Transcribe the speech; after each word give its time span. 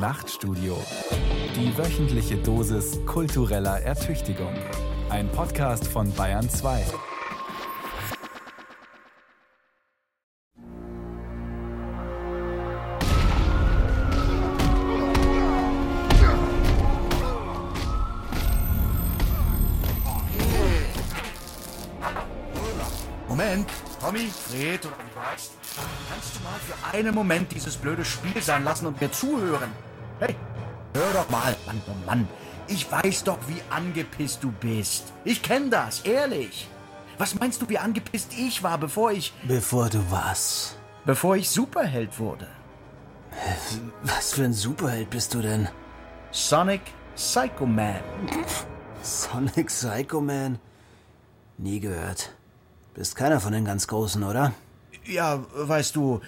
Nachtstudio. 0.00 0.78
Die 1.54 1.76
wöchentliche 1.76 2.38
Dosis 2.38 2.98
kultureller 3.04 3.82
Ertüchtigung. 3.82 4.54
Ein 5.10 5.30
Podcast 5.30 5.86
von 5.86 6.10
Bayern 6.14 6.48
2. 6.48 6.86
Moment, 23.28 23.68
Tommy, 24.00 24.30
Fred 24.30 24.86
oder. 24.86 24.94
Kannst 26.10 26.36
du 26.36 26.42
mal 26.42 26.58
für 26.58 26.96
einen 26.96 27.14
Moment 27.14 27.52
dieses 27.52 27.76
blöde 27.76 28.04
Spiel 28.06 28.40
sein 28.40 28.64
lassen 28.64 28.86
und 28.86 28.98
mir 28.98 29.12
zuhören? 29.12 29.89
Hör 31.00 31.14
doch 31.14 31.30
mal, 31.30 31.56
Mann, 31.64 31.80
oh 31.88 31.94
Mann. 32.04 32.28
Ich 32.68 32.92
weiß 32.92 33.24
doch, 33.24 33.38
wie 33.48 33.62
angepisst 33.70 34.44
du 34.44 34.52
bist. 34.52 35.14
Ich 35.24 35.42
kenn 35.42 35.70
das, 35.70 36.00
ehrlich. 36.00 36.68
Was 37.16 37.34
meinst 37.34 37.62
du, 37.62 37.68
wie 37.70 37.78
angepisst 37.78 38.34
ich 38.36 38.62
war, 38.62 38.76
bevor 38.76 39.10
ich... 39.10 39.32
Bevor 39.48 39.88
du 39.88 39.98
was? 40.10 40.76
Bevor 41.06 41.36
ich 41.36 41.48
Superheld 41.48 42.18
wurde? 42.18 42.46
Was 44.02 44.34
für 44.34 44.44
ein 44.44 44.52
Superheld 44.52 45.08
bist 45.08 45.32
du 45.32 45.40
denn? 45.40 45.70
Sonic 46.32 46.82
Psycho 47.16 47.64
Man. 47.64 48.02
Sonic 49.02 49.68
Psycho 49.68 50.20
Man? 50.20 50.58
Nie 51.56 51.80
gehört. 51.80 52.30
Bist 52.92 53.16
keiner 53.16 53.40
von 53.40 53.54
den 53.54 53.64
ganz 53.64 53.86
Großen, 53.86 54.22
oder? 54.22 54.52
Ja, 55.06 55.42
weißt 55.54 55.96
du, 55.96 56.20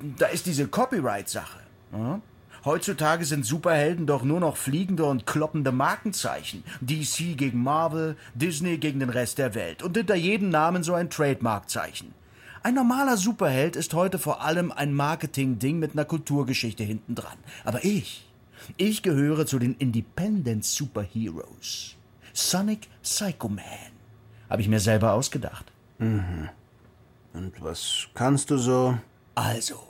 da 0.00 0.26
ist 0.26 0.46
diese 0.46 0.68
Copyright-Sache. 0.68 1.58
Ja? 1.90 2.20
Heutzutage 2.64 3.24
sind 3.24 3.46
Superhelden 3.46 4.06
doch 4.06 4.22
nur 4.22 4.40
noch 4.40 4.56
fliegende 4.56 5.04
und 5.04 5.26
kloppende 5.26 5.72
Markenzeichen. 5.72 6.64
DC 6.80 7.36
gegen 7.36 7.62
Marvel, 7.62 8.16
Disney 8.34 8.78
gegen 8.78 9.00
den 9.00 9.10
Rest 9.10 9.38
der 9.38 9.54
Welt. 9.54 9.82
Und 9.82 9.96
hinter 9.96 10.16
jedem 10.16 10.50
Namen 10.50 10.82
so 10.82 10.94
ein 10.94 11.10
Trademark-Zeichen. 11.10 12.14
Ein 12.62 12.74
normaler 12.74 13.16
Superheld 13.16 13.76
ist 13.76 13.94
heute 13.94 14.18
vor 14.18 14.42
allem 14.42 14.72
ein 14.72 14.92
Marketing-Ding 14.92 15.78
mit 15.78 15.92
einer 15.92 16.04
Kulturgeschichte 16.04 16.82
hintendran. 16.82 17.38
Aber 17.64 17.84
ich, 17.84 18.28
ich 18.76 19.02
gehöre 19.02 19.46
zu 19.46 19.58
den 19.58 19.74
Independent 19.76 20.64
Superheroes. 20.64 21.94
Sonic 22.32 22.88
Psycho 23.02 23.48
Man. 23.48 23.64
Habe 24.50 24.62
ich 24.62 24.68
mir 24.68 24.80
selber 24.80 25.12
ausgedacht. 25.12 25.72
Und 27.32 27.52
was 27.60 28.08
kannst 28.14 28.50
du 28.50 28.58
so? 28.58 28.98
Also, 29.34 29.87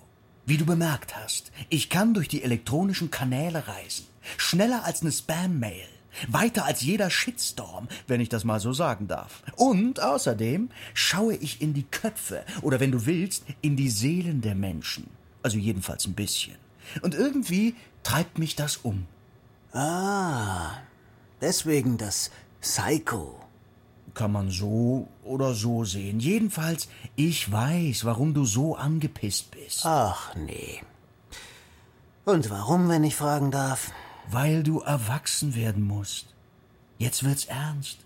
wie 0.48 0.56
du 0.56 0.64
bemerkt 0.64 1.14
hast, 1.14 1.52
ich 1.68 1.90
kann 1.90 2.14
durch 2.14 2.26
die 2.26 2.42
elektronischen 2.42 3.10
Kanäle 3.10 3.68
reisen. 3.68 4.06
Schneller 4.38 4.84
als 4.84 5.02
eine 5.02 5.12
Spam-Mail. 5.12 5.86
Weiter 6.26 6.64
als 6.64 6.80
jeder 6.80 7.10
Shitstorm, 7.10 7.86
wenn 8.06 8.22
ich 8.22 8.30
das 8.30 8.44
mal 8.44 8.58
so 8.58 8.72
sagen 8.72 9.08
darf. 9.08 9.42
Und 9.56 10.00
außerdem 10.00 10.70
schaue 10.94 11.34
ich 11.34 11.60
in 11.60 11.74
die 11.74 11.84
Köpfe 11.84 12.44
oder 12.62 12.80
wenn 12.80 12.92
du 12.92 13.04
willst, 13.04 13.44
in 13.60 13.76
die 13.76 13.90
Seelen 13.90 14.40
der 14.40 14.54
Menschen. 14.54 15.08
Also 15.42 15.58
jedenfalls 15.58 16.06
ein 16.06 16.14
bisschen. 16.14 16.56
Und 17.02 17.14
irgendwie 17.14 17.74
treibt 18.02 18.38
mich 18.38 18.56
das 18.56 18.78
um. 18.78 19.06
Ah, 19.72 20.78
deswegen 21.42 21.98
das 21.98 22.30
Psycho. 22.62 23.38
Kann 24.18 24.32
man 24.32 24.50
so 24.50 25.06
oder 25.22 25.54
so 25.54 25.84
sehen. 25.84 26.18
Jedenfalls, 26.18 26.88
ich 27.14 27.52
weiß, 27.52 28.04
warum 28.04 28.34
du 28.34 28.44
so 28.44 28.74
angepisst 28.74 29.52
bist. 29.52 29.86
Ach 29.86 30.34
nee. 30.34 30.80
Und 32.24 32.50
warum, 32.50 32.88
wenn 32.88 33.04
ich 33.04 33.14
fragen 33.14 33.52
darf? 33.52 33.92
Weil 34.28 34.64
du 34.64 34.80
erwachsen 34.80 35.54
werden 35.54 35.86
musst. 35.86 36.34
Jetzt 36.98 37.22
wird's 37.22 37.44
ernst. 37.44 37.98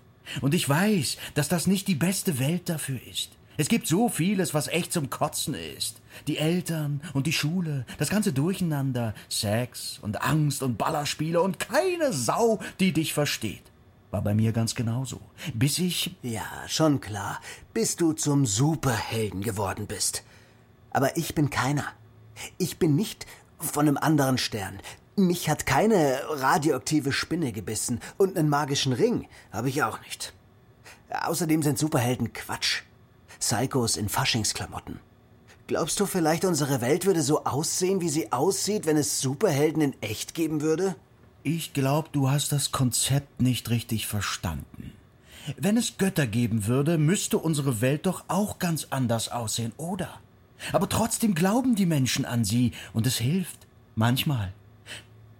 Und 0.42 0.52
ich 0.52 0.68
weiß, 0.68 1.16
dass 1.32 1.48
das 1.48 1.66
nicht 1.66 1.88
die 1.88 1.94
beste 1.94 2.38
Welt 2.38 2.68
dafür 2.68 3.00
ist. 3.10 3.30
Es 3.56 3.68
gibt 3.68 3.86
so 3.86 4.10
vieles, 4.10 4.52
was 4.52 4.68
echt 4.68 4.92
zum 4.92 5.08
Kotzen 5.08 5.54
ist. 5.54 6.02
Die 6.26 6.36
Eltern 6.36 7.00
und 7.14 7.26
die 7.26 7.32
Schule, 7.32 7.86
das 7.96 8.10
ganze 8.10 8.34
Durcheinander, 8.34 9.14
Sex 9.30 9.98
und 10.02 10.20
Angst 10.20 10.62
und 10.62 10.76
Ballerspiele 10.76 11.40
und 11.40 11.58
keine 11.58 12.12
Sau, 12.12 12.60
die 12.80 12.92
dich 12.92 13.14
versteht. 13.14 13.71
War 14.12 14.20
bei 14.20 14.34
mir 14.34 14.52
ganz 14.52 14.74
genauso. 14.74 15.20
Bis 15.54 15.78
ich 15.78 16.14
Ja, 16.22 16.44
schon 16.68 17.00
klar, 17.00 17.40
bis 17.72 17.96
du 17.96 18.12
zum 18.12 18.44
Superhelden 18.44 19.40
geworden 19.42 19.86
bist. 19.86 20.22
Aber 20.90 21.16
ich 21.16 21.34
bin 21.34 21.48
keiner. 21.48 21.86
Ich 22.58 22.78
bin 22.78 22.94
nicht 22.94 23.26
von 23.58 23.88
einem 23.88 23.96
anderen 23.96 24.36
Stern. 24.36 24.80
Mich 25.16 25.48
hat 25.48 25.64
keine 25.64 26.20
radioaktive 26.28 27.10
Spinne 27.10 27.52
gebissen 27.52 28.00
und 28.18 28.36
einen 28.36 28.50
magischen 28.50 28.92
Ring 28.92 29.28
habe 29.50 29.70
ich 29.70 29.82
auch 29.82 29.98
nicht. 30.02 30.34
Außerdem 31.08 31.62
sind 31.62 31.78
Superhelden 31.78 32.34
Quatsch. 32.34 32.82
Psychos 33.40 33.96
in 33.96 34.10
Faschingsklamotten. 34.10 35.00
Glaubst 35.68 35.98
du 36.00 36.04
vielleicht, 36.04 36.44
unsere 36.44 36.82
Welt 36.82 37.06
würde 37.06 37.22
so 37.22 37.44
aussehen, 37.44 38.02
wie 38.02 38.10
sie 38.10 38.30
aussieht, 38.30 38.84
wenn 38.84 38.98
es 38.98 39.20
Superhelden 39.22 39.80
in 39.80 40.02
echt 40.02 40.34
geben 40.34 40.60
würde? 40.60 40.96
Ich 41.44 41.72
glaube, 41.72 42.08
du 42.12 42.30
hast 42.30 42.52
das 42.52 42.70
Konzept 42.70 43.42
nicht 43.42 43.68
richtig 43.70 44.06
verstanden. 44.06 44.92
Wenn 45.56 45.76
es 45.76 45.98
Götter 45.98 46.28
geben 46.28 46.66
würde, 46.66 46.98
müsste 46.98 47.38
unsere 47.38 47.80
Welt 47.80 48.06
doch 48.06 48.24
auch 48.28 48.60
ganz 48.60 48.86
anders 48.90 49.28
aussehen, 49.28 49.72
oder? 49.76 50.20
Aber 50.72 50.88
trotzdem 50.88 51.34
glauben 51.34 51.74
die 51.74 51.86
Menschen 51.86 52.24
an 52.24 52.44
sie 52.44 52.72
und 52.92 53.08
es 53.08 53.16
hilft. 53.16 53.66
Manchmal. 53.96 54.52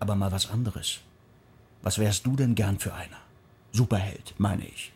Aber 0.01 0.17
mal 0.17 0.33
was 0.33 0.51
anderes. 0.51 0.99
Was 1.83 1.99
wärst 1.99 2.27
du 2.27 2.35
denn 2.35 2.57
gern 2.57 2.81
für 2.81 2.95
einer? 2.95 3.19
Superheld, 3.71 4.35
meine 4.39 4.67
ich. 4.67 4.93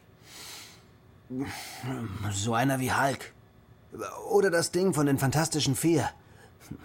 So 2.32 2.54
einer 2.54 2.80
wie 2.80 2.92
Hulk. 2.92 3.32
Oder 4.30 4.50
das 4.50 4.72
Ding 4.72 4.92
von 4.92 5.06
den 5.06 5.18
Fantastischen 5.18 5.76
Vier. 5.76 6.10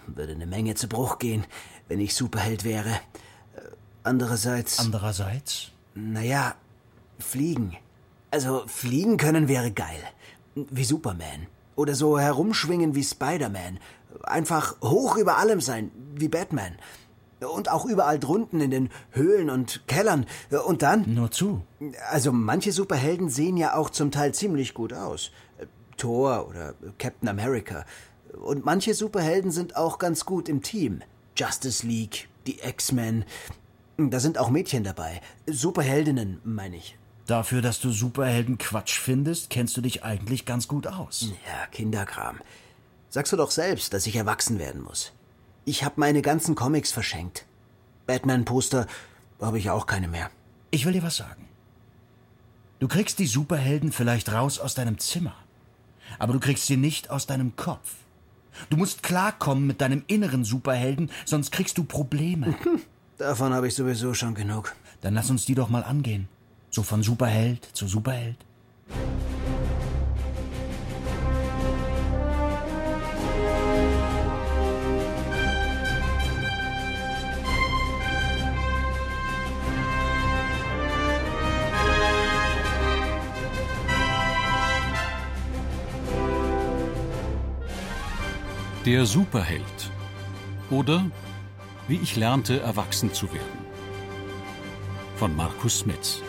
Würde 0.06 0.32
eine 0.32 0.46
Menge 0.46 0.76
zu 0.76 0.86
Bruch 0.86 1.18
gehen, 1.18 1.44
wenn 1.88 1.98
ich 1.98 2.14
Superheld 2.14 2.62
wäre. 2.62 3.00
Andererseits, 4.04 4.78
Andererseits? 4.80 5.70
naja, 5.94 6.54
fliegen. 7.18 7.76
Also 8.30 8.64
fliegen 8.66 9.16
können 9.16 9.48
wäre 9.48 9.70
geil. 9.70 10.00
Wie 10.54 10.84
Superman. 10.84 11.46
Oder 11.76 11.94
so 11.94 12.18
herumschwingen 12.18 12.94
wie 12.94 13.04
Spider-Man. 13.04 13.78
Einfach 14.24 14.80
hoch 14.82 15.16
über 15.16 15.36
allem 15.38 15.60
sein, 15.60 15.90
wie 16.14 16.28
Batman. 16.28 16.72
Und 17.40 17.70
auch 17.70 17.84
überall 17.86 18.18
drunten 18.18 18.60
in 18.60 18.70
den 18.70 18.90
Höhlen 19.10 19.50
und 19.50 19.86
Kellern. 19.88 20.26
Und 20.66 20.82
dann, 20.82 21.14
Nur 21.14 21.30
zu. 21.30 21.62
also 22.10 22.30
manche 22.32 22.72
Superhelden 22.72 23.28
sehen 23.30 23.56
ja 23.56 23.74
auch 23.74 23.90
zum 23.90 24.10
Teil 24.10 24.32
ziemlich 24.34 24.74
gut 24.74 24.92
aus. 24.92 25.30
Thor 25.96 26.48
oder 26.48 26.74
Captain 26.98 27.28
America. 27.28 27.84
Und 28.40 28.64
manche 28.64 28.94
Superhelden 28.94 29.50
sind 29.50 29.76
auch 29.76 29.98
ganz 29.98 30.24
gut 30.24 30.48
im 30.48 30.62
Team. 30.62 31.02
Justice 31.36 31.86
League, 31.86 32.28
die 32.46 32.60
X-Men. 32.60 33.24
Da 34.10 34.20
sind 34.20 34.38
auch 34.38 34.50
Mädchen 34.50 34.84
dabei. 34.84 35.20
Superheldinnen, 35.46 36.40
meine 36.44 36.76
ich. 36.76 36.96
Dafür, 37.26 37.62
dass 37.62 37.80
du 37.80 37.90
Superhelden 37.90 38.58
Quatsch 38.58 38.98
findest, 38.98 39.50
kennst 39.50 39.76
du 39.76 39.80
dich 39.80 40.02
eigentlich 40.02 40.44
ganz 40.44 40.68
gut 40.68 40.86
aus. 40.86 41.30
Ja, 41.46 41.66
Kinderkram. 41.70 42.40
Sagst 43.10 43.32
du 43.32 43.36
doch 43.36 43.50
selbst, 43.50 43.92
dass 43.92 44.06
ich 44.06 44.16
erwachsen 44.16 44.58
werden 44.58 44.82
muss. 44.82 45.12
Ich 45.64 45.84
habe 45.84 45.94
meine 45.98 46.22
ganzen 46.22 46.54
Comics 46.54 46.90
verschenkt. 46.90 47.46
Batman-Poster 48.06 48.86
habe 49.40 49.58
ich 49.58 49.70
auch 49.70 49.86
keine 49.86 50.08
mehr. 50.08 50.30
Ich 50.70 50.84
will 50.84 50.92
dir 50.92 51.02
was 51.02 51.16
sagen. 51.16 51.48
Du 52.80 52.88
kriegst 52.88 53.20
die 53.20 53.26
Superhelden 53.26 53.92
vielleicht 53.92 54.32
raus 54.32 54.58
aus 54.58 54.74
deinem 54.74 54.98
Zimmer, 54.98 55.36
aber 56.18 56.32
du 56.32 56.40
kriegst 56.40 56.66
sie 56.66 56.76
nicht 56.76 57.10
aus 57.10 57.26
deinem 57.26 57.54
Kopf. 57.54 57.94
Du 58.70 58.76
musst 58.76 59.02
klarkommen 59.02 59.66
mit 59.66 59.80
deinem 59.80 60.02
inneren 60.08 60.44
Superhelden, 60.44 61.10
sonst 61.24 61.52
kriegst 61.52 61.78
du 61.78 61.84
Probleme. 61.84 62.54
Davon 63.18 63.52
habe 63.52 63.68
ich 63.68 63.74
sowieso 63.74 64.14
schon 64.14 64.34
genug. 64.34 64.74
Dann 65.00 65.14
lass 65.14 65.30
uns 65.30 65.44
die 65.44 65.54
doch 65.54 65.68
mal 65.68 65.84
angehen. 65.84 66.28
So 66.70 66.82
von 66.82 67.02
Superheld 67.02 67.68
zu 67.72 67.86
Superheld. 67.86 68.36
Der 88.84 89.06
Superheld. 89.06 89.62
Oder 90.70 91.04
wie 91.88 91.98
ich 92.02 92.16
lernte, 92.16 92.60
erwachsen 92.60 93.12
zu 93.12 93.32
werden. 93.32 93.66
Von 95.16 95.36
Markus 95.36 95.80
Smith. 95.80 96.22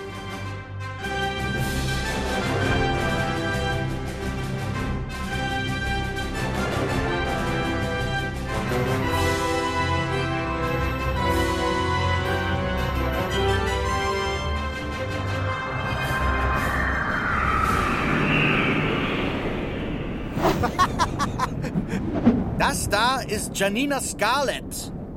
Das 22.57 22.89
da 22.89 23.19
ist 23.19 23.57
Janina 23.57 24.01
Scarlett. 24.01 24.72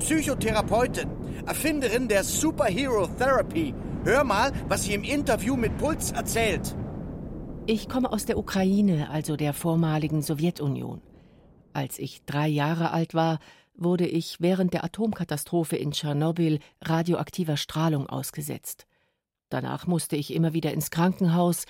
Psychotherapeutin, 0.07 1.09
Erfinderin 1.45 2.07
der 2.07 2.23
Superhero 2.23 3.07
Therapy. 3.07 3.73
Hör 4.05 4.23
mal, 4.23 4.53
was 4.69 4.85
sie 4.85 4.93
im 4.93 5.03
Interview 5.03 5.57
mit 5.57 5.77
Puls 5.77 6.11
erzählt. 6.11 6.77
Ich 7.65 7.89
komme 7.89 8.13
aus 8.13 8.23
der 8.23 8.37
Ukraine, 8.37 9.09
also 9.09 9.35
der 9.35 9.51
vormaligen 9.51 10.21
Sowjetunion. 10.21 11.01
Als 11.73 11.99
ich 11.99 12.23
drei 12.23 12.47
Jahre 12.47 12.91
alt 12.91 13.15
war, 13.15 13.39
wurde 13.75 14.07
ich 14.07 14.37
während 14.39 14.73
der 14.73 14.85
Atomkatastrophe 14.85 15.75
in 15.75 15.91
Tschernobyl 15.91 16.59
radioaktiver 16.79 17.57
Strahlung 17.57 18.07
ausgesetzt. 18.07 18.87
Danach 19.49 19.87
musste 19.87 20.15
ich 20.15 20.33
immer 20.33 20.53
wieder 20.53 20.71
ins 20.71 20.89
Krankenhaus, 20.89 21.65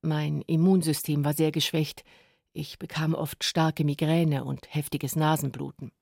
mein 0.00 0.40
Immunsystem 0.46 1.26
war 1.26 1.34
sehr 1.34 1.52
geschwächt, 1.52 2.04
ich 2.54 2.78
bekam 2.78 3.12
oft 3.12 3.44
starke 3.44 3.84
Migräne 3.84 4.44
und 4.44 4.74
heftiges 4.74 5.14
Nasenbluten. 5.14 5.92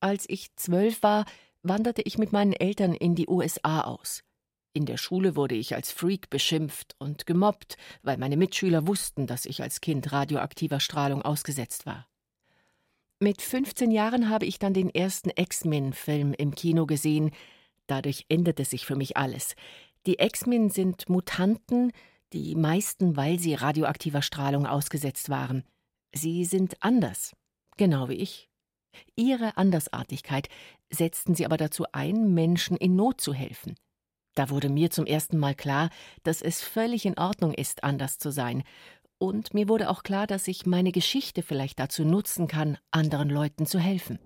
Als 0.00 0.24
ich 0.28 0.54
zwölf 0.56 1.02
war, 1.02 1.26
wanderte 1.62 2.02
ich 2.02 2.18
mit 2.18 2.32
meinen 2.32 2.54
Eltern 2.54 2.94
in 2.94 3.14
die 3.14 3.28
USA 3.28 3.82
aus. 3.82 4.22
In 4.72 4.86
der 4.86 4.96
Schule 4.96 5.36
wurde 5.36 5.56
ich 5.56 5.74
als 5.74 5.90
Freak 5.90 6.30
beschimpft 6.30 6.94
und 6.98 7.26
gemobbt, 7.26 7.76
weil 8.02 8.16
meine 8.16 8.36
Mitschüler 8.36 8.86
wussten, 8.86 9.26
dass 9.26 9.44
ich 9.44 9.62
als 9.62 9.80
Kind 9.80 10.12
radioaktiver 10.12 10.80
Strahlung 10.80 11.22
ausgesetzt 11.22 11.86
war. 11.86 12.06
Mit 13.18 13.42
15 13.42 13.90
Jahren 13.90 14.30
habe 14.30 14.46
ich 14.46 14.58
dann 14.58 14.72
den 14.72 14.88
ersten 14.88 15.30
X-Men-Film 15.34 16.32
im 16.32 16.54
Kino 16.54 16.86
gesehen. 16.86 17.32
Dadurch 17.86 18.24
änderte 18.28 18.64
sich 18.64 18.86
für 18.86 18.96
mich 18.96 19.16
alles. 19.16 19.56
Die 20.06 20.18
X-Men 20.18 20.70
sind 20.70 21.10
Mutanten, 21.10 21.92
die 22.32 22.54
meisten, 22.54 23.16
weil 23.16 23.38
sie 23.38 23.54
radioaktiver 23.54 24.22
Strahlung 24.22 24.66
ausgesetzt 24.66 25.28
waren. 25.28 25.64
Sie 26.14 26.44
sind 26.44 26.76
anders, 26.80 27.36
genau 27.76 28.08
wie 28.08 28.14
ich. 28.14 28.49
Ihre 29.16 29.56
Andersartigkeit 29.56 30.48
setzten 30.90 31.34
sie 31.34 31.44
aber 31.44 31.56
dazu 31.56 31.84
ein, 31.92 32.34
Menschen 32.34 32.76
in 32.76 32.96
Not 32.96 33.20
zu 33.20 33.32
helfen. 33.32 33.76
Da 34.34 34.50
wurde 34.50 34.68
mir 34.68 34.90
zum 34.90 35.06
ersten 35.06 35.38
Mal 35.38 35.54
klar, 35.54 35.90
dass 36.22 36.40
es 36.42 36.62
völlig 36.62 37.04
in 37.04 37.18
Ordnung 37.18 37.52
ist, 37.52 37.84
anders 37.84 38.18
zu 38.18 38.30
sein. 38.30 38.62
Und 39.18 39.52
mir 39.54 39.68
wurde 39.68 39.90
auch 39.90 40.02
klar, 40.02 40.26
dass 40.26 40.48
ich 40.48 40.66
meine 40.66 40.92
Geschichte 40.92 41.42
vielleicht 41.42 41.78
dazu 41.78 42.04
nutzen 42.04 42.46
kann, 42.46 42.78
anderen 42.90 43.28
Leuten 43.28 43.66
zu 43.66 43.78
helfen. 43.78 44.18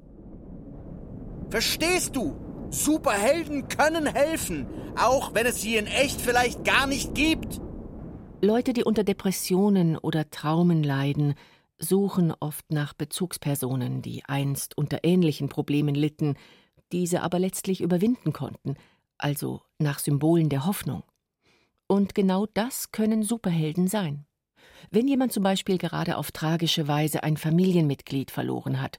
Verstehst 1.50 2.16
du? 2.16 2.36
Superhelden 2.70 3.68
können 3.68 4.06
helfen, 4.06 4.66
auch 4.96 5.34
wenn 5.34 5.46
es 5.46 5.60
sie 5.62 5.76
in 5.76 5.86
echt 5.86 6.20
vielleicht 6.20 6.64
gar 6.64 6.86
nicht 6.86 7.14
gibt. 7.14 7.60
Leute, 8.40 8.72
die 8.72 8.84
unter 8.84 9.04
Depressionen 9.04 9.96
oder 9.96 10.28
Traumen 10.30 10.82
leiden, 10.82 11.34
suchen 11.78 12.32
oft 12.38 12.70
nach 12.70 12.94
Bezugspersonen, 12.94 14.02
die 14.02 14.24
einst 14.24 14.76
unter 14.78 15.00
ähnlichen 15.02 15.48
Problemen 15.48 15.94
litten, 15.94 16.36
diese 16.92 17.22
aber 17.22 17.38
letztlich 17.38 17.80
überwinden 17.80 18.32
konnten– 18.32 18.76
also 19.18 19.62
nach 19.78 19.98
Symbolen 19.98 20.48
der 20.48 20.66
Hoffnung. 20.66 21.02
Und 21.86 22.14
genau 22.14 22.46
das 22.46 22.92
können 22.92 23.22
Superhelden 23.22 23.88
sein. 23.88 24.26
Wenn 24.90 25.08
jemand 25.08 25.32
zum 25.32 25.42
Beispiel 25.42 25.78
gerade 25.78 26.16
auf 26.16 26.32
tragische 26.32 26.88
Weise 26.88 27.22
ein 27.22 27.36
Familienmitglied 27.36 28.30
verloren 28.30 28.80
hat, 28.80 28.98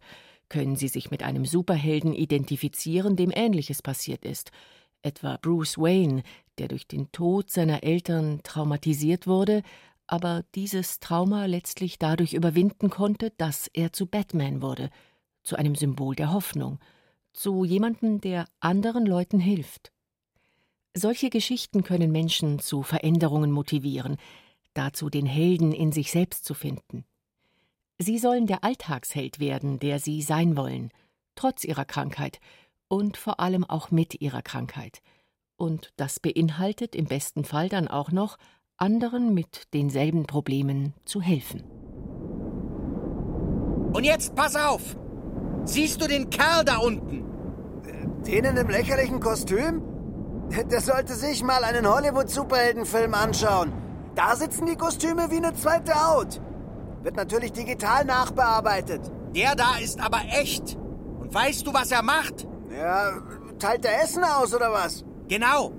können 0.50 0.76
Sie 0.76 0.88
sich 0.88 1.12
mit 1.12 1.24
einem 1.24 1.46
Superhelden 1.46 2.14
identifizieren, 2.14 3.16
dem 3.16 3.32
Ähnliches 3.32 3.82
passiert 3.82 4.26
ist. 4.26 4.52
Etwa 5.02 5.38
Bruce 5.38 5.78
Wayne, 5.78 6.24
der 6.58 6.68
durch 6.68 6.88
den 6.88 7.12
Tod 7.12 7.50
seiner 7.50 7.84
Eltern 7.84 8.42
traumatisiert 8.44 9.28
wurde, 9.28 9.64
aber 10.08 10.44
dieses 10.56 11.00
Trauma 11.00 11.46
letztlich 11.46 11.98
dadurch 11.98 12.34
überwinden 12.34 12.90
konnte, 12.90 13.32
dass 13.38 13.68
er 13.74 13.94
zu 13.94 14.06
Batman 14.06 14.62
wurde, 14.62 14.90
zu 15.44 15.56
einem 15.56 15.76
Symbol 15.76 16.16
der 16.16 16.32
Hoffnung, 16.32 16.80
zu 17.34 17.66
jemandem, 17.66 18.22
der 18.22 18.48
anderen 18.60 19.06
Leuten 19.06 19.40
hilft. 19.40 19.92
Solche 20.94 21.30
Geschichten 21.30 21.84
können 21.84 22.12
Menschen 22.12 22.60
zu 22.60 22.82
Veränderungen 22.82 23.52
motivieren, 23.52 24.18
dazu 24.74 25.10
den 25.10 25.26
Helden 25.26 25.74
in 25.74 25.92
sich 25.92 26.12
selbst 26.12 26.46
zu 26.46 26.54
finden. 26.54 27.06
Sie 27.98 28.18
sollen 28.18 28.48
der 28.48 28.64
Alltagsheld 28.64 29.40
werden, 29.40 29.80
der 29.80 30.00
sie 30.00 30.22
sein 30.22 30.56
wollen, 30.56 30.92
trotz 31.36 31.64
ihrer 31.64 31.86
Krankheit 31.86 32.40
und 32.88 33.18
vor 33.18 33.40
allem 33.40 33.64
auch 33.64 33.92
mit 33.92 34.22
ihrer 34.22 34.42
Krankheit. 34.42 35.02
Und 35.58 35.94
das 35.96 36.20
beinhaltet 36.20 36.96
im 36.96 37.06
besten 37.06 37.46
Fall 37.46 37.70
dann 37.70 37.88
auch 37.88 38.12
noch, 38.12 38.38
anderen 38.78 39.34
mit 39.34 39.74
denselben 39.74 40.26
Problemen 40.26 40.94
zu 41.06 41.22
helfen. 41.22 41.64
Und 43.94 44.04
jetzt 44.04 44.36
pass 44.36 44.56
auf! 44.56 44.98
Siehst 45.64 46.02
du 46.02 46.08
den 46.08 46.30
Kerl 46.30 46.64
da 46.66 46.78
unten? 46.78 47.24
Den 48.28 48.46
in 48.46 48.56
dem 48.56 48.70
lächerlichen 48.70 49.20
Kostüm? 49.20 49.82
Der 50.70 50.82
sollte 50.82 51.14
sich 51.14 51.44
mal 51.44 51.64
einen 51.64 51.88
Hollywood-Superheldenfilm 51.88 53.14
anschauen. 53.14 53.74
Da 54.14 54.36
sitzen 54.36 54.66
die 54.66 54.76
Kostüme 54.76 55.32
wie 55.32 55.38
eine 55.38 55.54
zweite 55.54 55.94
Haut. 55.94 56.42
Wird 57.02 57.16
natürlich 57.16 57.52
digital 57.52 58.06
nachbearbeitet. 58.06 59.12
Der 59.36 59.56
da 59.56 59.78
ist 59.82 60.00
aber 60.00 60.22
echt. 60.40 60.78
Und 61.20 61.34
weißt 61.34 61.66
du, 61.66 61.74
was 61.74 61.92
er 61.92 62.04
macht? 62.04 62.48
Ja, 62.70 63.22
teilt 63.60 63.86
er 63.86 64.04
Essen 64.04 64.24
aus 64.24 64.54
oder 64.54 64.72
was? 64.72 65.04
Genau. 65.28 65.72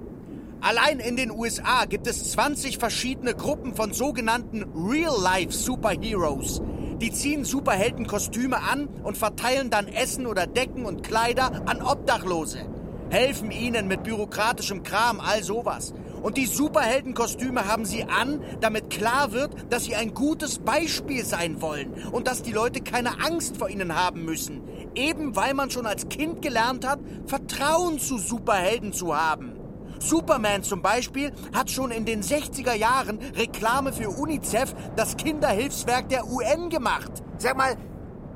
Allein 0.66 0.98
in 0.98 1.14
den 1.16 1.30
USA 1.30 1.84
gibt 1.84 2.08
es 2.08 2.32
20 2.32 2.78
verschiedene 2.78 3.34
Gruppen 3.34 3.76
von 3.76 3.92
sogenannten 3.92 4.64
Real-Life-Superheroes. 4.74 6.60
Die 7.00 7.12
ziehen 7.12 7.44
Superheldenkostüme 7.44 8.60
an 8.60 8.88
und 9.04 9.16
verteilen 9.16 9.70
dann 9.70 9.86
Essen 9.86 10.26
oder 10.26 10.48
Decken 10.48 10.84
und 10.84 11.04
Kleider 11.04 11.62
an 11.66 11.82
Obdachlose 11.82 12.66
helfen 13.10 13.50
ihnen 13.50 13.88
mit 13.88 14.02
bürokratischem 14.02 14.82
Kram, 14.82 15.20
all 15.20 15.42
sowas. 15.42 15.94
Und 16.22 16.36
die 16.36 16.46
Superheldenkostüme 16.46 17.66
haben 17.66 17.84
sie 17.84 18.04
an, 18.04 18.40
damit 18.60 18.90
klar 18.90 19.32
wird, 19.32 19.54
dass 19.70 19.84
sie 19.84 19.94
ein 19.94 20.14
gutes 20.14 20.58
Beispiel 20.58 21.24
sein 21.24 21.60
wollen 21.60 21.92
und 22.10 22.26
dass 22.26 22.42
die 22.42 22.52
Leute 22.52 22.80
keine 22.80 23.20
Angst 23.24 23.56
vor 23.58 23.68
ihnen 23.68 23.94
haben 23.94 24.24
müssen. 24.24 24.62
Eben 24.94 25.36
weil 25.36 25.54
man 25.54 25.70
schon 25.70 25.86
als 25.86 26.08
Kind 26.08 26.42
gelernt 26.42 26.86
hat, 26.86 26.98
Vertrauen 27.26 27.98
zu 27.98 28.18
Superhelden 28.18 28.92
zu 28.92 29.16
haben. 29.16 29.55
Superman 29.98 30.62
zum 30.62 30.82
Beispiel 30.82 31.32
hat 31.54 31.70
schon 31.70 31.90
in 31.90 32.04
den 32.04 32.22
60er 32.22 32.74
Jahren 32.74 33.18
Reklame 33.36 33.92
für 33.92 34.08
UNICEF, 34.10 34.74
das 34.96 35.16
Kinderhilfswerk 35.16 36.08
der 36.08 36.26
UN, 36.26 36.70
gemacht. 36.70 37.10
Sag 37.38 37.56
mal, 37.56 37.76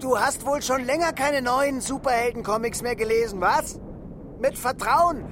du 0.00 0.18
hast 0.18 0.46
wohl 0.46 0.62
schon 0.62 0.84
länger 0.84 1.12
keine 1.12 1.42
neuen 1.42 1.80
Superhelden-Comics 1.80 2.82
mehr 2.82 2.96
gelesen, 2.96 3.40
was? 3.40 3.80
Mit 4.40 4.58
Vertrauen 4.58 5.24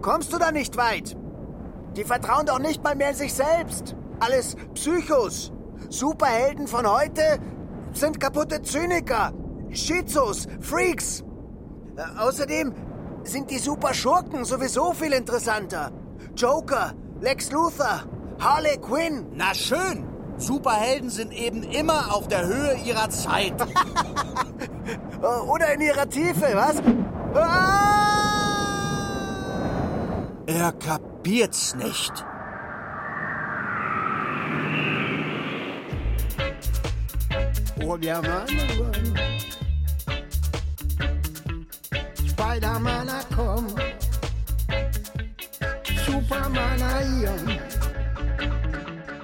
kommst 0.00 0.32
du 0.32 0.38
da 0.38 0.52
nicht 0.52 0.76
weit. 0.76 1.16
Die 1.96 2.04
vertrauen 2.04 2.46
doch 2.46 2.58
nicht 2.58 2.82
mal 2.82 2.96
mehr 2.96 3.14
sich 3.14 3.34
selbst. 3.34 3.94
Alles 4.20 4.56
Psychos. 4.74 5.52
Superhelden 5.88 6.66
von 6.66 6.90
heute 6.90 7.38
sind 7.92 8.18
kaputte 8.18 8.62
Zyniker, 8.62 9.32
Schizos, 9.70 10.46
Freaks. 10.60 11.24
Äh, 11.96 12.18
außerdem 12.18 12.74
sind 13.24 13.50
die 13.50 13.58
Superschurken 13.58 14.44
sowieso 14.44 14.92
viel 14.92 15.12
interessanter. 15.12 15.90
Joker, 16.36 16.92
Lex 17.20 17.50
Luthor, 17.50 18.04
Harley 18.38 18.78
Quinn. 18.78 19.26
Na 19.34 19.54
schön. 19.54 20.06
Superhelden 20.36 21.10
sind 21.10 21.32
eben 21.32 21.62
immer 21.62 22.14
auf 22.14 22.28
der 22.28 22.46
Höhe 22.46 22.74
ihrer 22.84 23.08
Zeit. 23.08 23.54
Oder 25.48 25.72
in 25.74 25.80
ihrer 25.80 26.08
Tiefe, 26.08 26.46
was? 26.54 26.82
Ah! 27.34 28.14
Er 30.46 30.72
kapiert's 30.72 31.74
nicht. 31.76 32.12
Oh, 37.86 37.96
der 37.96 38.22
Mann, 38.22 38.48
Spider-Man, 42.54 43.10
komm. 43.34 43.66
Superman, 46.06 46.78
hier. 47.18 47.34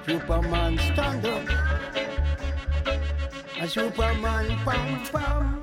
Superman, 0.05 0.77
stand 0.77 1.25
up. 1.25 1.47
Superman, 3.69 4.45
pam, 4.65 5.03
pam. 5.13 5.61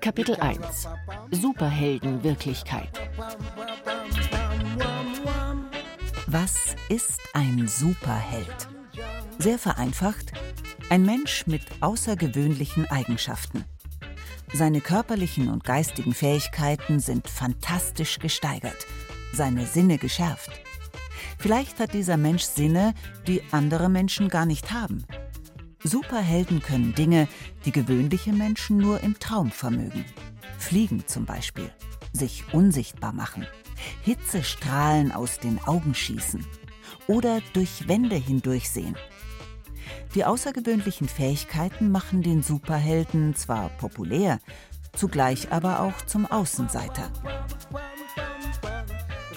Kapitel 0.00 0.34
1 0.40 0.88
Superheldenwirklichkeit 1.30 2.88
Was 6.26 6.74
ist 6.88 7.20
ein 7.32 7.68
Superheld? 7.68 8.68
Sehr 9.38 9.58
vereinfacht, 9.60 10.32
ein 10.90 11.04
Mensch 11.04 11.46
mit 11.46 11.62
außergewöhnlichen 11.80 12.90
Eigenschaften. 12.90 13.64
Seine 14.54 14.82
körperlichen 14.82 15.48
und 15.48 15.64
geistigen 15.64 16.12
Fähigkeiten 16.12 17.00
sind 17.00 17.28
fantastisch 17.28 18.18
gesteigert, 18.18 18.86
seine 19.32 19.66
Sinne 19.66 19.96
geschärft. 19.96 20.50
Vielleicht 21.38 21.80
hat 21.80 21.94
dieser 21.94 22.18
Mensch 22.18 22.42
Sinne, 22.42 22.92
die 23.26 23.42
andere 23.50 23.88
Menschen 23.88 24.28
gar 24.28 24.44
nicht 24.44 24.70
haben. 24.70 25.04
Superhelden 25.82 26.60
können 26.60 26.94
Dinge, 26.94 27.28
die 27.64 27.72
gewöhnliche 27.72 28.32
Menschen 28.32 28.76
nur 28.76 29.00
im 29.00 29.18
Traum 29.18 29.50
vermögen. 29.50 30.04
Fliegen 30.58 31.06
zum 31.06 31.24
Beispiel, 31.24 31.70
sich 32.12 32.44
unsichtbar 32.52 33.12
machen, 33.12 33.46
Hitzestrahlen 34.02 35.12
aus 35.12 35.38
den 35.38 35.64
Augen 35.64 35.94
schießen 35.94 36.46
oder 37.06 37.40
durch 37.54 37.88
Wände 37.88 38.16
hindurchsehen. 38.16 38.96
Die 40.14 40.24
außergewöhnlichen 40.24 41.08
Fähigkeiten 41.08 41.90
machen 41.90 42.22
den 42.22 42.42
Superhelden 42.42 43.34
zwar 43.34 43.68
populär, 43.70 44.38
zugleich 44.92 45.52
aber 45.52 45.80
auch 45.80 46.04
zum 46.06 46.26
Außenseiter. 46.26 47.10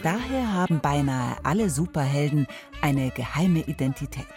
Daher 0.04 0.54
haben 0.54 0.82
beinahe 0.82 1.36
alle 1.44 1.70
Superhelden 1.70 2.46
eine 2.82 3.10
geheime 3.12 3.62
Identität. 3.62 4.28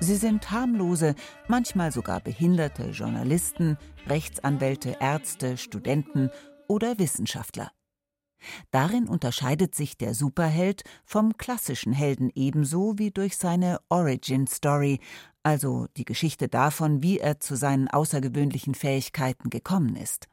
Sie 0.00 0.16
sind 0.16 0.50
harmlose, 0.50 1.14
manchmal 1.48 1.92
sogar 1.92 2.20
behinderte 2.20 2.90
Journalisten, 2.90 3.78
Rechtsanwälte, 4.06 4.96
Ärzte, 5.00 5.56
Studenten 5.56 6.30
oder 6.68 6.98
Wissenschaftler. 6.98 7.70
Darin 8.70 9.08
unterscheidet 9.08 9.74
sich 9.74 9.96
der 9.96 10.14
Superheld 10.14 10.82
vom 11.04 11.36
klassischen 11.38 11.92
Helden 11.92 12.30
ebenso 12.34 12.98
wie 12.98 13.10
durch 13.10 13.36
seine 13.36 13.80
Origin 13.88 14.46
Story, 14.46 15.00
also 15.46 15.86
die 15.96 16.04
Geschichte 16.04 16.48
davon, 16.48 17.04
wie 17.04 17.20
er 17.20 17.38
zu 17.38 17.54
seinen 17.54 17.86
außergewöhnlichen 17.86 18.74
Fähigkeiten 18.74 19.48
gekommen 19.48 19.94
ist. 19.94 20.26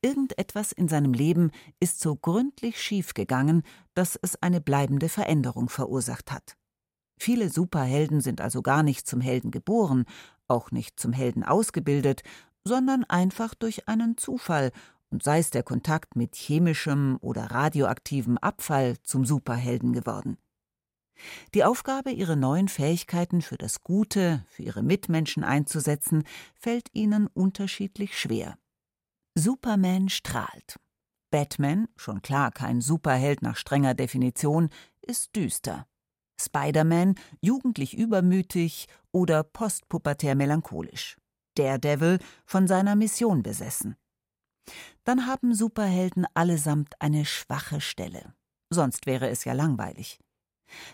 Irgendetwas 0.00 0.72
in 0.72 0.88
seinem 0.88 1.12
Leben 1.12 1.50
ist 1.78 2.00
so 2.00 2.16
gründlich 2.16 2.80
schiefgegangen, 2.80 3.64
dass 3.92 4.18
es 4.22 4.42
eine 4.42 4.62
bleibende 4.62 5.10
Veränderung 5.10 5.68
verursacht 5.68 6.32
hat. 6.32 6.56
Viele 7.20 7.50
Superhelden 7.50 8.22
sind 8.22 8.40
also 8.40 8.62
gar 8.62 8.82
nicht 8.82 9.06
zum 9.06 9.20
Helden 9.20 9.50
geboren, 9.50 10.06
auch 10.46 10.70
nicht 10.70 10.98
zum 10.98 11.12
Helden 11.12 11.44
ausgebildet, 11.44 12.22
sondern 12.64 13.04
einfach 13.04 13.54
durch 13.54 13.88
einen 13.88 14.16
Zufall 14.16 14.72
und 15.10 15.22
sei 15.22 15.40
es 15.40 15.50
der 15.50 15.64
Kontakt 15.64 16.16
mit 16.16 16.34
chemischem 16.34 17.18
oder 17.20 17.50
radioaktivem 17.50 18.38
Abfall 18.38 18.96
zum 19.02 19.26
Superhelden 19.26 19.92
geworden. 19.92 20.38
Die 21.54 21.64
Aufgabe, 21.64 22.10
ihre 22.10 22.36
neuen 22.36 22.68
Fähigkeiten 22.68 23.42
für 23.42 23.56
das 23.56 23.82
Gute, 23.82 24.44
für 24.48 24.62
ihre 24.62 24.82
Mitmenschen 24.82 25.44
einzusetzen, 25.44 26.24
fällt 26.54 26.88
ihnen 26.92 27.26
unterschiedlich 27.26 28.18
schwer. 28.18 28.58
Superman 29.34 30.08
strahlt. 30.08 30.76
Batman, 31.30 31.88
schon 31.96 32.22
klar 32.22 32.50
kein 32.50 32.80
Superheld 32.80 33.42
nach 33.42 33.56
strenger 33.56 33.94
Definition, 33.94 34.70
ist 35.02 35.36
düster. 35.36 35.86
Spider-Man 36.40 37.16
jugendlich 37.40 37.96
übermütig 37.96 38.86
oder 39.12 39.42
postpubertär 39.42 40.34
melancholisch. 40.34 41.16
Daredevil 41.56 42.18
von 42.46 42.66
seiner 42.68 42.94
Mission 42.94 43.42
besessen. 43.42 43.96
Dann 45.04 45.26
haben 45.26 45.54
Superhelden 45.54 46.26
allesamt 46.34 47.00
eine 47.00 47.24
schwache 47.24 47.80
Stelle. 47.80 48.34
Sonst 48.70 49.06
wäre 49.06 49.28
es 49.28 49.44
ja 49.44 49.54
langweilig. 49.54 50.20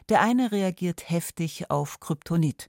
Der 0.08 0.20
eine 0.20 0.52
reagiert 0.52 1.08
heftig 1.08 1.70
auf 1.70 2.00
Kryptonit, 2.00 2.68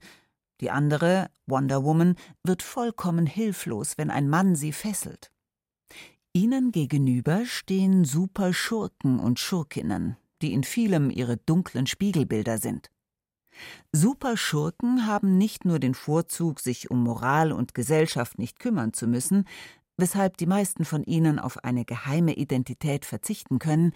die 0.60 0.70
andere, 0.70 1.30
Wonder 1.46 1.84
Woman, 1.84 2.16
wird 2.42 2.62
vollkommen 2.62 3.26
hilflos, 3.26 3.98
wenn 3.98 4.10
ein 4.10 4.28
Mann 4.28 4.56
sie 4.56 4.72
fesselt. 4.72 5.30
Ihnen 6.32 6.72
gegenüber 6.72 7.44
stehen 7.46 8.04
Superschurken 8.04 9.18
und 9.18 9.38
Schurkinnen, 9.38 10.16
die 10.42 10.52
in 10.52 10.64
vielem 10.64 11.10
ihre 11.10 11.36
dunklen 11.36 11.86
Spiegelbilder 11.86 12.58
sind. 12.58 12.90
Superschurken 13.92 15.06
haben 15.06 15.38
nicht 15.38 15.64
nur 15.64 15.78
den 15.78 15.94
Vorzug, 15.94 16.60
sich 16.60 16.90
um 16.90 17.02
Moral 17.02 17.52
und 17.52 17.74
Gesellschaft 17.74 18.38
nicht 18.38 18.58
kümmern 18.58 18.92
zu 18.92 19.06
müssen, 19.06 19.46
weshalb 19.96 20.36
die 20.36 20.46
meisten 20.46 20.84
von 20.84 21.04
ihnen 21.04 21.38
auf 21.38 21.64
eine 21.64 21.84
geheime 21.84 22.34
Identität 22.34 23.06
verzichten 23.06 23.58
können, 23.58 23.92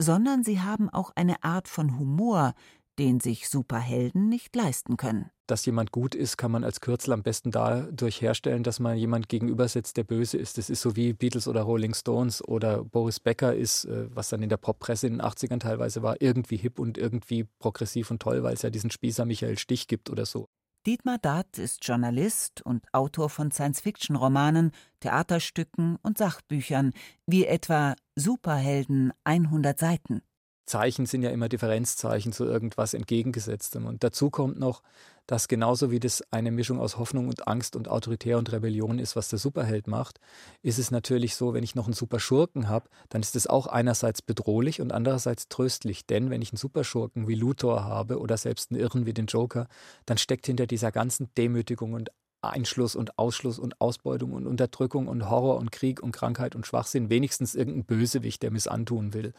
sondern 0.00 0.44
sie 0.44 0.60
haben 0.60 0.88
auch 0.90 1.12
eine 1.14 1.42
Art 1.44 1.68
von 1.68 1.98
Humor, 1.98 2.54
den 2.98 3.20
sich 3.20 3.48
Superhelden 3.48 4.28
nicht 4.28 4.54
leisten 4.54 4.96
können. 4.96 5.30
Dass 5.46 5.66
jemand 5.66 5.92
gut 5.92 6.14
ist, 6.14 6.36
kann 6.36 6.50
man 6.50 6.64
als 6.64 6.80
Kürzel 6.80 7.12
am 7.12 7.22
besten 7.22 7.50
dadurch 7.50 8.20
herstellen, 8.20 8.62
dass 8.62 8.80
man 8.80 8.96
jemand 8.96 9.28
gegenübersetzt, 9.28 9.96
der 9.96 10.04
böse 10.04 10.38
ist. 10.38 10.58
Das 10.58 10.70
ist 10.70 10.82
so 10.82 10.94
wie 10.94 11.12
Beatles 11.12 11.48
oder 11.48 11.62
Rolling 11.62 11.94
Stones 11.94 12.46
oder 12.46 12.84
Boris 12.84 13.20
Becker 13.20 13.54
ist, 13.54 13.84
äh, 13.86 14.06
was 14.14 14.28
dann 14.28 14.42
in 14.42 14.48
der 14.48 14.56
Poppresse 14.56 15.06
in 15.06 15.14
den 15.14 15.22
80ern 15.22 15.58
teilweise 15.58 16.02
war, 16.02 16.20
irgendwie 16.20 16.56
hip 16.56 16.78
und 16.78 16.98
irgendwie 16.98 17.44
progressiv 17.58 18.10
und 18.10 18.20
toll, 18.20 18.42
weil 18.42 18.54
es 18.54 18.62
ja 18.62 18.70
diesen 18.70 18.90
Spießer 18.90 19.24
Michael 19.24 19.58
Stich 19.58 19.88
gibt 19.88 20.10
oder 20.10 20.26
so. 20.26 20.48
Dietmar 20.84 21.18
Dath 21.18 21.58
ist 21.58 21.86
Journalist 21.86 22.60
und 22.62 22.92
Autor 22.92 23.30
von 23.30 23.52
Science-Fiction-Romanen, 23.52 24.72
Theaterstücken 24.98 25.96
und 26.02 26.18
Sachbüchern, 26.18 26.92
wie 27.24 27.46
etwa 27.46 27.94
Superhelden 28.16 29.12
100 29.22 29.78
Seiten. 29.78 30.22
Zeichen 30.66 31.06
sind 31.06 31.22
ja 31.22 31.30
immer 31.30 31.48
Differenzzeichen 31.48 32.32
zu 32.32 32.46
irgendwas 32.46 32.94
Entgegengesetztem. 32.94 33.86
Und 33.86 34.02
dazu 34.02 34.28
kommt 34.30 34.58
noch, 34.58 34.82
dass 35.26 35.48
genauso 35.48 35.90
wie 35.90 36.00
das 36.00 36.22
eine 36.30 36.50
Mischung 36.50 36.80
aus 36.80 36.98
Hoffnung 36.98 37.28
und 37.28 37.46
Angst 37.46 37.76
und 37.76 37.88
Autoritär 37.88 38.38
und 38.38 38.50
Rebellion 38.52 38.98
ist, 38.98 39.16
was 39.16 39.28
der 39.28 39.38
Superheld 39.38 39.86
macht, 39.86 40.18
ist 40.62 40.78
es 40.78 40.90
natürlich 40.90 41.36
so, 41.36 41.54
wenn 41.54 41.64
ich 41.64 41.74
noch 41.74 41.86
einen 41.86 41.94
Superschurken 41.94 42.68
habe, 42.68 42.88
dann 43.08 43.22
ist 43.22 43.36
es 43.36 43.46
auch 43.46 43.66
einerseits 43.66 44.22
bedrohlich 44.22 44.80
und 44.80 44.92
andererseits 44.92 45.48
tröstlich. 45.48 46.06
Denn 46.06 46.30
wenn 46.30 46.42
ich 46.42 46.52
einen 46.52 46.58
Superschurken 46.58 47.28
wie 47.28 47.34
Luthor 47.34 47.84
habe 47.84 48.18
oder 48.18 48.36
selbst 48.36 48.70
einen 48.70 48.80
Irren 48.80 49.06
wie 49.06 49.14
den 49.14 49.26
Joker, 49.26 49.68
dann 50.06 50.18
steckt 50.18 50.46
hinter 50.46 50.66
dieser 50.66 50.92
ganzen 50.92 51.30
Demütigung 51.36 51.92
und 51.92 52.10
Einschluss 52.42 52.96
und 52.96 53.18
Ausschluss 53.18 53.58
und 53.58 53.80
Ausbeutung 53.80 54.32
und 54.32 54.46
Unterdrückung 54.46 55.06
und 55.06 55.30
Horror 55.30 55.58
und 55.58 55.70
Krieg 55.70 56.02
und 56.02 56.12
Krankheit 56.12 56.56
und 56.56 56.66
Schwachsinn 56.66 57.08
wenigstens 57.08 57.54
irgendein 57.54 57.84
Bösewicht, 57.84 58.42
der 58.42 58.50
mir 58.50 58.58
es 58.58 58.66
antun 58.66 59.14
will. 59.14 59.32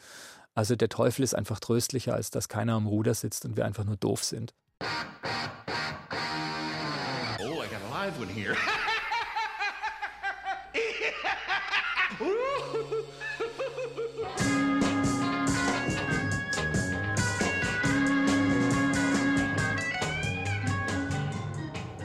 Also 0.56 0.76
der 0.76 0.90
Teufel 0.90 1.24
ist 1.24 1.36
einfach 1.36 1.60
tröstlicher, 1.60 2.14
als 2.14 2.30
dass 2.32 2.48
keiner 2.48 2.74
am 2.74 2.88
Ruder 2.88 3.14
sitzt 3.14 3.46
und 3.46 3.58
wir 3.58 3.66
einfach 3.66 3.84
nur 3.84 3.98
doof 3.98 4.24
sind. 4.24 4.54
Oh, 7.40 7.62
I 7.62 7.68
got 7.68 7.82
a 7.82 7.90
live 7.92 8.20
one 8.20 8.28
here. 8.28 8.56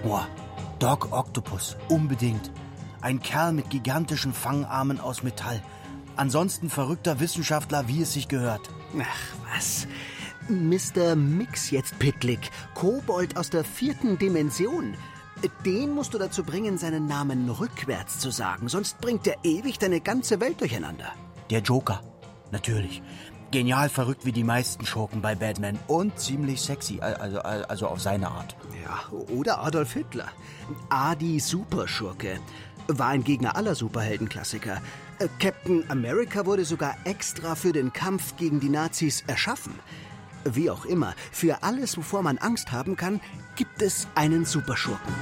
Boah, 0.03 0.27
Doc 0.79 1.13
Octopus, 1.13 1.77
unbedingt. 1.89 2.51
Ein 3.01 3.21
Kerl 3.21 3.53
mit 3.53 3.69
gigantischen 3.69 4.33
Fangarmen 4.33 5.01
aus 5.01 5.23
Metall. 5.23 5.63
Ansonsten 6.17 6.71
verrückter 6.71 7.21
Wissenschaftler, 7.21 7.89
wie 7.89 8.03
es 8.03 8.15
sich 8.15 8.27
gehört. 8.29 8.71
Ach, 8.99 9.55
was? 9.55 9.87
Mr. 10.49 11.15
Mix 11.15 11.71
jetzt, 11.71 11.99
Pitlick. 11.99 12.51
Kobold 12.75 13.37
aus 13.37 13.51
der 13.51 13.65
vierten 13.65 14.19
Dimension. 14.19 14.95
Den 15.65 15.95
musst 15.95 16.15
du 16.15 16.19
dazu 16.19 16.43
bringen, 16.43 16.79
seinen 16.79 17.07
Namen 17.07 17.49
rückwärts 17.49 18.19
zu 18.19 18.31
sagen, 18.31 18.69
sonst 18.69 19.01
bringt 19.01 19.27
er 19.27 19.37
ewig 19.45 19.79
deine 19.79 20.01
ganze 20.01 20.41
Welt 20.41 20.61
durcheinander. 20.61 21.13
Der 21.51 21.61
Joker. 21.61 22.01
Natürlich. 22.51 23.03
Genial 23.51 23.89
verrückt 23.89 24.27
wie 24.27 24.33
die 24.33 24.45
meisten 24.45 24.85
Schurken 24.85 25.23
bei 25.23 25.35
Batman 25.35 25.79
und 25.87 26.19
ziemlich 26.19 26.61
sexy, 26.61 27.01
also, 27.01 27.41
also 27.41 27.87
auf 27.87 28.01
seine 28.01 28.29
Art. 28.29 28.57
Ja, 28.83 29.17
oder 29.35 29.63
Adolf 29.63 29.93
Hitler. 29.93 30.29
Adi 30.91 31.41
Superschurke. 31.41 32.41
War 32.89 33.09
ein 33.09 33.25
Gegner 33.25 33.57
aller 33.57 33.75
Superheldenklassiker. 33.75 34.83
Äh, 35.19 35.29
Captain 35.39 35.85
America 35.91 36.47
wurde 36.47 36.65
sogar 36.65 36.97
extra 37.05 37.55
für 37.55 37.73
den 37.73 37.93
Kampf 37.93 38.37
gegen 38.37 38.61
die 38.61 38.71
Nazis 38.71 39.25
erschaffen. 39.27 39.75
Wie 40.45 40.71
auch 40.71 40.85
immer, 40.85 41.15
für 41.33 41.63
alles, 41.63 41.97
wovor 41.97 42.23
man 42.23 42.39
Angst 42.39 42.73
haben 42.73 42.97
kann, 42.97 43.21
gibt 43.57 43.83
es 43.83 44.09
einen 44.15 44.45
Superschurken. 44.45 45.15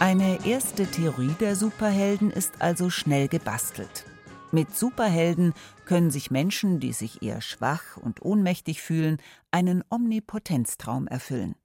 Eine 0.00 0.44
erste 0.44 0.86
Theorie 0.86 1.34
der 1.40 1.56
Superhelden 1.56 2.30
ist 2.30 2.60
also 2.60 2.90
schnell 2.90 3.26
gebastelt. 3.26 4.04
Mit 4.52 4.76
Superhelden 4.76 5.54
können 5.86 6.10
sich 6.10 6.30
Menschen, 6.30 6.78
die 6.78 6.92
sich 6.92 7.22
eher 7.22 7.40
schwach 7.40 7.96
und 7.96 8.22
ohnmächtig 8.22 8.82
fühlen, 8.82 9.16
einen 9.50 9.82
Omnipotenztraum 9.88 11.06
erfüllen. 11.06 11.56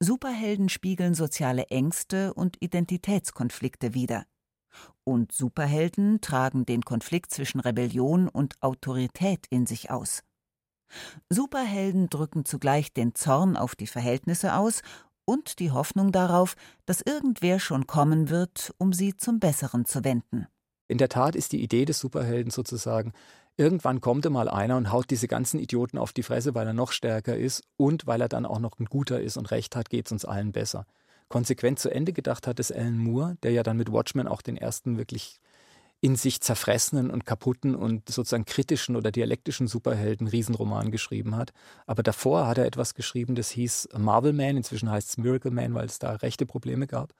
Superhelden 0.00 0.68
spiegeln 0.68 1.14
soziale 1.14 1.66
Ängste 1.66 2.34
und 2.34 2.56
Identitätskonflikte 2.60 3.94
wider. 3.94 4.24
Und 5.04 5.32
Superhelden 5.32 6.20
tragen 6.20 6.66
den 6.66 6.82
Konflikt 6.82 7.32
zwischen 7.32 7.60
Rebellion 7.60 8.28
und 8.28 8.62
Autorität 8.62 9.46
in 9.50 9.66
sich 9.66 9.90
aus. 9.90 10.22
Superhelden 11.30 12.08
drücken 12.08 12.44
zugleich 12.44 12.92
den 12.92 13.14
Zorn 13.14 13.56
auf 13.56 13.76
die 13.76 13.86
Verhältnisse 13.86 14.54
aus 14.54 14.82
und 15.24 15.58
die 15.58 15.70
Hoffnung 15.70 16.12
darauf, 16.12 16.56
dass 16.86 17.02
irgendwer 17.02 17.58
schon 17.58 17.86
kommen 17.86 18.30
wird, 18.30 18.74
um 18.78 18.92
sie 18.92 19.16
zum 19.16 19.40
Besseren 19.40 19.84
zu 19.84 20.04
wenden. 20.04 20.46
In 20.88 20.96
der 20.96 21.10
Tat 21.10 21.36
ist 21.36 21.52
die 21.52 21.62
Idee 21.62 21.84
des 21.84 21.98
Superhelden 21.98 22.50
sozusagen, 22.50 23.12
irgendwann 23.58 24.00
kommt 24.00 24.28
mal 24.30 24.48
einer 24.48 24.76
und 24.76 24.90
haut 24.90 25.10
diese 25.10 25.28
ganzen 25.28 25.58
Idioten 25.58 25.98
auf 25.98 26.12
die 26.12 26.22
Fresse, 26.22 26.54
weil 26.54 26.66
er 26.66 26.72
noch 26.72 26.92
stärker 26.92 27.36
ist 27.36 27.64
und 27.76 28.06
weil 28.06 28.20
er 28.20 28.28
dann 28.28 28.46
auch 28.46 28.60
noch 28.60 28.78
ein 28.78 28.86
Guter 28.86 29.20
ist 29.20 29.36
und 29.36 29.50
Recht 29.50 29.76
hat, 29.76 29.90
geht 29.90 30.06
es 30.06 30.12
uns 30.12 30.24
allen 30.24 30.52
besser. 30.52 30.86
Konsequent 31.28 31.78
zu 31.78 31.90
Ende 31.90 32.12
gedacht 32.12 32.46
hat 32.46 32.58
es 32.58 32.72
Alan 32.72 32.96
Moore, 32.96 33.36
der 33.42 33.50
ja 33.50 33.62
dann 33.62 33.76
mit 33.76 33.92
Watchmen 33.92 34.28
auch 34.28 34.40
den 34.40 34.56
ersten 34.56 34.96
wirklich 34.96 35.40
in 36.00 36.14
sich 36.14 36.40
zerfressenen 36.40 37.10
und 37.10 37.26
kaputten 37.26 37.74
und 37.74 38.08
sozusagen 38.08 38.44
kritischen 38.44 38.94
oder 38.94 39.10
dialektischen 39.10 39.66
Superhelden 39.66 40.28
Riesenroman 40.28 40.92
geschrieben 40.92 41.34
hat. 41.36 41.52
Aber 41.86 42.04
davor 42.04 42.46
hat 42.46 42.58
er 42.58 42.66
etwas 42.66 42.94
geschrieben, 42.94 43.34
das 43.34 43.50
hieß 43.50 43.88
Marvel 43.98 44.32
Man, 44.32 44.56
inzwischen 44.56 44.90
heißt 44.90 45.08
es 45.10 45.18
Miracle 45.18 45.50
Man, 45.50 45.74
weil 45.74 45.86
es 45.86 45.98
da 45.98 46.12
rechte 46.12 46.46
Probleme 46.46 46.86
gab, 46.86 47.14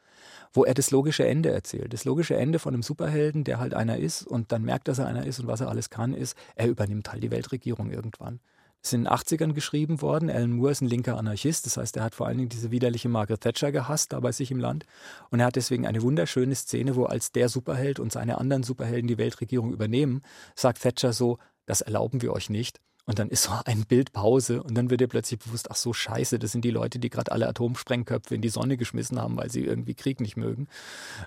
wo 0.53 0.65
er 0.65 0.75
das 0.75 0.93
logische 0.93 1.27
Ende 1.27 1.51
erzählt. 1.51 1.93
Das 1.93 2.05
logische 2.05 2.37
Ende 2.37 2.61
von 2.61 2.73
einem 2.73 2.85
Superhelden, 2.85 3.43
der 3.43 3.59
halt 3.59 3.75
einer 3.75 3.99
ist 3.99 4.23
und 4.23 4.53
dann 4.53 4.63
merkt, 4.63 4.87
dass 4.87 5.01
er 5.01 5.07
einer 5.07 5.27
ist 5.27 5.41
und 5.41 5.49
was 5.49 5.61
er 5.61 5.69
alles 5.69 5.91
kann, 5.91 6.15
ist, 6.15 6.37
er 6.55 6.69
übernimmt 6.69 7.11
halt 7.11 7.23
die 7.23 7.33
Weltregierung 7.33 7.91
irgendwann 7.91 8.39
ist 8.83 8.93
in 8.93 9.05
den 9.05 9.13
80ern 9.13 9.53
geschrieben 9.53 10.01
worden. 10.03 10.31
Alan 10.31 10.53
Moore 10.53 10.73
ist 10.73 10.81
ein 10.81 10.89
linker 10.89 11.17
Anarchist, 11.17 11.67
das 11.67 11.77
heißt, 11.77 11.97
er 11.97 12.05
hat 12.05 12.15
vor 12.15 12.27
allen 12.27 12.39
Dingen 12.39 12.49
diese 12.49 12.71
widerliche 12.71 13.09
Margaret 13.09 13.41
Thatcher 13.41 13.73
gehasst, 13.73 14.13
da 14.13 14.21
bei 14.21 14.33
sich 14.33 14.51
im 14.51 14.61
Land. 14.61 14.87
Und 15.31 15.41
er 15.41 15.47
hat 15.47 15.57
deswegen 15.57 15.87
eine 15.87 16.03
wunderschöne 16.03 16.55
Szene, 16.55 16.97
wo 16.97 17.05
als 17.05 17.33
der 17.33 17.49
Superheld 17.49 17.99
und 18.01 18.13
seine 18.13 18.39
anderen 18.39 18.63
Superhelden 18.63 19.09
die 19.09 19.19
Weltregierung 19.19 19.73
übernehmen, 19.73 20.23
sagt 20.55 20.83
Thatcher 20.83 21.13
so, 21.13 21.39
das 21.67 21.81
erlauben 21.81 22.23
wir 22.23 22.33
euch 22.33 22.51
nicht. 22.51 22.81
Und 23.09 23.19
dann 23.19 23.31
ist 23.31 23.45
so 23.45 23.53
ein 23.65 23.87
Bildpause 23.87 24.63
und 24.63 24.75
dann 24.75 24.91
wird 24.91 25.01
ihr 25.01 25.09
plötzlich 25.09 25.41
bewusst, 25.41 25.71
ach 25.71 25.77
so 25.77 25.95
scheiße, 25.95 26.39
das 26.39 26.53
sind 26.53 26.63
die 26.63 26.71
Leute, 26.71 26.99
die 26.99 27.09
gerade 27.09 27.33
alle 27.33 27.49
Atomsprengköpfe 27.49 28.35
in 28.35 28.43
die 28.43 28.51
Sonne 28.51 28.77
geschmissen 28.77 29.19
haben, 29.19 29.39
weil 29.39 29.51
sie 29.51 29.65
irgendwie 29.65 29.95
Krieg 29.95 30.21
nicht 30.21 30.37
mögen. 30.37 30.69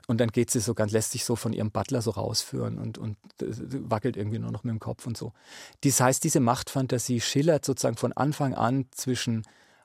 Und 0.06 0.22
dann 0.22 0.30
geht 0.30 0.52
sie 0.52 0.60
so 0.60 0.76
ganz, 0.76 0.92
lässt 0.92 1.12
sich 1.12 1.26
so 1.26 1.36
von 1.36 1.54
ihrem 1.54 1.72
Butler 1.72 2.04
so 2.04 2.12
rausführen 2.12 2.78
und, 2.78 3.00
und 3.00 3.18
wackelt 3.40 4.16
irgendwie 4.16 4.38
nur 4.38 4.52
noch 4.52 4.64
mit 4.64 4.72
dem 4.72 4.80
Kopf 4.80 5.08
und 5.08 5.18
so. 5.18 5.34
Das 5.84 6.00
heißt, 6.00 6.24
diese 6.24 6.40
Machtfantasie 6.40 7.20
schillert 7.20 7.66
sozusagen 7.66 7.98
von 7.98 8.14
Anfang 8.14 8.54
an 8.54 8.86
zwischen 8.92 9.42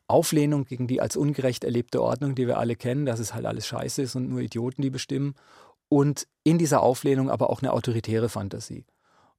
Auflehnung 0.06 0.66
gegen 0.66 0.88
die 0.88 1.00
als 1.00 1.16
ungerecht 1.16 1.64
erlebte 1.64 2.02
Ordnung, 2.02 2.34
die 2.34 2.46
wir 2.46 2.58
alle 2.58 2.76
kennen, 2.76 3.06
dass 3.06 3.20
es 3.20 3.32
halt 3.32 3.46
alles 3.46 3.66
scheiße 3.66 4.02
ist 4.02 4.14
und 4.16 4.28
nur 4.28 4.40
Idioten, 4.40 4.82
die 4.82 4.90
bestimmen. 4.90 5.34
Und 5.88 6.26
in 6.44 6.58
dieser 6.58 6.82
Auflehnung 6.82 7.30
aber 7.30 7.48
auch 7.48 7.62
eine 7.62 7.72
autoritäre 7.72 8.28
Fantasie. 8.28 8.84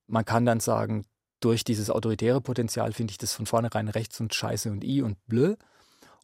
Man 0.08 0.26
kann 0.26 0.44
dann 0.44 0.60
sagen, 0.60 1.06
durch 1.40 1.64
dieses 1.64 1.90
autoritäre 1.90 2.42
Potenzial 2.42 2.94
finde 2.94 3.12
ich 3.12 3.18
das 3.18 3.34
von 3.34 3.46
vornherein 3.46 3.88
rechts 3.88 4.20
und 4.20 4.34
scheiße 4.34 4.72
und 4.72 4.84
i 4.84 5.02
und 5.02 5.18
blö. 5.28 5.56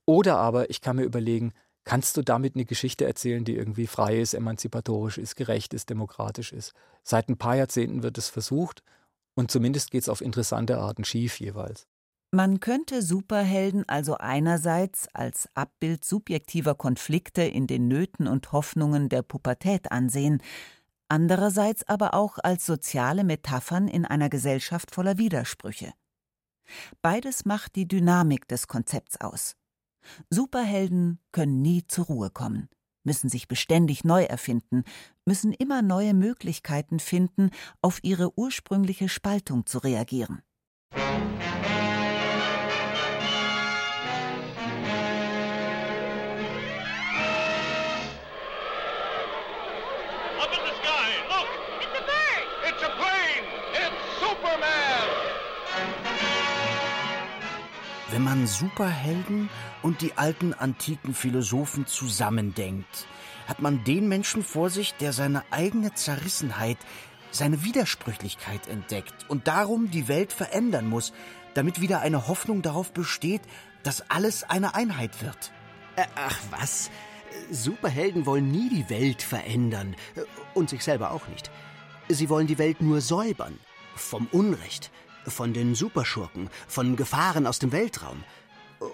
Oder 0.05 0.37
aber 0.37 0.69
ich 0.69 0.81
kann 0.81 0.97
mir 0.97 1.03
überlegen, 1.03 1.53
kannst 1.83 2.17
du 2.17 2.21
damit 2.21 2.55
eine 2.55 2.65
Geschichte 2.65 3.05
erzählen, 3.05 3.45
die 3.45 3.55
irgendwie 3.55 3.87
frei 3.87 4.19
ist, 4.19 4.33
emanzipatorisch 4.33 5.17
ist, 5.17 5.35
gerecht 5.35 5.73
ist, 5.73 5.89
demokratisch 5.89 6.51
ist? 6.51 6.73
Seit 7.03 7.29
ein 7.29 7.37
paar 7.37 7.55
Jahrzehnten 7.55 8.03
wird 8.03 8.17
es 8.17 8.29
versucht 8.29 8.83
und 9.35 9.51
zumindest 9.51 9.91
geht 9.91 10.03
es 10.03 10.09
auf 10.09 10.21
interessante 10.21 10.77
Arten 10.77 11.03
schief 11.03 11.39
jeweils. 11.39 11.87
Man 12.31 12.59
könnte 12.59 13.03
Superhelden 13.03 13.87
also 13.87 14.17
einerseits 14.17 15.07
als 15.13 15.47
Abbild 15.53 16.03
subjektiver 16.03 16.73
Konflikte 16.73 17.43
in 17.43 17.67
den 17.67 17.87
Nöten 17.87 18.27
und 18.27 18.51
Hoffnungen 18.51 19.07
der 19.07 19.21
Pubertät 19.21 19.91
ansehen, 19.91 20.41
andererseits 21.13 21.87
aber 21.87 22.15
auch 22.15 22.39
als 22.41 22.65
soziale 22.65 23.23
Metaphern 23.23 23.87
in 23.87 24.03
einer 24.03 24.29
Gesellschaft 24.29 24.89
voller 24.89 25.19
Widersprüche. 25.19 25.93
Beides 27.03 27.45
macht 27.45 27.75
die 27.75 27.87
Dynamik 27.87 28.47
des 28.47 28.67
Konzepts 28.67 29.21
aus. 29.21 29.55
Superhelden 30.31 31.19
können 31.31 31.61
nie 31.61 31.85
zur 31.85 32.05
Ruhe 32.05 32.31
kommen, 32.31 32.67
müssen 33.03 33.29
sich 33.29 33.47
beständig 33.47 34.03
neu 34.03 34.23
erfinden, 34.23 34.85
müssen 35.23 35.53
immer 35.53 35.83
neue 35.83 36.15
Möglichkeiten 36.15 36.99
finden, 36.99 37.51
auf 37.83 37.99
ihre 38.01 38.35
ursprüngliche 38.35 39.07
Spaltung 39.07 39.67
zu 39.67 39.77
reagieren. 39.77 40.41
Wenn 58.13 58.25
man 58.25 58.45
Superhelden 58.45 59.49
und 59.81 60.01
die 60.01 60.15
alten 60.19 60.53
antiken 60.53 61.15
Philosophen 61.15 61.87
zusammendenkt, 61.87 63.07
hat 63.47 63.59
man 63.59 63.83
den 63.85 64.07
Menschen 64.07 64.43
vor 64.43 64.69
sich, 64.69 64.93
der 64.93 65.13
seine 65.13 65.43
eigene 65.49 65.95
Zerrissenheit, 65.95 66.77
seine 67.31 67.63
Widersprüchlichkeit 67.63 68.67
entdeckt 68.67 69.27
und 69.29 69.47
darum 69.47 69.89
die 69.89 70.07
Welt 70.07 70.31
verändern 70.31 70.87
muss, 70.87 71.11
damit 71.55 71.81
wieder 71.81 72.01
eine 72.01 72.27
Hoffnung 72.27 72.61
darauf 72.61 72.93
besteht, 72.93 73.41
dass 73.81 74.07
alles 74.11 74.43
eine 74.43 74.75
Einheit 74.75 75.23
wird. 75.23 75.51
Ach 76.15 76.39
was? 76.51 76.91
Superhelden 77.49 78.27
wollen 78.27 78.51
nie 78.51 78.69
die 78.69 78.91
Welt 78.91 79.23
verändern 79.23 79.95
und 80.53 80.69
sich 80.69 80.83
selber 80.83 81.09
auch 81.09 81.27
nicht. 81.29 81.49
Sie 82.09 82.29
wollen 82.29 82.45
die 82.45 82.59
Welt 82.59 82.79
nur 82.79 83.01
säubern 83.01 83.57
vom 83.95 84.27
Unrecht, 84.31 84.91
von 85.27 85.53
den 85.53 85.75
Superschurken, 85.75 86.49
von 86.67 86.95
Gefahren 86.95 87.47
aus 87.47 87.59
dem 87.59 87.71
Weltraum. 87.71 88.23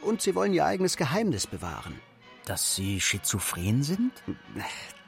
Und 0.04 0.22
sie 0.22 0.36
wollen 0.36 0.54
ihr 0.54 0.66
eigenes 0.66 0.98
Geheimnis 0.98 1.48
bewahren. 1.48 2.00
Dass 2.46 2.76
sie 2.76 3.00
schizophren 3.02 3.84
sind? 3.84 4.12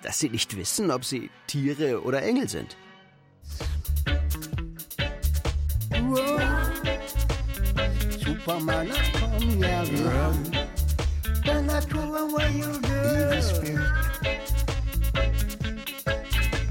Dass 0.02 0.20
sie 0.20 0.30
nicht 0.30 0.56
wissen, 0.56 0.92
ob 0.92 1.06
sie 1.06 1.30
Tiere 1.48 2.04
oder 2.04 2.22
Engel 2.24 2.50
sind. 2.50 2.76
Superman, 8.20 8.92
I 8.92 9.12
come 9.20 9.64
here 9.64 9.86
run. 10.10 10.52
Then 11.46 11.70
I 11.70 11.80
throw 11.82 12.16
away 12.16 12.52
your 12.58 12.76
evil 12.76 13.42
spirit. 13.42 13.92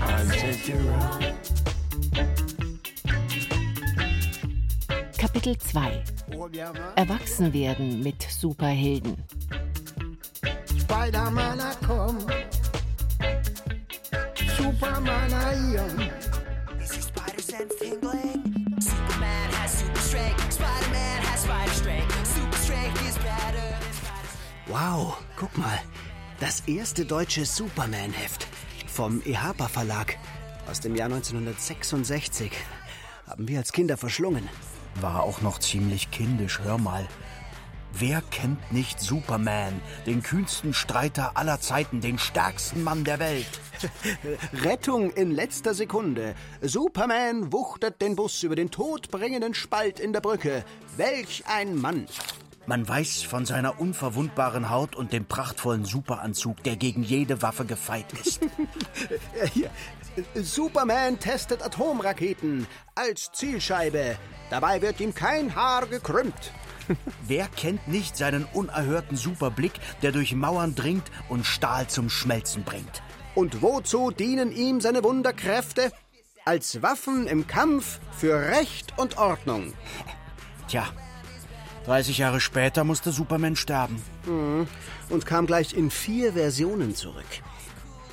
I'll 0.01 0.27
take 0.27 0.69
you 0.69 0.77
around. 0.89 1.40
Kapitel 5.33 5.57
2 5.59 6.03
Erwachsenwerden 6.97 8.03
mit 8.03 8.21
Superhelden 8.21 9.17
Spider-Man, 10.77 11.61
I 11.61 11.87
come. 11.87 12.19
Superman, 14.57 15.31
I 15.31 15.79
am. 15.79 16.11
Wow, 24.67 25.17
guck 25.37 25.57
mal. 25.57 25.79
Das 26.41 26.61
erste 26.67 27.05
deutsche 27.05 27.47
Superman-Heft 27.47 28.49
vom 28.89 29.23
EHPA 29.25 29.69
Verlag 29.69 30.19
aus 30.69 30.81
dem 30.81 30.97
Jahr 30.97 31.07
1966 31.07 32.51
haben 33.29 33.47
wir 33.47 33.59
als 33.59 33.73
Kinder 33.73 33.97
verschlungen. 33.97 34.49
War 35.01 35.23
auch 35.23 35.41
noch 35.41 35.59
ziemlich 35.59 36.11
kindisch, 36.11 36.61
hör 36.63 36.79
mal. 36.79 37.07
Wer 37.93 38.23
kennt 38.31 38.73
nicht 38.73 39.01
Superman, 39.01 39.81
den 40.07 40.23
kühnsten 40.23 40.73
Streiter 40.75 41.37
aller 41.37 41.61
Zeiten, 41.61 42.01
den 42.01 42.19
stärksten 42.19 42.85
Mann 42.85 43.05
der 43.05 43.19
Welt? 43.19 43.49
Rettung 44.53 45.11
in 45.11 45.33
letzter 45.33 45.75
Sekunde. 45.75 46.35
Superman 46.61 47.53
wuchtet 47.53 48.01
den 48.01 48.15
Bus 48.15 48.43
über 48.43 48.55
den 48.55 48.71
todbringenden 48.71 49.55
Spalt 49.55 49.99
in 49.99 50.13
der 50.13 50.21
Brücke. 50.21 50.65
Welch 50.97 51.45
ein 51.47 51.77
Mann! 51.81 52.07
Man 52.67 52.87
weiß 52.87 53.23
von 53.23 53.47
seiner 53.47 53.81
unverwundbaren 53.81 54.71
Haut 54.71 54.95
und 54.95 55.13
dem 55.13 55.25
prachtvollen 55.25 55.85
Superanzug, 55.85 56.63
der 56.63 56.77
gegen 56.77 57.03
jede 57.03 57.43
Waffe 57.43 57.65
gefeit 57.65 58.07
ist. 58.13 58.41
Hier. 59.53 59.71
Superman 60.35 61.19
testet 61.19 61.63
Atomraketen 61.63 62.67
als 62.95 63.31
Zielscheibe. 63.33 64.17
Dabei 64.51 64.83
wird 64.83 65.01
ihm 65.01 65.15
kein 65.15 65.55
Haar 65.55 65.87
gekrümmt. 65.87 66.53
Wer 67.27 67.47
kennt 67.49 67.87
nicht 67.89 68.17
seinen 68.17 68.45
unerhörten 68.53 69.17
Superblick, 69.17 69.73
der 70.03 70.13
durch 70.13 70.35
Mauern 70.35 70.75
dringt 70.75 71.11
und 71.29 71.47
Stahl 71.47 71.87
zum 71.87 72.11
Schmelzen 72.11 72.65
bringt? 72.65 73.03
Und 73.35 73.63
wozu 73.63 74.11
dienen 74.11 74.53
ihm 74.53 74.81
seine 74.81 75.05
Wunderkräfte? 75.05 75.93
Als 76.45 76.83
Waffen 76.83 77.27
im 77.27 77.47
Kampf 77.47 78.01
für 78.17 78.49
Recht 78.49 78.99
und 78.99 79.19
Ordnung. 79.19 79.73
Tja, 80.69 80.89
30 81.87 82.19
Jahre 82.19 82.41
später 82.41 82.85
musste 82.85 83.13
Superman 83.13 83.57
sterben. 83.57 84.03
Mhm. 84.27 84.67
Und 85.09 85.27
kam 85.27 85.47
gleich 85.47 85.75
in 85.75 85.91
vier 85.91 86.33
Versionen 86.33 86.95
zurück. 86.95 87.27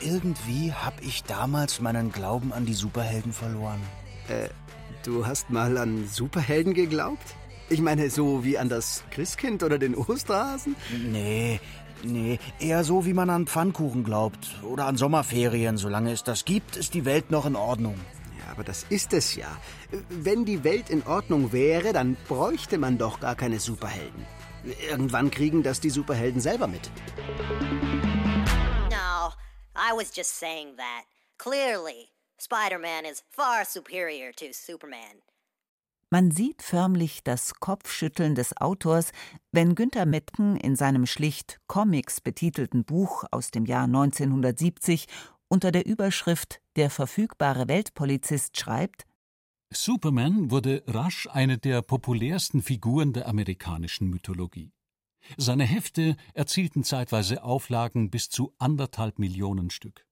Irgendwie 0.02 0.72
hab 0.74 1.02
ich 1.02 1.24
damals 1.24 1.82
meinen 1.82 2.12
Glauben 2.12 2.54
an 2.54 2.66
die 2.66 2.74
Superhelden 2.74 3.34
verloren. 3.34 3.82
Äh, 4.28 4.50
du 5.04 5.26
hast 5.26 5.50
mal 5.50 5.78
an 5.78 6.08
Superhelden 6.08 6.74
geglaubt? 6.74 7.36
Ich 7.70 7.82
meine, 7.82 8.10
so 8.10 8.44
wie 8.44 8.58
an 8.58 8.70
das 8.70 9.04
Christkind 9.12 9.64
oder 9.64 9.78
den 9.78 9.96
Osterhasen? 9.96 10.76
Nee, 11.12 11.60
Nee, 12.04 12.40
eher 12.60 12.84
so, 12.84 13.06
wie 13.06 13.14
man 13.14 13.30
an 13.30 13.48
Pfannkuchen 13.48 14.04
glaubt. 14.04 14.56
Oder 14.64 14.86
an 14.86 14.98
Sommerferien. 14.98 15.78
Solange 15.78 16.12
es 16.12 16.24
das 16.24 16.46
gibt, 16.46 16.78
ist 16.78 16.94
die 16.94 17.06
Welt 17.06 17.32
noch 17.32 17.46
in 17.46 17.56
Ordnung. 17.56 17.96
Ja, 18.40 18.52
aber 18.52 18.64
das 18.64 18.86
ist 18.90 19.14
es 19.14 19.36
ja. 19.36 19.48
Wenn 20.10 20.46
die 20.46 20.64
Welt 20.64 20.90
in 20.90 21.04
Ordnung 21.06 21.52
wäre, 21.52 21.94
dann 21.94 22.16
bräuchte 22.28 22.78
man 22.78 22.98
doch 22.98 23.20
gar 23.20 23.36
keine 23.36 23.60
Superhelden. 23.60 24.26
Irgendwann 24.90 25.32
kriegen 25.32 25.64
das 25.64 25.80
die 25.80 25.90
Superhelden 25.90 26.42
selber 26.42 26.68
mit. 26.68 26.92
I 29.78 29.94
was 29.94 30.12
just 30.16 30.32
saying 30.32 30.76
that. 30.78 31.06
Clearly, 31.38 32.10
Spider-Man 32.40 33.06
is 33.06 33.22
far 33.30 33.64
superior 33.64 34.32
to 34.34 34.52
Superman. 34.52 35.22
Man 36.10 36.32
sieht 36.32 36.64
förmlich 36.64 37.24
das 37.24 37.56
Kopfschütteln 37.60 38.34
des 38.34 38.56
Autors, 38.58 39.12
wenn 39.52 39.76
Günter 39.76 40.06
Mettken 40.06 40.56
in 40.56 40.76
seinem 40.76 41.06
schlicht 41.06 41.60
Comics 41.68 42.22
betitelten 42.22 42.86
Buch 42.86 43.26
aus 43.30 43.52
dem 43.52 43.66
Jahr 43.66 43.84
1970 43.84 45.06
unter 45.50 45.72
der 45.72 45.86
Überschrift 45.86 46.62
Der 46.78 46.90
verfügbare 46.90 47.68
Weltpolizist 47.68 48.58
schreibt 48.58 49.06
Superman 49.70 50.50
wurde 50.50 50.84
rasch 50.88 51.28
eine 51.30 51.58
der 51.58 51.82
populärsten 51.82 52.62
Figuren 52.62 53.12
der 53.12 53.28
amerikanischen 53.28 54.10
Mythologie. 54.10 54.72
Seine 55.36 55.66
Hefte 55.66 56.16
erzielten 56.34 56.84
zeitweise 56.84 57.44
Auflagen 57.44 58.10
bis 58.10 58.30
zu 58.30 58.54
anderthalb 58.58 59.20
Millionen 59.20 59.70
Stück. 59.70 60.06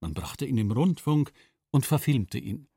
Man 0.00 0.14
brachte 0.14 0.46
ihn 0.46 0.58
im 0.58 0.70
Rundfunk 0.70 1.32
und 1.70 1.86
verfilmte 1.86 2.38
ihn. 2.38 2.68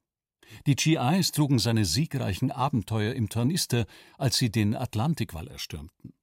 Die 0.65 0.75
GIs 0.75 1.31
trugen 1.31 1.59
seine 1.59 1.85
siegreichen 1.85 2.51
Abenteuer 2.51 3.13
im 3.13 3.29
Tornister, 3.29 3.85
als 4.17 4.37
sie 4.37 4.51
den 4.51 4.75
Atlantikwall 4.75 5.47
erstürmten. 5.47 6.13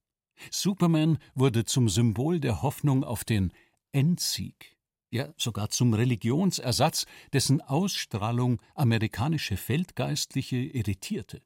Superman 0.49 1.17
wurde 1.35 1.65
zum 1.65 1.89
Symbol 1.89 2.39
der 2.39 2.61
Hoffnung 2.61 3.03
auf 3.03 3.23
den 3.23 3.51
Endsieg, 3.91 4.77
ja 5.11 5.33
sogar 5.37 5.69
zum 5.69 5.93
Religionsersatz, 5.93 7.05
dessen 7.33 7.61
Ausstrahlung 7.61 8.61
amerikanische 8.73 9.57
Feldgeistliche 9.57 10.57
irritierte. 10.57 11.41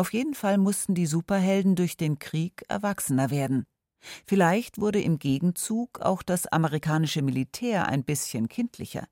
Auf 0.00 0.14
jeden 0.14 0.32
Fall 0.32 0.56
mussten 0.56 0.94
die 0.94 1.04
Superhelden 1.04 1.74
durch 1.74 1.98
den 1.98 2.18
Krieg 2.18 2.64
erwachsener 2.68 3.30
werden. 3.30 3.66
Vielleicht 4.24 4.80
wurde 4.80 4.98
im 4.98 5.18
Gegenzug 5.18 6.00
auch 6.00 6.22
das 6.22 6.46
amerikanische 6.46 7.20
Militär 7.20 7.86
ein 7.86 8.02
bisschen 8.02 8.48
kindlicher. 8.48 9.06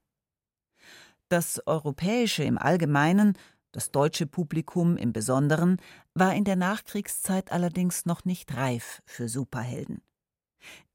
Das 1.29 1.61
europäische 1.67 2.43
im 2.43 2.57
Allgemeinen, 2.57 3.37
das 3.71 3.91
deutsche 3.91 4.27
Publikum 4.27 4.97
im 4.97 5.13
Besonderen, 5.13 5.77
war 6.15 6.35
in 6.35 6.45
der 6.45 6.57
Nachkriegszeit 6.57 7.53
allerdings 7.53 8.07
noch 8.07 8.25
nicht 8.25 8.57
reif 8.57 9.03
für 9.05 9.29
Superhelden. 9.29 10.01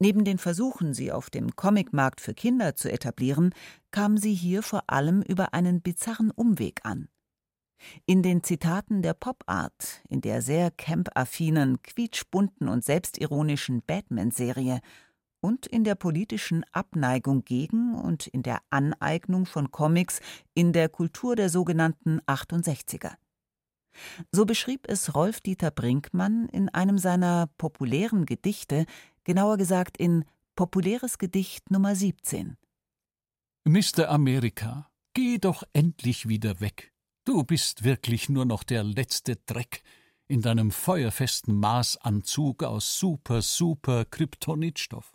Neben 0.00 0.24
den 0.24 0.38
Versuchen, 0.38 0.92
sie 0.92 1.12
auf 1.12 1.30
dem 1.30 1.54
Comicmarkt 1.54 2.20
für 2.20 2.34
Kinder 2.34 2.74
zu 2.74 2.90
etablieren, 2.90 3.54
kamen 3.92 4.16
sie 4.16 4.34
hier 4.34 4.64
vor 4.64 4.90
allem 4.90 5.22
über 5.22 5.54
einen 5.54 5.82
bizarren 5.82 6.32
Umweg 6.32 6.80
an. 6.82 7.06
In 8.06 8.22
den 8.22 8.42
Zitaten 8.42 9.02
der 9.02 9.14
Pop-Art, 9.14 10.02
in 10.08 10.20
der 10.20 10.42
sehr 10.42 10.70
camp-affinen, 10.70 11.82
quietschbunten 11.82 12.68
und 12.68 12.84
selbstironischen 12.84 13.82
Batman-Serie 13.86 14.80
und 15.40 15.66
in 15.66 15.84
der 15.84 15.94
politischen 15.94 16.64
Abneigung 16.72 17.44
gegen 17.44 17.94
und 17.94 18.26
in 18.28 18.42
der 18.42 18.62
Aneignung 18.70 19.44
von 19.44 19.70
Comics 19.70 20.20
in 20.54 20.72
der 20.72 20.88
Kultur 20.88 21.36
der 21.36 21.50
sogenannten 21.50 22.20
68er. 22.22 23.12
So 24.32 24.46
beschrieb 24.46 24.86
es 24.88 25.14
Rolf-Dieter 25.14 25.70
Brinkmann 25.70 26.48
in 26.48 26.70
einem 26.70 26.96
seiner 26.96 27.48
populären 27.58 28.24
Gedichte, 28.24 28.86
genauer 29.24 29.58
gesagt 29.58 29.98
in 29.98 30.24
Populäres 30.56 31.18
Gedicht 31.18 31.70
Nummer 31.70 31.94
17. 31.94 32.56
Mr. 33.64 34.08
Amerika, 34.08 34.88
geh 35.12 35.38
doch 35.38 35.62
endlich 35.72 36.26
wieder 36.26 36.60
weg. 36.60 36.93
Du 37.24 37.42
bist 37.42 37.84
wirklich 37.84 38.28
nur 38.28 38.44
noch 38.44 38.64
der 38.64 38.84
letzte 38.84 39.36
Dreck 39.36 39.82
in 40.26 40.42
deinem 40.42 40.70
feuerfesten 40.70 41.58
Maßanzug 41.58 42.62
aus 42.62 42.98
super, 42.98 43.40
super 43.40 44.04
Kryptonitstoff. 44.04 45.14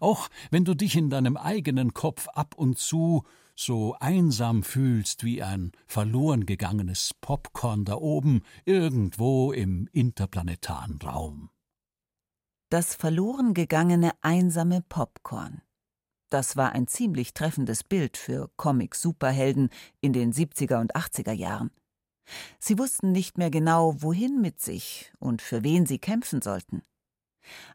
Auch 0.00 0.28
wenn 0.50 0.66
du 0.66 0.74
dich 0.74 0.96
in 0.96 1.08
deinem 1.08 1.38
eigenen 1.38 1.94
Kopf 1.94 2.28
ab 2.28 2.54
und 2.56 2.78
zu 2.78 3.24
so 3.54 3.96
einsam 4.00 4.62
fühlst 4.62 5.24
wie 5.24 5.42
ein 5.42 5.72
verloren 5.86 6.44
gegangenes 6.44 7.14
Popcorn 7.22 7.86
da 7.86 7.94
oben 7.94 8.42
irgendwo 8.66 9.52
im 9.52 9.88
interplanetaren 9.92 10.98
Raum. 11.00 11.48
Das 12.68 12.94
verloren 12.94 13.54
gegangene 13.54 14.12
einsame 14.20 14.82
Popcorn. 14.82 15.62
Das 16.30 16.56
war 16.56 16.72
ein 16.72 16.86
ziemlich 16.86 17.34
treffendes 17.34 17.82
Bild 17.82 18.16
für 18.16 18.50
Comic-Superhelden 18.56 19.68
in 20.00 20.12
den 20.12 20.32
70er 20.32 20.80
und 20.80 20.94
80er 20.94 21.32
Jahren. 21.32 21.70
Sie 22.60 22.78
wussten 22.78 23.10
nicht 23.10 23.38
mehr 23.38 23.50
genau, 23.50 24.00
wohin 24.00 24.40
mit 24.40 24.60
sich 24.60 25.12
und 25.18 25.42
für 25.42 25.64
wen 25.64 25.86
sie 25.86 25.98
kämpfen 25.98 26.40
sollten. 26.40 26.82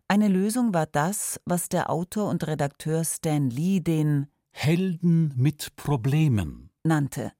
Eine 0.08 0.30
Lösung 0.30 0.74
war 0.74 0.86
das, 0.86 1.42
was 1.46 1.68
der 1.68 1.90
Autor 1.90 2.30
und 2.30 2.48
Redakteur 2.48 3.04
Stan 3.04 3.50
Lee 3.50 3.82
den 3.82 4.28
Helden 4.52 5.34
mit 5.36 5.76
Problemen 5.76 6.70
nannte. 6.84 7.34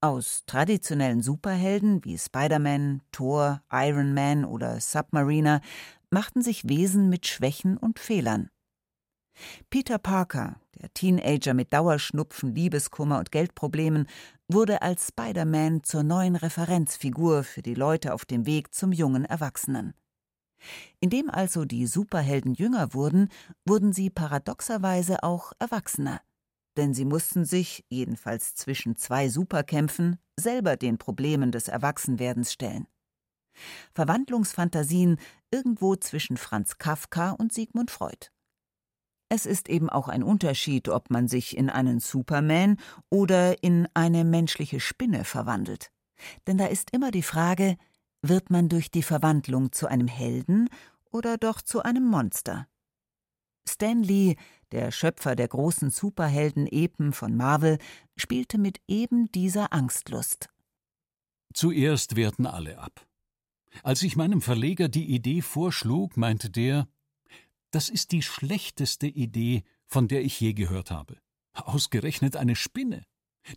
Aus 0.00 0.44
traditionellen 0.46 1.22
Superhelden 1.22 2.04
wie 2.04 2.16
Spider-Man, 2.16 3.02
Thor, 3.10 3.62
Iron 3.70 4.14
Man 4.14 4.44
oder 4.44 4.80
Submariner 4.80 5.60
machten 6.10 6.40
sich 6.40 6.68
Wesen 6.68 7.08
mit 7.10 7.26
Schwächen 7.26 7.76
und 7.76 7.98
Fehlern. 7.98 8.48
Peter 9.70 9.98
Parker, 9.98 10.60
der 10.80 10.92
Teenager 10.94 11.54
mit 11.54 11.72
Dauerschnupfen, 11.72 12.54
Liebeskummer 12.54 13.18
und 13.18 13.32
Geldproblemen, 13.32 14.06
wurde 14.48 14.82
als 14.82 15.08
Spider-Man 15.08 15.84
zur 15.84 16.02
neuen 16.02 16.36
Referenzfigur 16.36 17.44
für 17.44 17.62
die 17.62 17.74
Leute 17.74 18.14
auf 18.14 18.24
dem 18.24 18.46
Weg 18.46 18.74
zum 18.74 18.92
jungen 18.92 19.24
Erwachsenen. 19.24 19.94
Indem 21.00 21.30
also 21.30 21.64
die 21.64 21.86
Superhelden 21.86 22.54
jünger 22.54 22.94
wurden, 22.94 23.28
wurden 23.64 23.92
sie 23.92 24.10
paradoxerweise 24.10 25.22
auch 25.22 25.52
erwachsener. 25.58 26.20
Denn 26.76 26.94
sie 26.94 27.04
mussten 27.04 27.44
sich, 27.44 27.84
jedenfalls 27.88 28.54
zwischen 28.54 28.96
zwei 28.96 29.28
Superkämpfen, 29.28 30.18
selber 30.36 30.76
den 30.76 30.98
Problemen 30.98 31.52
des 31.52 31.68
Erwachsenwerdens 31.68 32.52
stellen. 32.52 32.86
Verwandlungsfantasien 33.92 35.18
irgendwo 35.50 35.96
zwischen 35.96 36.36
Franz 36.36 36.78
Kafka 36.78 37.32
und 37.32 37.52
Sigmund 37.52 37.90
Freud. 37.90 38.28
Es 39.28 39.44
ist 39.44 39.68
eben 39.68 39.90
auch 39.90 40.08
ein 40.08 40.22
Unterschied, 40.22 40.88
ob 40.88 41.10
man 41.10 41.28
sich 41.28 41.56
in 41.56 41.68
einen 41.68 42.00
Superman 42.00 42.78
oder 43.10 43.62
in 43.62 43.86
eine 43.94 44.24
menschliche 44.24 44.80
Spinne 44.80 45.24
verwandelt. 45.24 45.90
Denn 46.46 46.58
da 46.58 46.66
ist 46.66 46.90
immer 46.92 47.10
die 47.10 47.22
Frage, 47.22 47.76
wird 48.22 48.50
man 48.50 48.68
durch 48.68 48.90
die 48.90 49.02
Verwandlung 49.02 49.72
zu 49.72 49.86
einem 49.86 50.08
Helden 50.08 50.68
oder 51.10 51.36
doch 51.36 51.60
zu 51.60 51.82
einem 51.82 52.04
Monster? 52.04 52.66
Stan 53.68 54.02
Lee, 54.02 54.36
der 54.72 54.90
Schöpfer 54.90 55.36
der 55.36 55.48
großen 55.48 55.90
Superhelden-Epen 55.90 57.12
von 57.12 57.36
Marvel, 57.36 57.78
spielte 58.16 58.58
mit 58.58 58.80
eben 58.88 59.30
dieser 59.32 59.72
Angstlust. 59.72 60.48
Zuerst 61.52 62.16
wehrten 62.16 62.46
alle 62.46 62.78
ab. 62.78 63.06
Als 63.82 64.02
ich 64.02 64.16
meinem 64.16 64.40
Verleger 64.40 64.88
die 64.88 65.14
Idee 65.14 65.42
vorschlug, 65.42 66.16
meinte 66.16 66.50
der, 66.50 66.88
das 67.70 67.88
ist 67.88 68.12
die 68.12 68.22
schlechteste 68.22 69.06
Idee, 69.06 69.64
von 69.86 70.08
der 70.08 70.24
ich 70.24 70.38
je 70.40 70.52
gehört 70.52 70.90
habe. 70.90 71.18
Ausgerechnet 71.52 72.36
eine 72.36 72.56
Spinne. 72.56 73.04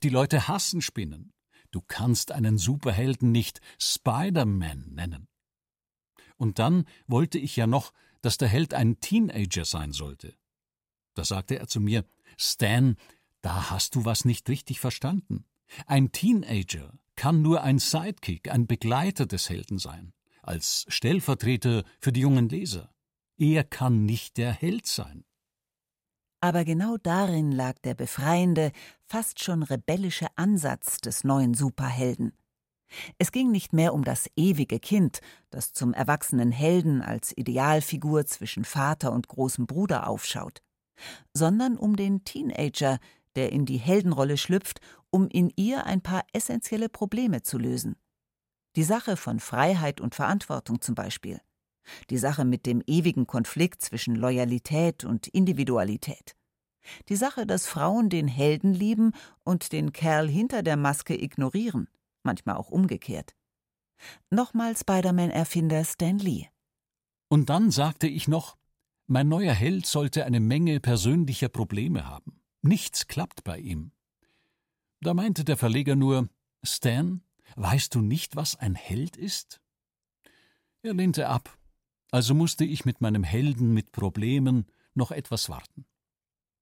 Die 0.03 0.09
Leute 0.09 0.47
hassen 0.47 0.81
Spinnen. 0.81 1.33
Du 1.71 1.81
kannst 1.81 2.31
einen 2.31 2.57
Superhelden 2.57 3.31
nicht 3.31 3.61
Spider-Man 3.79 4.89
nennen. 4.91 5.27
Und 6.37 6.59
dann 6.59 6.85
wollte 7.07 7.37
ich 7.37 7.55
ja 7.55 7.67
noch, 7.67 7.93
dass 8.21 8.37
der 8.37 8.47
Held 8.47 8.73
ein 8.73 8.99
Teenager 8.99 9.65
sein 9.65 9.91
sollte. 9.93 10.35
Da 11.13 11.23
sagte 11.23 11.59
er 11.59 11.67
zu 11.67 11.79
mir, 11.79 12.05
Stan, 12.37 12.95
da 13.41 13.69
hast 13.69 13.95
du 13.95 14.05
was 14.05 14.25
nicht 14.25 14.49
richtig 14.49 14.79
verstanden. 14.79 15.45
Ein 15.85 16.11
Teenager 16.11 16.93
kann 17.15 17.41
nur 17.41 17.63
ein 17.63 17.79
Sidekick, 17.79 18.49
ein 18.49 18.67
Begleiter 18.67 19.25
des 19.25 19.49
Helden 19.49 19.77
sein, 19.77 20.13
als 20.41 20.85
Stellvertreter 20.89 21.83
für 21.99 22.11
die 22.11 22.21
jungen 22.21 22.49
Leser. 22.49 22.93
Er 23.41 23.63
kann 23.63 24.05
nicht 24.05 24.37
der 24.37 24.51
Held 24.51 24.85
sein. 24.85 25.25
Aber 26.41 26.63
genau 26.63 26.97
darin 26.97 27.51
lag 27.51 27.79
der 27.79 27.95
befreiende, 27.95 28.71
fast 29.07 29.43
schon 29.43 29.63
rebellische 29.63 30.27
Ansatz 30.35 30.99
des 30.99 31.23
neuen 31.23 31.55
Superhelden. 31.55 32.37
Es 33.17 33.31
ging 33.31 33.49
nicht 33.49 33.73
mehr 33.73 33.95
um 33.95 34.03
das 34.03 34.29
ewige 34.35 34.79
Kind, 34.79 35.21
das 35.49 35.73
zum 35.73 35.91
erwachsenen 35.95 36.51
Helden 36.51 37.01
als 37.01 37.35
Idealfigur 37.35 38.27
zwischen 38.27 38.63
Vater 38.63 39.11
und 39.11 39.27
großem 39.27 39.65
Bruder 39.65 40.07
aufschaut, 40.07 40.61
sondern 41.33 41.77
um 41.77 41.95
den 41.95 42.23
Teenager, 42.23 42.99
der 43.35 43.51
in 43.51 43.65
die 43.65 43.79
Heldenrolle 43.79 44.37
schlüpft, 44.37 44.81
um 45.09 45.27
in 45.27 45.51
ihr 45.55 45.87
ein 45.87 46.01
paar 46.01 46.25
essentielle 46.31 46.89
Probleme 46.89 47.41
zu 47.41 47.57
lösen. 47.57 47.95
Die 48.75 48.83
Sache 48.83 49.17
von 49.17 49.39
Freiheit 49.39 49.99
und 49.99 50.13
Verantwortung 50.13 50.79
zum 50.79 50.93
Beispiel. 50.93 51.41
Die 52.09 52.17
Sache 52.17 52.45
mit 52.45 52.65
dem 52.65 52.81
ewigen 52.85 53.27
Konflikt 53.27 53.81
zwischen 53.81 54.15
Loyalität 54.15 55.03
und 55.03 55.27
Individualität. 55.27 56.35
Die 57.09 57.15
Sache, 57.15 57.45
dass 57.45 57.67
Frauen 57.67 58.09
den 58.09 58.27
Helden 58.27 58.73
lieben 58.73 59.13
und 59.43 59.71
den 59.71 59.93
Kerl 59.93 60.27
hinter 60.27 60.63
der 60.63 60.77
Maske 60.77 61.21
ignorieren, 61.21 61.87
manchmal 62.23 62.55
auch 62.55 62.69
umgekehrt. 62.69 63.35
Nochmal 64.29 64.75
Spider-Man-Erfinder 64.75 65.83
Stan 65.85 66.17
Lee. 66.17 66.47
Und 67.29 67.49
dann 67.49 67.71
sagte 67.71 68.07
ich 68.07 68.27
noch, 68.27 68.57
mein 69.07 69.27
neuer 69.27 69.53
Held 69.53 69.85
sollte 69.85 70.25
eine 70.25 70.39
Menge 70.39 70.79
persönlicher 70.79 71.49
Probleme 71.49 72.07
haben. 72.07 72.41
Nichts 72.61 73.07
klappt 73.07 73.43
bei 73.43 73.59
ihm. 73.59 73.91
Da 75.01 75.13
meinte 75.13 75.43
der 75.43 75.57
Verleger 75.57 75.95
nur, 75.95 76.29
Stan, 76.63 77.21
weißt 77.55 77.95
du 77.95 78.01
nicht, 78.01 78.35
was 78.35 78.55
ein 78.55 78.75
Held 78.75 79.17
ist? 79.17 79.61
Er 80.83 80.93
lehnte 80.93 81.27
ab, 81.27 81.57
also 82.11 82.35
musste 82.35 82.65
ich 82.65 82.85
mit 82.85 83.01
meinem 83.01 83.23
Helden 83.23 83.73
mit 83.73 83.91
Problemen 83.91 84.65
noch 84.93 85.11
etwas 85.11 85.49
warten. 85.49 85.85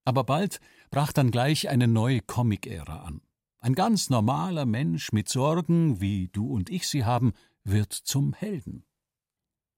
Aber 0.06 0.24
bald 0.24 0.60
brach 0.92 1.12
dann 1.12 1.32
gleich 1.32 1.70
eine 1.70 1.88
neue 1.88 2.22
Comic-Ära 2.22 3.04
an. 3.04 3.22
Ein 3.60 3.76
ganz 3.76 4.10
normaler 4.10 4.66
Mensch 4.66 5.12
mit 5.12 5.28
Sorgen, 5.28 6.00
wie 6.00 6.30
du 6.30 6.48
und 6.48 6.70
ich 6.70 6.88
sie 6.88 7.04
haben, 7.04 7.34
wird 7.64 7.94
zum 7.94 8.34
Helden. 8.34 8.86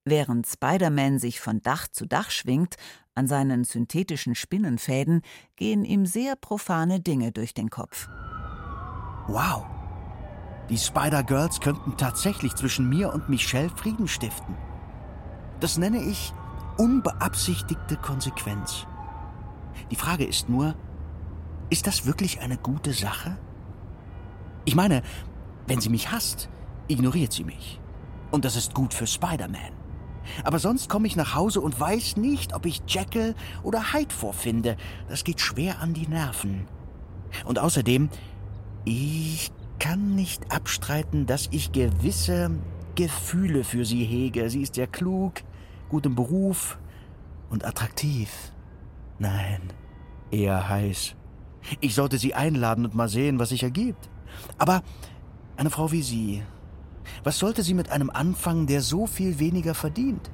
Während 0.05 0.47
Spider-Man 0.47 1.19
sich 1.19 1.39
von 1.39 1.61
Dach 1.61 1.87
zu 1.87 2.05
Dach 2.05 2.31
schwingt, 2.31 2.75
an 3.13 3.27
seinen 3.27 3.63
synthetischen 3.63 4.35
Spinnenfäden, 4.35 5.21
gehen 5.55 5.85
ihm 5.85 6.05
sehr 6.05 6.35
profane 6.35 6.99
Dinge 6.99 7.31
durch 7.31 7.53
den 7.53 7.69
Kopf. 7.69 8.07
Wow. 9.27 9.65
Die 10.69 10.77
Spider-Girls 10.77 11.59
könnten 11.59 11.97
tatsächlich 11.97 12.55
zwischen 12.55 12.87
mir 12.87 13.13
und 13.13 13.29
Michelle 13.29 13.69
Frieden 13.69 14.07
stiften. 14.07 14.55
Das 15.61 15.77
nenne 15.77 16.01
ich 16.01 16.33
unbeabsichtigte 16.77 17.95
Konsequenz. 17.95 18.87
Die 19.91 19.95
Frage 19.95 20.25
ist 20.25 20.49
nur, 20.49 20.75
ist 21.69 21.85
das 21.85 22.05
wirklich 22.07 22.41
eine 22.41 22.57
gute 22.57 22.93
Sache? 22.93 23.37
Ich 24.65 24.75
meine, 24.75 25.03
wenn 25.67 25.79
sie 25.79 25.89
mich 25.89 26.11
hasst, 26.11 26.49
ignoriert 26.87 27.31
sie 27.31 27.43
mich. 27.43 27.79
Und 28.31 28.43
das 28.43 28.55
ist 28.55 28.73
gut 28.73 28.93
für 28.93 29.05
Spider-Man. 29.05 29.71
Aber 30.43 30.57
sonst 30.57 30.89
komme 30.89 31.05
ich 31.05 31.15
nach 31.15 31.35
Hause 31.35 31.61
und 31.61 31.79
weiß 31.79 32.17
nicht, 32.17 32.55
ob 32.55 32.65
ich 32.65 32.81
Jekyll 32.87 33.35
oder 33.61 33.93
Hyde 33.93 34.13
vorfinde. 34.13 34.77
Das 35.09 35.23
geht 35.23 35.41
schwer 35.41 35.79
an 35.79 35.93
die 35.93 36.07
Nerven. 36.07 36.67
Und 37.45 37.59
außerdem, 37.59 38.09
ich 38.85 39.51
kann 39.77 40.15
nicht 40.15 40.51
abstreiten, 40.51 41.27
dass 41.27 41.49
ich 41.51 41.71
gewisse 41.71 42.51
Gefühle 42.95 43.63
für 43.63 43.85
sie 43.85 44.03
hege. 44.03 44.49
Sie 44.49 44.61
ist 44.61 44.75
sehr 44.75 44.87
klug, 44.87 45.43
gut 45.91 46.05
im 46.05 46.15
Beruf 46.15 46.79
und 47.49 47.65
attraktiv. 47.65 48.53
Nein, 49.19 49.61
eher 50.31 50.69
heiß. 50.69 51.15
Ich 51.81 51.93
sollte 51.93 52.17
sie 52.17 52.33
einladen 52.33 52.85
und 52.85 52.95
mal 52.95 53.09
sehen, 53.09 53.37
was 53.39 53.49
sich 53.49 53.61
ergibt. 53.61 54.09
Aber 54.57 54.81
eine 55.57 55.69
Frau 55.69 55.91
wie 55.91 56.01
sie, 56.01 56.43
was 57.23 57.37
sollte 57.37 57.61
sie 57.61 57.73
mit 57.73 57.91
einem 57.91 58.09
anfangen, 58.09 58.67
der 58.67 58.81
so 58.81 59.05
viel 59.05 59.37
weniger 59.37 59.75
verdient? 59.75 60.31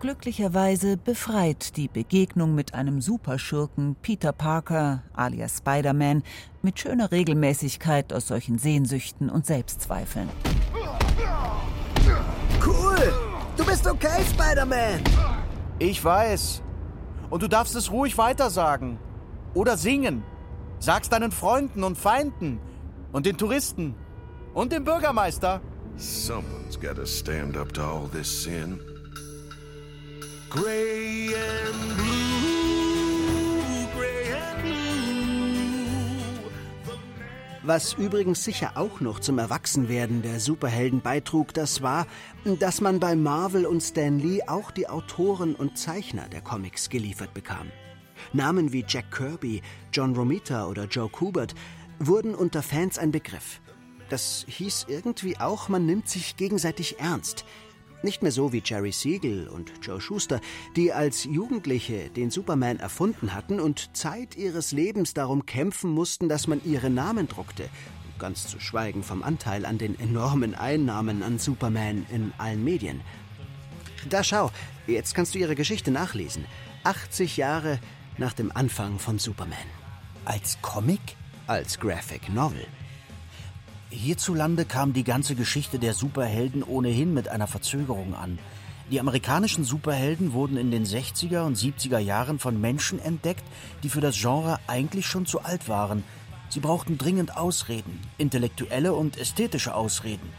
Glücklicherweise 0.00 0.96
befreit 0.96 1.76
die 1.76 1.88
Begegnung 1.88 2.54
mit 2.54 2.74
einem 2.74 3.00
Superschurken 3.02 3.96
Peter 4.00 4.32
Parker 4.32 5.02
alias 5.12 5.58
Spider-Man 5.58 6.22
mit 6.62 6.80
schöner 6.80 7.12
Regelmäßigkeit 7.12 8.12
aus 8.12 8.28
solchen 8.28 8.58
Sehnsüchten 8.58 9.28
und 9.28 9.46
Selbstzweifeln. 9.46 10.28
Du 13.56 13.64
bist 13.64 13.86
okay, 13.86 14.22
Spider-Man! 14.30 15.02
Ich 15.78 16.02
weiß. 16.04 16.62
Und 17.30 17.42
du 17.42 17.48
darfst 17.48 17.74
es 17.74 17.90
ruhig 17.90 18.16
weitersagen. 18.18 18.98
Oder 19.54 19.76
singen. 19.76 20.22
Sag's 20.78 21.08
deinen 21.08 21.32
Freunden 21.32 21.82
und 21.82 21.96
Feinden. 21.96 22.60
Und 23.12 23.26
den 23.26 23.38
Touristen. 23.38 23.94
Und 24.54 24.72
dem 24.72 24.84
Bürgermeister. 24.84 25.60
Someone's 25.96 26.78
gotta 26.78 27.06
stand 27.06 27.56
up 27.56 27.72
to 27.72 27.82
all 27.82 28.08
this 28.08 28.42
sin. 28.42 28.78
Gray 30.50 31.34
and 31.34 31.96
blue, 31.96 32.15
Was 37.66 37.94
übrigens 37.94 38.44
sicher 38.44 38.76
auch 38.76 39.00
noch 39.00 39.18
zum 39.18 39.40
Erwachsenwerden 39.40 40.22
der 40.22 40.38
Superhelden 40.38 41.00
beitrug, 41.00 41.52
das 41.52 41.82
war, 41.82 42.06
dass 42.60 42.80
man 42.80 43.00
bei 43.00 43.16
Marvel 43.16 43.66
und 43.66 43.80
Stan 43.80 44.20
Lee 44.20 44.40
auch 44.46 44.70
die 44.70 44.88
Autoren 44.88 45.56
und 45.56 45.76
Zeichner 45.76 46.28
der 46.28 46.42
Comics 46.42 46.90
geliefert 46.90 47.34
bekam. 47.34 47.72
Namen 48.32 48.72
wie 48.72 48.84
Jack 48.86 49.10
Kirby, 49.10 49.62
John 49.92 50.14
Romita 50.14 50.68
oder 50.68 50.84
Joe 50.84 51.08
Kubert 51.08 51.56
wurden 51.98 52.36
unter 52.36 52.62
Fans 52.62 52.98
ein 52.98 53.10
Begriff. 53.10 53.60
Das 54.10 54.46
hieß 54.46 54.86
irgendwie 54.88 55.36
auch, 55.38 55.68
man 55.68 55.86
nimmt 55.86 56.08
sich 56.08 56.36
gegenseitig 56.36 57.00
ernst. 57.00 57.44
Nicht 58.02 58.22
mehr 58.22 58.32
so 58.32 58.52
wie 58.52 58.62
Jerry 58.64 58.92
Siegel 58.92 59.48
und 59.48 59.72
Joe 59.82 60.00
Schuster, 60.00 60.40
die 60.76 60.92
als 60.92 61.24
Jugendliche 61.24 62.10
den 62.10 62.30
Superman 62.30 62.78
erfunden 62.78 63.34
hatten 63.34 63.58
und 63.58 63.96
Zeit 63.96 64.36
ihres 64.36 64.72
Lebens 64.72 65.14
darum 65.14 65.46
kämpfen 65.46 65.90
mussten, 65.90 66.28
dass 66.28 66.46
man 66.46 66.60
ihre 66.64 66.90
Namen 66.90 67.26
druckte. 67.26 67.68
Ganz 68.18 68.46
zu 68.46 68.60
schweigen 68.60 69.02
vom 69.02 69.22
Anteil 69.22 69.64
an 69.66 69.78
den 69.78 69.98
enormen 69.98 70.54
Einnahmen 70.54 71.22
an 71.22 71.38
Superman 71.38 72.06
in 72.10 72.32
allen 72.38 72.64
Medien. 72.64 73.00
Da 74.08 74.22
schau, 74.22 74.50
jetzt 74.86 75.14
kannst 75.14 75.34
du 75.34 75.38
ihre 75.38 75.54
Geschichte 75.54 75.90
nachlesen. 75.90 76.44
80 76.84 77.36
Jahre 77.36 77.80
nach 78.18 78.32
dem 78.32 78.52
Anfang 78.52 78.98
von 78.98 79.18
Superman. 79.18 79.58
Als 80.24 80.58
Comic? 80.62 81.00
Als 81.46 81.78
Graphic 81.78 82.28
Novel. 82.32 82.66
Hierzulande 83.90 84.64
kam 84.64 84.92
die 84.92 85.04
ganze 85.04 85.36
Geschichte 85.36 85.78
der 85.78 85.94
Superhelden 85.94 86.64
ohnehin 86.64 87.14
mit 87.14 87.28
einer 87.28 87.46
Verzögerung 87.46 88.14
an. 88.14 88.38
Die 88.90 88.98
amerikanischen 88.98 89.64
Superhelden 89.64 90.32
wurden 90.32 90.56
in 90.56 90.72
den 90.72 90.84
60er 90.84 91.42
und 91.42 91.56
70er 91.56 91.98
Jahren 91.98 92.40
von 92.40 92.60
Menschen 92.60 93.00
entdeckt, 93.00 93.44
die 93.84 93.88
für 93.88 94.00
das 94.00 94.18
Genre 94.20 94.58
eigentlich 94.66 95.06
schon 95.06 95.24
zu 95.24 95.42
alt 95.42 95.68
waren. 95.68 96.02
Sie 96.48 96.60
brauchten 96.60 96.98
dringend 96.98 97.36
Ausreden, 97.36 98.00
intellektuelle 98.18 98.92
und 98.92 99.18
ästhetische 99.18 99.74
Ausreden. 99.74 100.32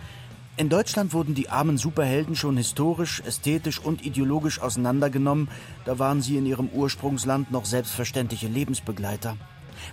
In 0.58 0.70
Deutschland 0.70 1.14
wurden 1.14 1.36
die 1.36 1.50
armen 1.50 1.78
Superhelden 1.78 2.36
schon 2.36 2.58
historisch, 2.58 3.22
ästhetisch 3.26 3.80
und 3.80 4.06
ideologisch 4.06 4.60
auseinandergenommen, 4.60 5.50
da 5.86 6.00
waren 6.00 6.22
sie 6.22 6.36
in 6.36 6.46
ihrem 6.46 6.68
Ursprungsland 6.70 7.52
noch 7.52 7.66
selbstverständliche 7.66 8.48
Lebensbegleiter. 8.48 9.38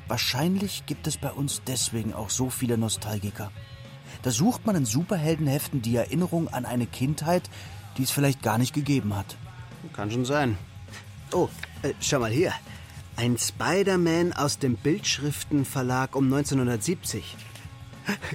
Wahrscheinlich 0.08 0.86
gibt 0.86 1.06
es 1.06 1.16
bei 1.16 1.30
uns 1.30 1.62
deswegen 1.66 2.14
auch 2.14 2.30
so 2.30 2.50
viele 2.50 2.78
Nostalgiker. 2.78 3.50
Da 4.22 4.30
sucht 4.30 4.66
man 4.66 4.76
in 4.76 4.86
Superheldenheften 4.86 5.82
die 5.82 5.96
Erinnerung 5.96 6.48
an 6.48 6.64
eine 6.64 6.86
Kindheit, 6.86 7.50
die 7.96 8.02
es 8.02 8.10
vielleicht 8.10 8.42
gar 8.42 8.58
nicht 8.58 8.74
gegeben 8.74 9.14
hat. 9.16 9.36
Kann 9.92 10.10
schon 10.10 10.24
sein. 10.24 10.56
Oh, 11.32 11.48
äh, 11.82 11.92
schau 12.00 12.20
mal 12.20 12.30
hier. 12.30 12.52
Ein 13.16 13.38
Spider-Man 13.38 14.32
aus 14.32 14.58
dem 14.58 14.76
Bildschriftenverlag 14.76 16.16
um 16.16 16.24
1970. 16.24 17.36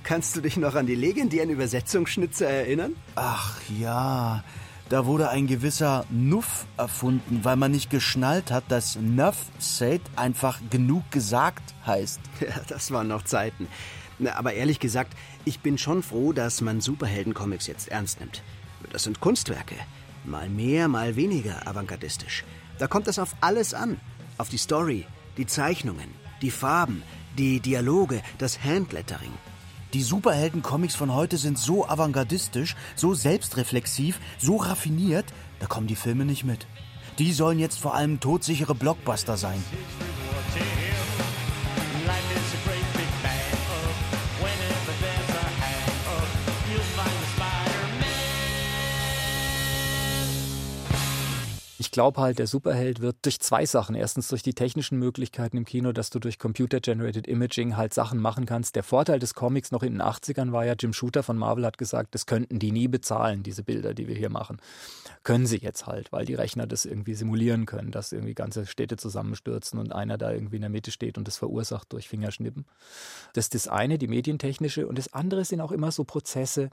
Kannst 0.03 0.35
du 0.35 0.41
dich 0.41 0.57
noch 0.57 0.75
an 0.75 0.87
die 0.87 0.95
legendären 0.95 1.49
Übersetzungsschnitzer 1.49 2.47
erinnern? 2.47 2.95
Ach 3.15 3.59
ja, 3.79 4.43
da 4.89 5.05
wurde 5.05 5.29
ein 5.29 5.45
gewisser 5.45 6.05
Nuff 6.09 6.65
erfunden, 6.75 7.41
weil 7.43 7.55
man 7.55 7.71
nicht 7.71 7.91
geschnallt 7.91 8.51
hat, 8.51 8.63
dass 8.69 8.97
Nuff 8.99 9.37
said 9.59 10.01
einfach 10.15 10.59
genug 10.69 11.09
gesagt 11.11 11.73
heißt. 11.85 12.19
Ja, 12.41 12.61
das 12.67 12.91
waren 12.91 13.07
noch 13.07 13.23
Zeiten. 13.23 13.67
Aber 14.35 14.53
ehrlich 14.53 14.79
gesagt, 14.79 15.15
ich 15.45 15.59
bin 15.59 15.77
schon 15.77 16.03
froh, 16.03 16.33
dass 16.33 16.61
man 16.61 16.81
Superheldencomics 16.81 17.67
jetzt 17.67 17.89
ernst 17.89 18.19
nimmt. 18.19 18.41
Das 18.91 19.03
sind 19.03 19.19
Kunstwerke. 19.19 19.75
Mal 20.25 20.49
mehr, 20.49 20.87
mal 20.87 21.15
weniger 21.15 21.67
avantgardistisch. 21.67 22.43
Da 22.79 22.87
kommt 22.87 23.07
es 23.07 23.19
auf 23.19 23.35
alles 23.41 23.73
an. 23.73 23.99
Auf 24.37 24.49
die 24.49 24.57
Story, 24.57 25.05
die 25.37 25.45
Zeichnungen, 25.45 26.09
die 26.41 26.51
Farben, 26.51 27.03
die 27.37 27.59
Dialoge, 27.59 28.21
das 28.37 28.63
Handlettering. 28.63 29.31
Die 29.93 30.03
Superhelden-Comics 30.03 30.93
von 30.93 31.15
heute 31.15 31.37
sind 31.37 31.57
so 31.57 31.87
avantgardistisch, 31.87 32.75
so 32.95 33.15
selbstreflexiv, 33.15 34.19
so 34.37 34.57
raffiniert, 34.57 35.25
da 35.59 35.65
kommen 35.65 35.87
die 35.87 35.95
Filme 35.95 36.25
nicht 36.25 36.43
mit. 36.43 36.67
Die 37.17 37.33
sollen 37.33 37.57
jetzt 37.57 37.79
vor 37.79 37.95
allem 37.95 38.19
todsichere 38.19 38.75
Blockbuster 38.75 39.35
sein. 39.35 39.63
Ich 51.89 51.91
glaube 51.91 52.21
halt, 52.21 52.37
der 52.37 52.45
Superheld 52.45 53.01
wird 53.01 53.15
durch 53.23 53.39
zwei 53.39 53.65
Sachen. 53.65 53.95
Erstens 53.95 54.27
durch 54.27 54.43
die 54.43 54.53
technischen 54.53 54.99
Möglichkeiten 54.99 55.57
im 55.57 55.65
Kino, 55.65 55.91
dass 55.91 56.11
du 56.11 56.19
durch 56.19 56.37
Computer-Generated 56.37 57.25
Imaging 57.27 57.77
halt 57.77 57.95
Sachen 57.95 58.19
machen 58.19 58.45
kannst. 58.45 58.75
Der 58.75 58.83
Vorteil 58.83 59.17
des 59.17 59.33
Comics 59.33 59.71
noch 59.71 59.81
in 59.81 59.93
den 59.93 60.01
80ern 60.03 60.51
war 60.51 60.63
ja, 60.63 60.75
Jim 60.79 60.93
Shooter 60.93 61.23
von 61.23 61.35
Marvel 61.35 61.65
hat 61.65 61.79
gesagt, 61.79 62.13
das 62.13 62.27
könnten 62.27 62.59
die 62.59 62.71
nie 62.71 62.87
bezahlen, 62.87 63.41
diese 63.41 63.63
Bilder, 63.63 63.95
die 63.95 64.07
wir 64.07 64.13
hier 64.13 64.29
machen. 64.29 64.61
Können 65.23 65.47
sie 65.47 65.57
jetzt 65.57 65.87
halt, 65.87 66.11
weil 66.11 66.25
die 66.25 66.35
Rechner 66.35 66.67
das 66.67 66.85
irgendwie 66.85 67.15
simulieren 67.15 67.65
können, 67.65 67.89
dass 67.89 68.11
irgendwie 68.11 68.35
ganze 68.35 68.67
Städte 68.67 68.95
zusammenstürzen 68.95 69.79
und 69.79 69.91
einer 69.91 70.19
da 70.19 70.31
irgendwie 70.31 70.57
in 70.57 70.61
der 70.61 70.69
Mitte 70.69 70.91
steht 70.91 71.17
und 71.17 71.27
das 71.27 71.37
verursacht 71.37 71.91
durch 71.91 72.07
Fingerschnippen. 72.07 72.65
Das 73.33 73.45
ist 73.45 73.55
das 73.55 73.67
eine, 73.67 73.97
die 73.97 74.07
medientechnische. 74.07 74.85
Und 74.85 74.99
das 74.99 75.11
andere 75.13 75.43
sind 75.43 75.59
auch 75.59 75.71
immer 75.71 75.91
so 75.91 76.03
Prozesse, 76.03 76.69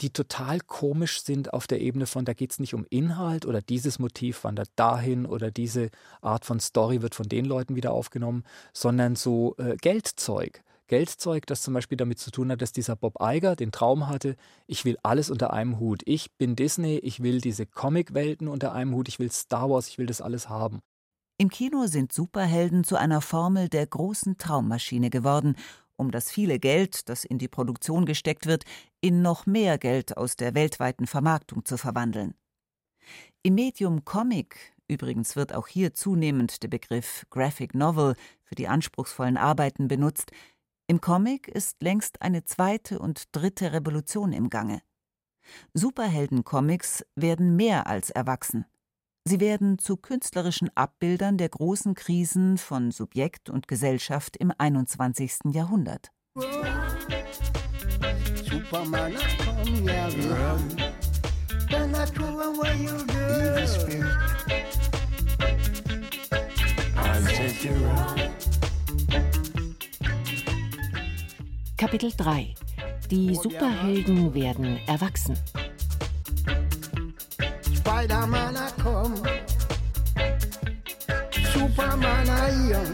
die 0.00 0.10
total 0.10 0.60
komisch 0.60 1.22
sind 1.22 1.52
auf 1.52 1.66
der 1.66 1.80
Ebene 1.80 2.06
von, 2.06 2.24
da 2.24 2.32
geht 2.32 2.52
es 2.52 2.58
nicht 2.58 2.74
um 2.74 2.86
Inhalt 2.88 3.46
oder 3.46 3.60
dieses 3.60 3.98
Motiv 3.98 4.44
wandert 4.44 4.70
dahin 4.76 5.26
oder 5.26 5.50
diese 5.50 5.90
Art 6.22 6.44
von 6.44 6.60
Story 6.60 7.02
wird 7.02 7.14
von 7.14 7.28
den 7.28 7.44
Leuten 7.44 7.76
wieder 7.76 7.92
aufgenommen, 7.92 8.44
sondern 8.72 9.16
so 9.16 9.54
äh, 9.58 9.76
Geldzeug. 9.76 10.62
Geldzeug, 10.86 11.46
das 11.46 11.62
zum 11.62 11.74
Beispiel 11.74 11.96
damit 11.96 12.18
zu 12.18 12.32
tun 12.32 12.50
hat, 12.50 12.62
dass 12.62 12.72
dieser 12.72 12.96
Bob 12.96 13.14
Iger 13.20 13.54
den 13.54 13.70
Traum 13.70 14.08
hatte, 14.08 14.34
ich 14.66 14.84
will 14.84 14.96
alles 15.04 15.30
unter 15.30 15.52
einem 15.52 15.78
Hut. 15.78 16.02
Ich 16.04 16.32
bin 16.32 16.56
Disney, 16.56 16.96
ich 16.96 17.22
will 17.22 17.40
diese 17.40 17.64
Comicwelten 17.64 18.48
unter 18.48 18.72
einem 18.72 18.94
Hut, 18.94 19.06
ich 19.06 19.20
will 19.20 19.30
Star 19.30 19.70
Wars, 19.70 19.86
ich 19.86 19.98
will 19.98 20.06
das 20.06 20.20
alles 20.20 20.48
haben. 20.48 20.80
Im 21.38 21.48
Kino 21.48 21.86
sind 21.86 22.12
Superhelden 22.12 22.82
zu 22.84 22.96
einer 22.96 23.20
Formel 23.20 23.68
der 23.68 23.86
großen 23.86 24.36
Traummaschine 24.36 25.10
geworden 25.10 25.54
um 26.00 26.10
das 26.10 26.30
viele 26.32 26.58
Geld, 26.58 27.08
das 27.08 27.24
in 27.24 27.38
die 27.38 27.48
Produktion 27.48 28.06
gesteckt 28.06 28.46
wird, 28.46 28.64
in 29.00 29.22
noch 29.22 29.46
mehr 29.46 29.78
Geld 29.78 30.16
aus 30.16 30.34
der 30.34 30.54
weltweiten 30.54 31.06
Vermarktung 31.06 31.64
zu 31.64 31.76
verwandeln. 31.76 32.34
Im 33.42 33.54
Medium 33.54 34.04
Comic 34.04 34.74
übrigens 34.88 35.36
wird 35.36 35.54
auch 35.54 35.68
hier 35.68 35.94
zunehmend 35.94 36.62
der 36.62 36.68
Begriff 36.68 37.24
Graphic 37.30 37.74
Novel 37.74 38.16
für 38.42 38.56
die 38.56 38.66
anspruchsvollen 38.66 39.36
Arbeiten 39.36 39.86
benutzt, 39.86 40.32
im 40.90 41.00
Comic 41.00 41.46
ist 41.46 41.80
längst 41.82 42.20
eine 42.20 42.44
zweite 42.44 42.98
und 42.98 43.28
dritte 43.30 43.72
Revolution 43.72 44.32
im 44.32 44.50
Gange. 44.50 44.82
Superhelden-Comics 45.72 47.06
werden 47.14 47.54
mehr 47.54 47.86
als 47.86 48.10
erwachsen. 48.10 48.64
Sie 49.24 49.40
werden 49.40 49.78
zu 49.78 49.96
künstlerischen 49.96 50.70
Abbildern 50.74 51.36
der 51.36 51.48
großen 51.50 51.94
Krisen 51.94 52.58
von 52.58 52.90
Subjekt 52.90 53.50
und 53.50 53.68
Gesellschaft 53.68 54.36
im 54.36 54.52
21. 54.56 55.52
Jahrhundert. 55.52 56.10
Superman. 58.44 59.14
Then 61.68 61.94
I 61.94 62.04
away 62.40 62.84
you. 62.84 63.00
Kapitel 71.76 72.12
3 72.16 72.54
Die 73.10 73.34
Superhelden 73.34 74.34
werden 74.34 74.78
erwachsen. 74.86 75.36
Spider-Man, 77.90 78.56
I 78.56 78.70
come. 78.78 79.16
Superman, 81.52 82.28
I 82.28 82.50
am. 82.78 82.90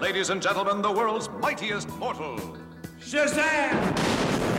Ladies 0.00 0.30
and 0.30 0.42
gentlemen, 0.42 0.82
the 0.82 0.90
world's 0.90 1.30
mightiest 1.40 1.88
mortal. 1.90 2.36
Shazam! 3.00 3.70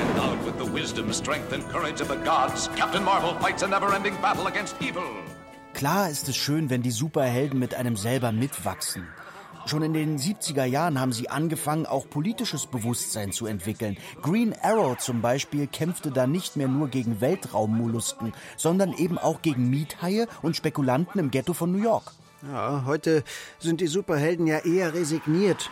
Endowed 0.04 0.42
with 0.46 0.58
the 0.58 0.72
wisdom, 0.72 1.12
strength, 1.12 1.52
and 1.52 1.62
courage 1.66 2.00
of 2.00 2.08
the 2.08 2.16
gods, 2.24 2.70
Captain 2.78 3.04
Marvel 3.04 3.34
fights 3.42 3.64
a 3.64 3.68
never-ending 3.68 4.16
battle 4.22 4.48
against 4.48 4.82
evil. 4.82 5.12
Klar 5.74 6.10
ist 6.10 6.30
es 6.30 6.38
schön, 6.38 6.70
wenn 6.70 6.82
die 6.82 6.92
Superhelden 6.92 7.60
mit 7.60 7.76
einem 7.76 7.98
selber 7.98 8.32
mitwachsen. 8.32 9.06
Schon 9.68 9.84
in 9.84 9.94
den 9.94 10.18
70er 10.18 10.64
Jahren 10.64 10.98
haben 10.98 11.12
sie 11.12 11.30
angefangen, 11.30 11.86
auch 11.86 12.10
politisches 12.10 12.68
Bewusstsein 12.68 13.34
zu 13.34 13.48
entwickeln. 13.48 13.98
Green 14.22 14.56
Arrow 14.62 14.98
zum 14.98 15.22
Beispiel 15.22 15.68
kämpfte 15.68 16.10
da 16.10 16.26
nicht 16.26 16.56
mehr 16.56 16.70
nur 16.70 16.88
gegen 16.88 17.20
Weltraummollusken, 17.20 18.34
sondern 18.56 18.94
eben 18.94 19.18
auch 19.18 19.42
gegen 19.42 19.70
Miethaie 19.70 20.28
und 20.42 20.56
Spekulanten 20.56 21.20
im 21.20 21.32
Ghetto 21.32 21.52
von 21.52 21.74
New 21.74 21.84
York. 21.84 22.14
Ja, 22.50 22.84
heute 22.86 23.26
sind 23.60 23.82
die 23.82 23.88
Superhelden 23.88 24.48
ja 24.48 24.60
eher 24.60 24.94
resigniert 24.94 25.70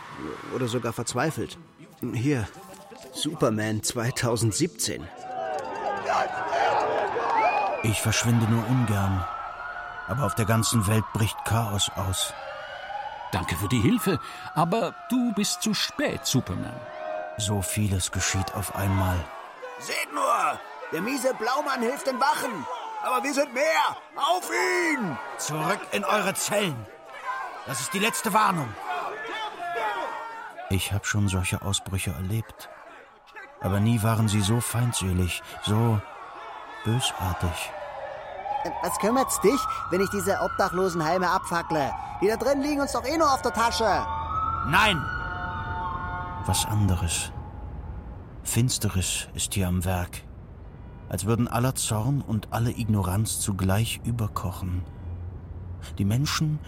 oder 0.54 0.68
sogar 0.68 0.92
verzweifelt. 0.92 1.56
Hier, 2.12 2.46
Superman 3.14 3.82
2017. 3.82 5.04
Ich 7.82 8.02
verschwinde 8.02 8.46
nur 8.50 8.66
ungern. 8.68 9.24
Aber 10.06 10.24
auf 10.24 10.34
der 10.34 10.44
ganzen 10.44 10.86
Welt 10.86 11.04
bricht 11.14 11.36
Chaos 11.46 11.90
aus. 11.96 12.34
Danke 13.32 13.56
für 13.56 13.68
die 13.68 13.80
Hilfe, 13.80 14.20
aber 14.54 14.94
du 15.10 15.32
bist 15.34 15.62
zu 15.62 15.74
spät, 15.74 16.24
Superman. 16.24 16.80
So 17.38 17.60
vieles 17.60 18.12
geschieht 18.12 18.54
auf 18.54 18.74
einmal. 18.76 19.16
Seht 19.78 20.12
nur! 20.12 20.60
Der 20.92 21.02
miese 21.02 21.34
Blaumann 21.34 21.82
hilft 21.82 22.06
den 22.06 22.20
Wachen! 22.20 22.64
Aber 23.02 23.22
wir 23.22 23.34
sind 23.34 23.52
mehr! 23.52 23.96
Auf 24.14 24.48
ihn! 24.50 25.18
Zurück 25.38 25.80
in 25.92 26.04
eure 26.04 26.34
Zellen! 26.34 26.86
Das 27.66 27.80
ist 27.80 27.92
die 27.92 27.98
letzte 27.98 28.32
Warnung. 28.32 28.68
Ich 30.70 30.92
habe 30.92 31.04
schon 31.04 31.28
solche 31.28 31.62
Ausbrüche 31.62 32.12
erlebt. 32.12 32.68
Aber 33.60 33.80
nie 33.80 34.02
waren 34.02 34.28
sie 34.28 34.40
so 34.40 34.60
feindselig, 34.60 35.42
so 35.64 36.00
bösartig. 36.84 37.72
Was 38.82 38.98
kümmert's 38.98 39.40
dich, 39.40 39.60
wenn 39.90 40.00
ich 40.00 40.10
diese 40.10 40.40
Obdachlosenheime 40.40 41.28
abfackle? 41.28 41.92
Die 42.20 42.28
da 42.28 42.36
drin 42.36 42.62
liegen 42.62 42.80
uns 42.80 42.92
doch 42.92 43.04
eh 43.04 43.16
nur 43.16 43.32
auf 43.32 43.42
der 43.42 43.52
Tasche. 43.52 44.06
Nein! 44.68 45.02
Was 46.46 46.64
anderes. 46.66 47.32
Finsteres 48.42 49.28
ist 49.34 49.54
hier 49.54 49.68
am 49.68 49.84
Werk. 49.84 50.22
Als 51.08 51.26
würden 51.26 51.48
aller 51.48 51.74
Zorn 51.74 52.20
und 52.20 52.52
alle 52.52 52.70
Ignoranz 52.70 53.40
zugleich 53.40 54.00
überkochen. 54.04 54.82
Die 55.98 56.04
Menschen 56.04 56.58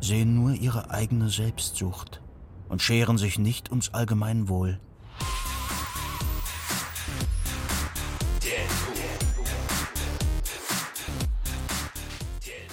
sehen 0.00 0.34
nur 0.34 0.52
ihre 0.52 0.90
eigene 0.90 1.28
Selbstsucht 1.28 2.22
und 2.68 2.82
scheren 2.82 3.18
sich 3.18 3.38
nicht 3.38 3.70
ums 3.70 3.92
Allgemeinwohl. 3.92 4.80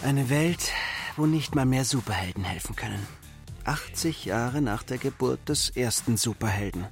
Eine 0.03 0.29
Welt, 0.29 0.73
wo 1.15 1.25
nicht 1.25 1.55
mal 1.55 1.65
mehr 1.65 1.85
Superhelden 1.85 2.43
helfen 2.43 2.75
können. 2.75 3.07
80 3.63 4.25
Jahre 4.25 4.61
nach 4.61 4.83
der 4.83 4.97
Geburt 4.97 5.47
des 5.47 5.69
ersten 5.69 6.17
Superhelden. 6.17 6.85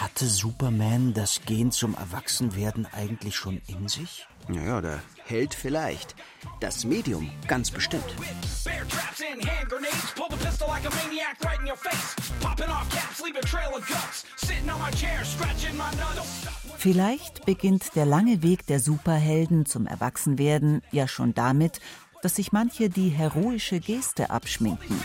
Hatte 0.00 0.28
Superman 0.28 1.12
das 1.12 1.40
Gen 1.44 1.72
zum 1.72 1.96
Erwachsenwerden 1.96 2.86
eigentlich 2.86 3.34
schon 3.34 3.60
in 3.66 3.88
sich? 3.88 4.28
Naja, 4.46 4.80
der 4.80 5.02
Held 5.24 5.54
vielleicht. 5.54 6.14
Das 6.60 6.84
Medium 6.84 7.28
ganz 7.48 7.72
bestimmt. 7.72 8.04
Vielleicht 16.76 17.44
beginnt 17.44 17.96
der 17.96 18.06
lange 18.06 18.42
Weg 18.44 18.66
der 18.66 18.78
Superhelden 18.78 19.66
zum 19.66 19.88
Erwachsenwerden 19.88 20.82
ja 20.92 21.08
schon 21.08 21.34
damit, 21.34 21.80
dass 22.22 22.36
sich 22.36 22.52
manche 22.52 22.88
die 22.88 23.08
heroische 23.08 23.80
Geste 23.80 24.30
abschminken. 24.30 25.00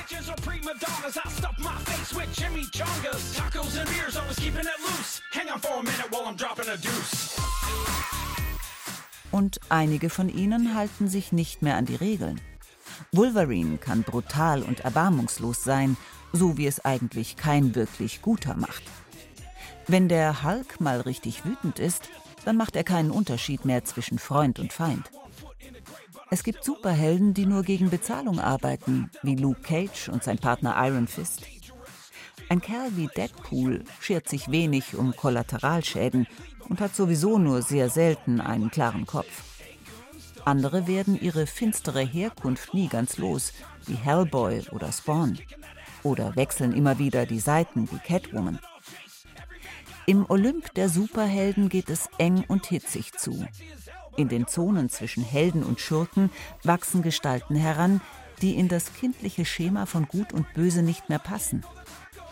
Und 9.32 9.60
einige 9.70 10.10
von 10.10 10.30
ihnen 10.30 10.76
halten 10.76 11.08
sich 11.08 11.32
nicht 11.32 11.62
mehr 11.62 11.78
an 11.78 11.86
die 11.86 11.96
Regeln. 11.96 12.40
Wolverine 13.12 13.78
kann 13.78 14.04
brutal 14.04 14.62
und 14.62 14.82
erbarmungslos 14.82 15.64
sein, 15.64 15.98
so 16.32 16.58
wie 16.58 16.68
es 16.68 16.84
eigentlich 16.84 17.36
kein 17.36 17.76
wirklich 17.76 18.22
guter 18.22 18.56
macht. 18.56 18.84
Wenn 19.88 20.08
der 20.08 20.44
Hulk 20.44 20.80
mal 20.80 21.02
richtig 21.02 21.46
wütend 21.46 21.80
ist, 21.80 22.10
dann 22.46 22.58
macht 22.58 22.76
er 22.76 22.84
keinen 22.84 23.12
Unterschied 23.12 23.66
mehr 23.66 23.84
zwischen 23.84 24.20
Freund 24.20 24.60
und 24.60 24.74
Feind. 24.74 25.10
Es 26.34 26.42
gibt 26.42 26.64
Superhelden, 26.64 27.36
die 27.36 27.46
nur 27.46 27.62
gegen 27.62 27.92
Bezahlung 27.92 28.40
arbeiten, 28.40 29.12
wie 29.22 29.36
Luke 29.36 29.62
Cage 29.62 30.10
und 30.10 30.24
sein 30.24 30.40
Partner 30.40 30.76
Iron 30.84 31.06
Fist. 31.06 31.46
Ein 32.50 32.60
Kerl 32.60 32.90
wie 32.98 33.06
Deadpool 33.06 33.84
schert 34.00 34.28
sich 34.28 34.50
wenig 34.50 34.96
um 34.96 35.16
Kollateralschäden 35.16 36.26
und 36.70 36.82
hat 36.82 36.96
sowieso 36.96 37.38
nur 37.38 37.62
sehr 37.62 37.88
selten 37.92 38.42
einen 38.42 38.72
klaren 38.72 39.06
Kopf. 39.06 39.44
Andere 40.44 40.88
werden 40.88 41.22
ihre 41.22 41.46
finstere 41.46 42.02
Herkunft 42.02 42.74
nie 42.74 42.88
ganz 42.88 43.20
los, 43.20 43.54
wie 43.86 43.94
Hellboy 43.94 44.64
oder 44.72 44.92
Spawn. 44.92 45.38
Oder 46.02 46.36
wechseln 46.36 46.74
immer 46.74 46.98
wieder 46.98 47.28
die 47.28 47.40
Seiten 47.40 47.88
wie 47.92 48.00
Catwoman. 48.00 48.58
Im 50.08 50.26
Olymp 50.28 50.74
der 50.74 50.90
Superhelden 50.90 51.70
geht 51.70 51.92
es 51.92 52.10
eng 52.18 52.44
und 52.48 52.66
hitzig 52.66 53.14
zu. 53.14 53.46
In 54.16 54.30
den 54.30 54.48
Zonen 54.48 54.90
zwischen 54.90 55.24
Helden 55.24 55.64
und 55.64 55.80
Schurken 55.80 56.30
wachsen 56.64 57.02
Gestalten 57.02 57.56
heran, 57.56 58.02
die 58.42 58.56
in 58.56 58.68
das 58.68 58.94
kindliche 58.94 59.46
Schema 59.46 59.86
von 59.86 60.08
Gut 60.08 60.34
und 60.34 60.52
Böse 60.54 60.84
nicht 60.84 61.10
mehr 61.10 61.20
passen. 61.20 61.64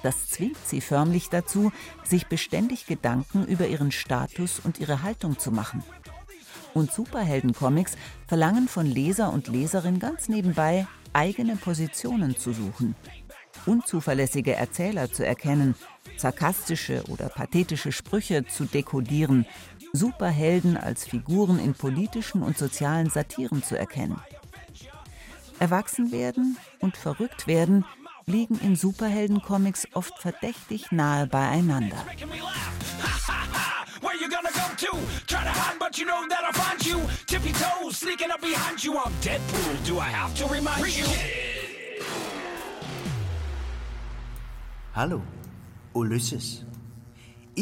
Das 0.03 0.27
zwingt 0.27 0.57
sie 0.65 0.81
förmlich 0.81 1.29
dazu, 1.29 1.71
sich 2.03 2.27
beständig 2.27 2.85
Gedanken 2.85 3.45
über 3.45 3.67
ihren 3.67 3.91
Status 3.91 4.59
und 4.59 4.79
ihre 4.79 5.03
Haltung 5.03 5.37
zu 5.37 5.51
machen. 5.51 5.83
Und 6.73 6.91
Superheldencomics 6.91 7.97
verlangen 8.27 8.67
von 8.67 8.85
Leser 8.85 9.31
und 9.31 9.47
Leserin 9.47 9.99
ganz 9.99 10.29
nebenbei, 10.29 10.87
eigene 11.13 11.55
Positionen 11.55 12.37
zu 12.37 12.53
suchen, 12.53 12.95
unzuverlässige 13.65 14.55
Erzähler 14.55 15.11
zu 15.11 15.25
erkennen, 15.25 15.75
sarkastische 16.17 17.03
oder 17.09 17.29
pathetische 17.29 17.91
Sprüche 17.91 18.45
zu 18.45 18.65
dekodieren, 18.65 19.45
Superhelden 19.93 20.77
als 20.77 21.05
Figuren 21.05 21.59
in 21.59 21.73
politischen 21.73 22.43
und 22.43 22.57
sozialen 22.57 23.09
Satiren 23.09 23.63
zu 23.63 23.77
erkennen. 23.77 24.19
Erwachsen 25.59 26.11
werden 26.11 26.57
und 26.79 26.97
verrückt 26.97 27.47
werden 27.47 27.85
liegen 28.25 28.57
in 28.59 28.75
Superheldencomics 28.75 29.87
oft 29.93 30.17
verdächtig 30.17 30.91
nahe 30.91 31.27
beieinander. 31.27 31.97
Hallo, 44.93 45.21
Ulysses. 45.93 46.65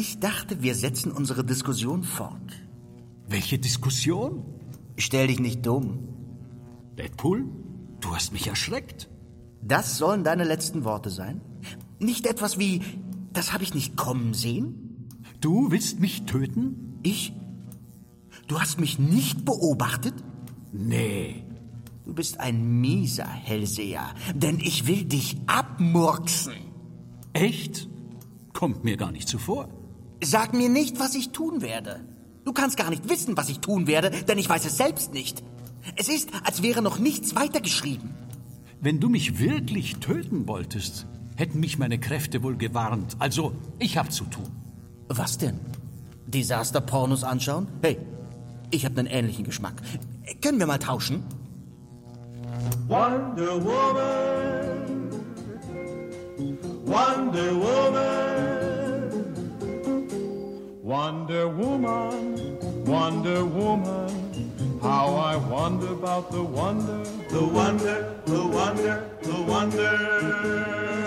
Ich 0.00 0.18
dachte, 0.18 0.62
wir 0.62 0.74
setzen 0.74 1.12
unsere 1.12 1.44
Diskussion 1.44 2.04
fort. 2.04 2.50
Welche 3.28 3.58
Diskussion? 3.58 4.42
Stell 4.96 5.26
dich 5.26 5.40
nicht 5.40 5.66
dumm. 5.66 6.08
Deadpool, 6.96 7.44
du 8.00 8.14
hast 8.14 8.32
mich 8.32 8.46
erschreckt. 8.46 9.10
Das 9.60 9.98
sollen 9.98 10.24
deine 10.24 10.44
letzten 10.44 10.84
Worte 10.84 11.10
sein? 11.10 11.42
Nicht 11.98 12.26
etwas 12.26 12.58
wie, 12.58 12.80
das 13.34 13.52
habe 13.52 13.62
ich 13.62 13.74
nicht 13.74 13.98
kommen 13.98 14.32
sehen? 14.32 15.06
Du 15.42 15.70
willst 15.70 16.00
mich 16.00 16.22
töten? 16.22 16.98
Ich? 17.02 17.34
Du 18.48 18.58
hast 18.58 18.80
mich 18.80 18.98
nicht 18.98 19.44
beobachtet? 19.44 20.14
Nee. 20.72 21.44
Du 22.06 22.14
bist 22.14 22.40
ein 22.40 22.80
mieser 22.80 23.28
Hellseher, 23.28 24.14
denn 24.34 24.60
ich 24.60 24.86
will 24.86 25.04
dich 25.04 25.36
abmurksen. 25.46 26.54
Echt? 27.34 27.86
Kommt 28.54 28.82
mir 28.82 28.96
gar 28.96 29.12
nicht 29.12 29.28
so 29.28 29.36
vor. 29.36 29.68
Sag 30.22 30.52
mir 30.54 30.68
nicht, 30.68 31.00
was 31.00 31.14
ich 31.14 31.30
tun 31.30 31.62
werde. 31.62 32.00
Du 32.44 32.52
kannst 32.52 32.76
gar 32.76 32.90
nicht 32.90 33.08
wissen, 33.08 33.36
was 33.36 33.48
ich 33.48 33.60
tun 33.60 33.86
werde, 33.86 34.10
denn 34.10 34.38
ich 34.38 34.48
weiß 34.48 34.64
es 34.64 34.76
selbst 34.76 35.12
nicht. 35.12 35.42
Es 35.96 36.08
ist, 36.08 36.30
als 36.44 36.62
wäre 36.62 36.82
noch 36.82 36.98
nichts 36.98 37.34
weitergeschrieben. 37.34 38.10
Wenn 38.80 39.00
du 39.00 39.08
mich 39.08 39.38
wirklich 39.38 39.96
töten 39.96 40.46
wolltest, 40.46 41.06
hätten 41.36 41.60
mich 41.60 41.78
meine 41.78 41.98
Kräfte 41.98 42.42
wohl 42.42 42.56
gewarnt. 42.56 43.16
Also, 43.18 43.52
ich 43.78 43.96
hab 43.98 44.12
zu 44.12 44.24
tun. 44.24 44.48
Was 45.08 45.38
denn? 45.38 45.58
Desaster-Pornos 46.26 47.24
anschauen? 47.24 47.66
Hey, 47.82 47.98
ich 48.70 48.84
habe 48.84 48.98
einen 49.00 49.08
ähnlichen 49.08 49.44
Geschmack. 49.44 49.74
Können 50.40 50.58
wir 50.58 50.66
mal 50.66 50.78
tauschen? 50.78 51.22
Wonder 52.88 53.64
Woman, 53.64 55.10
Wonder 56.84 57.54
Woman, 57.54 58.29
Wonder 60.90 61.46
Woman, 61.46 62.58
Wonder 62.84 63.44
Woman. 63.44 64.10
How 64.82 65.14
I 65.14 65.36
wonder 65.36 65.92
about 65.92 66.32
the 66.32 66.42
wonder, 66.42 67.04
the 67.28 67.44
wonder, 67.44 68.12
the 68.26 68.44
wonder, 68.44 69.08
the 69.22 69.40
wonder 69.46 69.86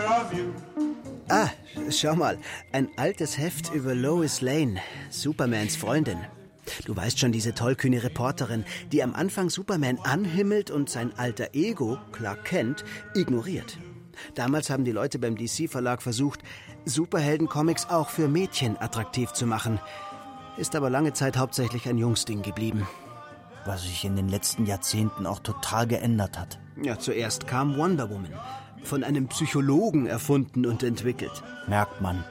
of 0.08 0.34
you. 0.34 0.54
Ah, 1.30 1.52
schau 1.90 2.16
mal, 2.16 2.38
ein 2.72 2.88
altes 2.96 3.38
Heft 3.38 3.74
über 3.74 3.94
Lois 3.94 4.40
Lane, 4.40 4.80
Supermans 5.10 5.76
Freundin. 5.76 6.20
Du 6.86 6.96
weißt 6.96 7.20
schon, 7.20 7.34
diese 7.34 7.54
tollkühne 7.54 8.04
Reporterin, 8.04 8.64
die 8.94 9.04
am 9.04 9.14
Anfang 9.14 9.50
Superman 9.50 10.00
anhimmelt 10.06 10.72
und 10.72 10.90
sein 10.90 11.12
alter 11.18 11.50
Ego, 11.56 11.98
Clark 12.14 12.46
Kent, 12.46 12.86
ignoriert. 13.16 13.78
Damals 14.36 14.70
haben 14.70 14.86
die 14.86 14.92
Leute 14.92 15.20
beim 15.20 15.36
DC-Verlag 15.36 16.02
versucht, 16.02 16.40
Superhelden-Comics 16.86 17.90
auch 17.90 18.10
für 18.10 18.28
Mädchen 18.28 18.78
attraktiv 18.80 19.32
zu 19.32 19.46
machen. 19.46 19.80
Ist 20.58 20.76
aber 20.76 20.90
lange 20.90 21.14
Zeit 21.14 21.38
hauptsächlich 21.38 21.88
ein 21.90 21.98
Jungsding 21.98 22.42
geblieben 22.42 22.88
was 23.66 23.84
sich 23.84 24.06
in 24.06 24.16
den 24.16 24.30
letzten 24.30 24.66
Jahrzehnten 24.66 25.26
auch 25.26 25.40
total 25.40 25.88
geändert 25.88 26.40
hat. 26.40 26.60
Ja, 26.82 26.98
zuerst 27.00 27.48
kam 27.48 27.78
Wonder 27.78 28.10
Woman, 28.10 28.34
von 28.84 29.04
einem 29.04 29.28
Psychologen 29.28 30.06
erfunden 30.06 30.66
und 30.66 30.84
entwickelt. 30.84 31.44
Merkt 31.68 32.02
man. 32.02 32.24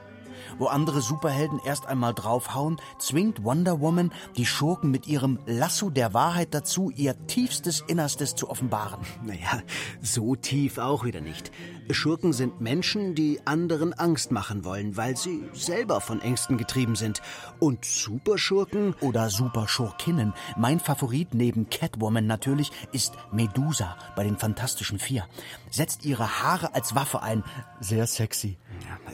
Wo 0.58 0.66
andere 0.66 1.00
Superhelden 1.00 1.60
erst 1.64 1.86
einmal 1.86 2.14
draufhauen, 2.14 2.80
zwingt 2.98 3.44
Wonder 3.44 3.80
Woman 3.80 4.12
die 4.36 4.46
Schurken 4.46 4.90
mit 4.90 5.06
ihrem 5.06 5.38
Lasso 5.46 5.90
der 5.90 6.14
Wahrheit 6.14 6.54
dazu, 6.54 6.90
ihr 6.90 7.26
tiefstes 7.26 7.82
Innerstes 7.86 8.34
zu 8.34 8.50
offenbaren. 8.50 9.00
Naja, 9.24 9.62
so 10.00 10.36
tief 10.36 10.78
auch 10.78 11.04
wieder 11.04 11.20
nicht. 11.20 11.50
Schurken 11.90 12.32
sind 12.32 12.60
Menschen, 12.60 13.14
die 13.14 13.40
anderen 13.46 13.92
Angst 13.92 14.30
machen 14.30 14.64
wollen, 14.64 14.96
weil 14.96 15.16
sie 15.16 15.42
selber 15.52 16.00
von 16.00 16.20
Ängsten 16.20 16.56
getrieben 16.56 16.96
sind. 16.96 17.20
Und 17.58 17.84
Superschurken 17.84 18.94
oder 19.00 19.30
Superschurkinnen, 19.30 20.32
mein 20.56 20.80
Favorit 20.80 21.34
neben 21.34 21.68
Catwoman 21.68 22.26
natürlich, 22.26 22.70
ist 22.92 23.14
Medusa 23.32 23.96
bei 24.16 24.24
den 24.24 24.38
Fantastischen 24.38 24.98
Vier. 24.98 25.26
Setzt 25.70 26.04
ihre 26.04 26.42
Haare 26.42 26.74
als 26.74 26.94
Waffe 26.94 27.22
ein. 27.22 27.44
Sehr 27.80 28.06
sexy. 28.06 28.58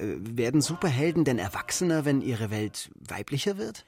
Äh, 0.01 0.37
werden 0.37 0.61
Superhelden 0.61 1.25
denn 1.25 1.39
erwachsener, 1.39 2.05
wenn 2.05 2.21
ihre 2.21 2.51
Welt 2.51 2.91
weiblicher 3.09 3.59
wird? 3.59 3.85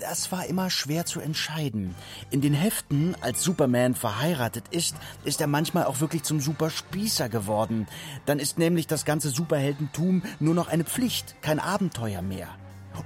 Das 0.00 0.32
war 0.32 0.46
immer 0.46 0.70
schwer 0.70 1.04
zu 1.04 1.20
entscheiden. 1.20 1.94
In 2.30 2.40
den 2.40 2.54
Heften, 2.54 3.14
als 3.20 3.42
Superman 3.42 3.94
verheiratet 3.94 4.64
ist, 4.70 4.96
ist 5.24 5.42
er 5.42 5.46
manchmal 5.46 5.84
auch 5.84 6.00
wirklich 6.00 6.22
zum 6.22 6.40
Superspießer 6.40 7.28
geworden. 7.28 7.86
Dann 8.24 8.38
ist 8.38 8.58
nämlich 8.58 8.86
das 8.86 9.04
ganze 9.04 9.28
Superheldentum 9.28 10.22
nur 10.38 10.54
noch 10.54 10.68
eine 10.68 10.84
Pflicht, 10.84 11.36
kein 11.42 11.60
Abenteuer 11.60 12.22
mehr. 12.22 12.48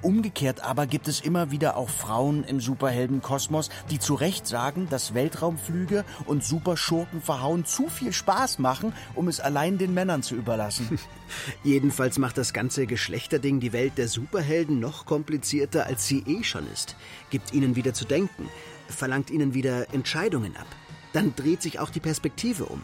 Umgekehrt 0.02 0.62
aber 0.62 0.86
gibt 0.86 1.08
es 1.08 1.20
immer 1.20 1.50
wieder 1.50 1.76
auch 1.76 1.88
Frauen 1.88 2.44
im 2.44 2.60
Superheldenkosmos, 2.60 3.70
die 3.90 3.98
zu 3.98 4.14
Recht 4.14 4.46
sagen, 4.46 4.88
dass 4.90 5.14
Weltraumflüge 5.14 6.04
und 6.26 6.44
Superschurken 6.44 7.20
verhauen 7.20 7.64
zu 7.64 7.88
viel 7.88 8.12
Spaß 8.12 8.58
machen, 8.58 8.92
um 9.14 9.28
es 9.28 9.40
allein 9.40 9.78
den 9.78 9.94
Männern 9.94 10.22
zu 10.22 10.34
überlassen. 10.34 10.98
Jedenfalls 11.64 12.18
macht 12.18 12.38
das 12.38 12.52
ganze 12.52 12.86
Geschlechterding 12.86 13.60
die 13.60 13.72
Welt 13.72 13.98
der 13.98 14.08
Superhelden 14.08 14.80
noch 14.80 15.06
komplizierter, 15.06 15.86
als 15.86 16.06
sie 16.06 16.24
eh 16.26 16.44
schon 16.44 16.70
ist. 16.72 16.96
Gibt 17.30 17.52
ihnen 17.52 17.76
wieder 17.76 17.94
zu 17.94 18.04
denken, 18.04 18.48
verlangt 18.88 19.30
ihnen 19.30 19.54
wieder 19.54 19.92
Entscheidungen 19.92 20.56
ab. 20.56 20.66
Dann 21.12 21.34
dreht 21.34 21.62
sich 21.62 21.78
auch 21.78 21.90
die 21.90 22.00
Perspektive 22.00 22.66
um. 22.66 22.82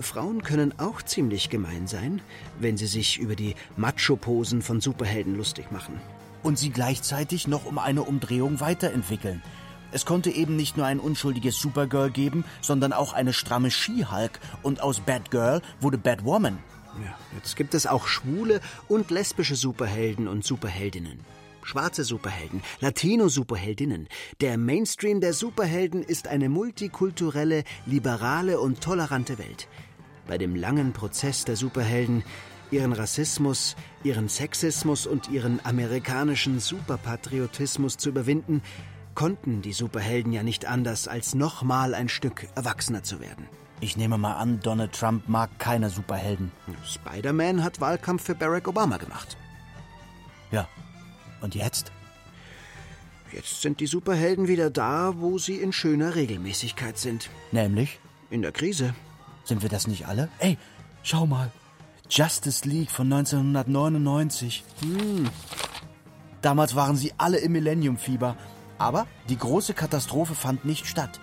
Frauen 0.00 0.42
können 0.42 0.78
auch 0.78 1.02
ziemlich 1.02 1.50
gemein 1.50 1.86
sein, 1.86 2.20
wenn 2.60 2.76
sie 2.76 2.86
sich 2.86 3.18
über 3.18 3.34
die 3.34 3.54
Macho-Posen 3.76 4.62
von 4.62 4.80
Superhelden 4.80 5.36
lustig 5.36 5.70
machen 5.72 6.00
und 6.42 6.58
sie 6.58 6.70
gleichzeitig 6.70 7.48
noch 7.48 7.64
um 7.66 7.78
eine 7.78 8.02
Umdrehung 8.02 8.60
weiterentwickeln. 8.60 9.42
Es 9.90 10.04
konnte 10.04 10.30
eben 10.30 10.56
nicht 10.56 10.76
nur 10.76 10.84
ein 10.84 11.00
unschuldiges 11.00 11.58
Supergirl 11.58 12.10
geben, 12.10 12.44
sondern 12.60 12.92
auch 12.92 13.14
eine 13.14 13.32
stramme 13.32 13.70
She-Hulk 13.70 14.38
und 14.62 14.82
aus 14.82 15.00
Batgirl 15.00 15.62
wurde 15.80 15.96
Batwoman. 15.96 16.58
Ja, 17.02 17.14
jetzt 17.36 17.56
gibt 17.56 17.74
es 17.74 17.86
auch 17.86 18.06
schwule 18.06 18.60
und 18.88 19.10
lesbische 19.10 19.56
Superhelden 19.56 20.28
und 20.28 20.44
Superheldinnen. 20.44 21.20
Schwarze 21.62 22.02
Superhelden, 22.02 22.62
Latino-Superheldinnen. 22.80 24.08
Der 24.40 24.56
Mainstream 24.56 25.20
der 25.20 25.34
Superhelden 25.34 26.02
ist 26.02 26.26
eine 26.26 26.48
multikulturelle, 26.48 27.64
liberale 27.84 28.58
und 28.58 28.80
tolerante 28.80 29.38
Welt. 29.38 29.68
Bei 30.26 30.38
dem 30.38 30.56
langen 30.56 30.92
Prozess 30.92 31.44
der 31.44 31.56
Superhelden 31.56 32.24
ihren 32.70 32.92
Rassismus, 32.92 33.76
ihren 34.02 34.28
Sexismus 34.28 35.06
und 35.06 35.28
ihren 35.30 35.64
amerikanischen 35.64 36.60
Superpatriotismus 36.60 37.96
zu 37.96 38.10
überwinden, 38.10 38.62
konnten 39.14 39.62
die 39.62 39.72
Superhelden 39.72 40.32
ja 40.32 40.42
nicht 40.42 40.66
anders, 40.66 41.08
als 41.08 41.34
nochmal 41.34 41.94
ein 41.94 42.08
Stück 42.08 42.48
erwachsener 42.54 43.02
zu 43.02 43.20
werden. 43.20 43.48
Ich 43.80 43.96
nehme 43.96 44.18
mal 44.18 44.34
an, 44.34 44.60
Donald 44.60 44.92
Trump 44.92 45.28
mag 45.28 45.50
keine 45.58 45.90
Superhelden. 45.90 46.50
Spider-Man 46.84 47.62
hat 47.62 47.80
Wahlkampf 47.80 48.24
für 48.24 48.34
Barack 48.34 48.68
Obama 48.68 48.96
gemacht. 48.96 49.36
Ja. 50.50 50.68
Und 51.40 51.54
jetzt? 51.54 51.92
Jetzt 53.32 53.62
sind 53.62 53.80
die 53.80 53.86
Superhelden 53.86 54.48
wieder 54.48 54.70
da, 54.70 55.14
wo 55.16 55.38
sie 55.38 55.56
in 55.56 55.72
schöner 55.72 56.14
Regelmäßigkeit 56.14 56.98
sind. 56.98 57.30
Nämlich? 57.52 58.00
In 58.30 58.42
der 58.42 58.52
Krise. 58.52 58.94
Sind 59.44 59.62
wir 59.62 59.68
das 59.68 59.86
nicht 59.86 60.06
alle? 60.06 60.28
Ey, 60.38 60.58
schau 61.02 61.26
mal. 61.26 61.52
Justice 62.10 62.66
League 62.66 62.90
von 62.90 63.12
1999. 63.12 64.64
Hm. 64.80 65.28
Damals 66.42 66.74
waren 66.74 66.96
sie 66.96 67.12
alle 67.18 67.38
im 67.38 67.52
Millennium-Fieber. 67.52 68.36
Aber 68.78 69.06
die 69.28 69.36
große 69.36 69.74
Katastrophe 69.74 70.34
fand 70.34 70.64
nicht 70.64 70.86
statt. 70.86 71.20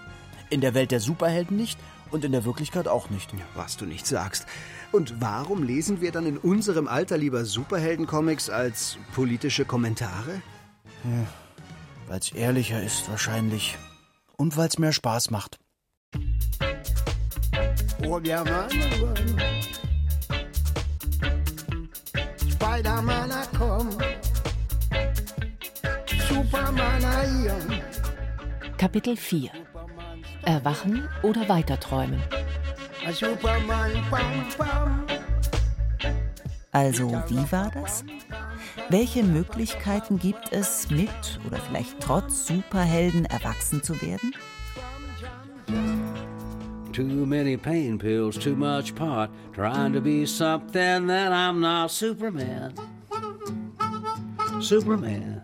In 0.49 0.61
der 0.61 0.73
Welt 0.73 0.91
der 0.91 0.99
Superhelden 0.99 1.57
nicht 1.57 1.79
und 2.11 2.25
in 2.25 2.31
der 2.31 2.45
Wirklichkeit 2.45 2.87
auch 2.87 3.09
nicht. 3.09 3.33
Was 3.55 3.77
du 3.77 3.85
nicht 3.85 4.05
sagst. 4.05 4.45
Und 4.91 5.19
warum 5.19 5.63
lesen 5.63 6.01
wir 6.01 6.11
dann 6.11 6.25
in 6.25 6.37
unserem 6.37 6.87
Alter 6.87 7.17
lieber 7.17 7.45
Superhelden-Comics 7.45 8.49
als 8.49 8.97
politische 9.13 9.65
Kommentare? 9.65 10.41
Ja, 11.03 11.25
weil 12.07 12.19
es 12.19 12.31
ehrlicher 12.31 12.81
ist 12.81 13.09
wahrscheinlich. 13.09 13.77
Und 14.37 14.57
weil 14.57 14.67
es 14.67 14.77
mehr 14.77 14.93
Spaß 14.93 15.31
macht. 15.31 15.57
Oh, 18.05 18.19
Spider-Man, 22.75 23.31
I 23.31 23.45
come. 23.55 23.89
Superman, 26.27 27.03
I 27.03 27.49
am. 27.49 27.79
Kapitel 28.77 29.15
4 29.15 29.49
Erwachen 30.43 31.07
oder 31.23 31.47
weiterträumen. 31.47 32.21
Also, 36.73 37.07
wie 37.29 37.51
war 37.53 37.71
das? 37.71 38.03
Welche 38.89 39.23
Möglichkeiten 39.23 40.19
gibt 40.19 40.51
es, 40.51 40.89
mit 40.89 41.39
oder 41.47 41.59
vielleicht 41.59 42.01
trotz 42.01 42.45
Superhelden 42.45 43.23
erwachsen 43.23 43.83
zu 43.83 44.01
werden? 44.01 44.35
Too 46.95 47.25
many 47.25 47.57
pain 47.57 47.99
pills, 47.99 48.37
too 48.37 48.55
much 48.55 48.95
pot, 48.95 49.29
trying 49.51 49.91
to 49.91 49.99
be 49.99 50.25
something 50.25 51.07
that 51.07 51.33
I'm 51.33 51.59
not. 51.59 51.91
Superman. 51.91 52.73
Superman. 54.61 55.41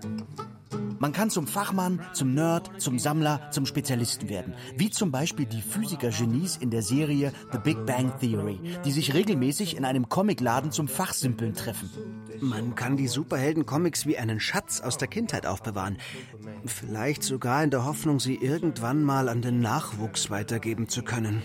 Man 1.02 1.14
kann 1.14 1.32
zum 1.32 1.47
Fachmann, 1.47 1.99
zum 2.14 2.36
Nerd, 2.36 2.70
zum 2.80 2.99
Sammler, 2.99 3.49
zum 3.49 3.66
Spezialisten 3.66 4.30
werden. 4.30 4.54
Wie 4.78 4.91
zum 4.91 5.10
Beispiel 5.10 5.47
die 5.47 5.64
Physiker-Genies 5.64 6.58
in 6.58 6.70
der 6.70 6.84
Serie 6.84 7.34
The 7.52 7.58
Big 7.58 7.88
Bang 7.88 8.14
Theory, 8.20 8.60
die 8.86 8.91
sich 8.91 9.16
regelmäßig 9.16 9.76
in 9.76 9.84
einem 9.84 10.10
Comicladen 10.10 10.72
zum 10.72 10.88
Fachsimpeln 10.88 11.56
treffen. 11.56 11.89
Man 12.39 12.76
kann 12.76 12.97
die 12.97 13.08
Superhelden-Comics 13.08 14.06
wie 14.06 14.20
einen 14.20 14.39
Schatz 14.39 14.80
aus 14.80 14.99
der 14.99 15.08
Kindheit 15.08 15.47
aufbewahren. 15.47 15.97
Vielleicht 16.68 17.24
sogar 17.24 17.64
in 17.64 17.72
der 17.72 17.84
Hoffnung, 17.84 18.20
sie 18.20 18.36
irgendwann 18.36 19.04
mal 19.04 19.28
an 19.28 19.41
den 19.41 19.60
Nachwuchs 19.60 20.30
weitergeben 20.30 20.88
zu 20.88 21.02
können. 21.02 21.41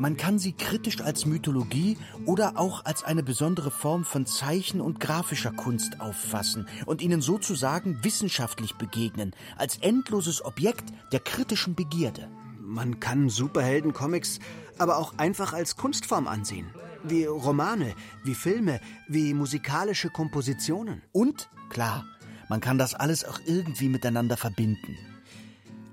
Man 0.00 0.16
kann 0.16 0.38
sie 0.38 0.54
kritisch 0.54 1.02
als 1.02 1.26
Mythologie 1.26 1.98
oder 2.24 2.56
auch 2.56 2.86
als 2.86 3.04
eine 3.04 3.22
besondere 3.22 3.70
Form 3.70 4.06
von 4.06 4.24
Zeichen- 4.24 4.80
und 4.80 4.98
grafischer 4.98 5.50
Kunst 5.50 6.00
auffassen 6.00 6.66
und 6.86 7.02
ihnen 7.02 7.20
sozusagen 7.20 8.02
wissenschaftlich 8.02 8.76
begegnen, 8.76 9.34
als 9.58 9.76
endloses 9.76 10.42
Objekt 10.42 10.90
der 11.12 11.20
kritischen 11.20 11.74
Begierde. 11.74 12.30
Man 12.58 12.98
kann 12.98 13.28
Superhelden-Comics 13.28 14.38
aber 14.78 14.96
auch 14.96 15.18
einfach 15.18 15.52
als 15.52 15.76
Kunstform 15.76 16.28
ansehen. 16.28 16.70
Wie 17.04 17.26
Romane, 17.26 17.92
wie 18.24 18.34
Filme, 18.34 18.80
wie 19.06 19.34
musikalische 19.34 20.08
Kompositionen. 20.08 21.02
Und, 21.12 21.50
klar, 21.68 22.06
man 22.48 22.62
kann 22.62 22.78
das 22.78 22.94
alles 22.94 23.26
auch 23.26 23.38
irgendwie 23.44 23.90
miteinander 23.90 24.38
verbinden. 24.38 24.96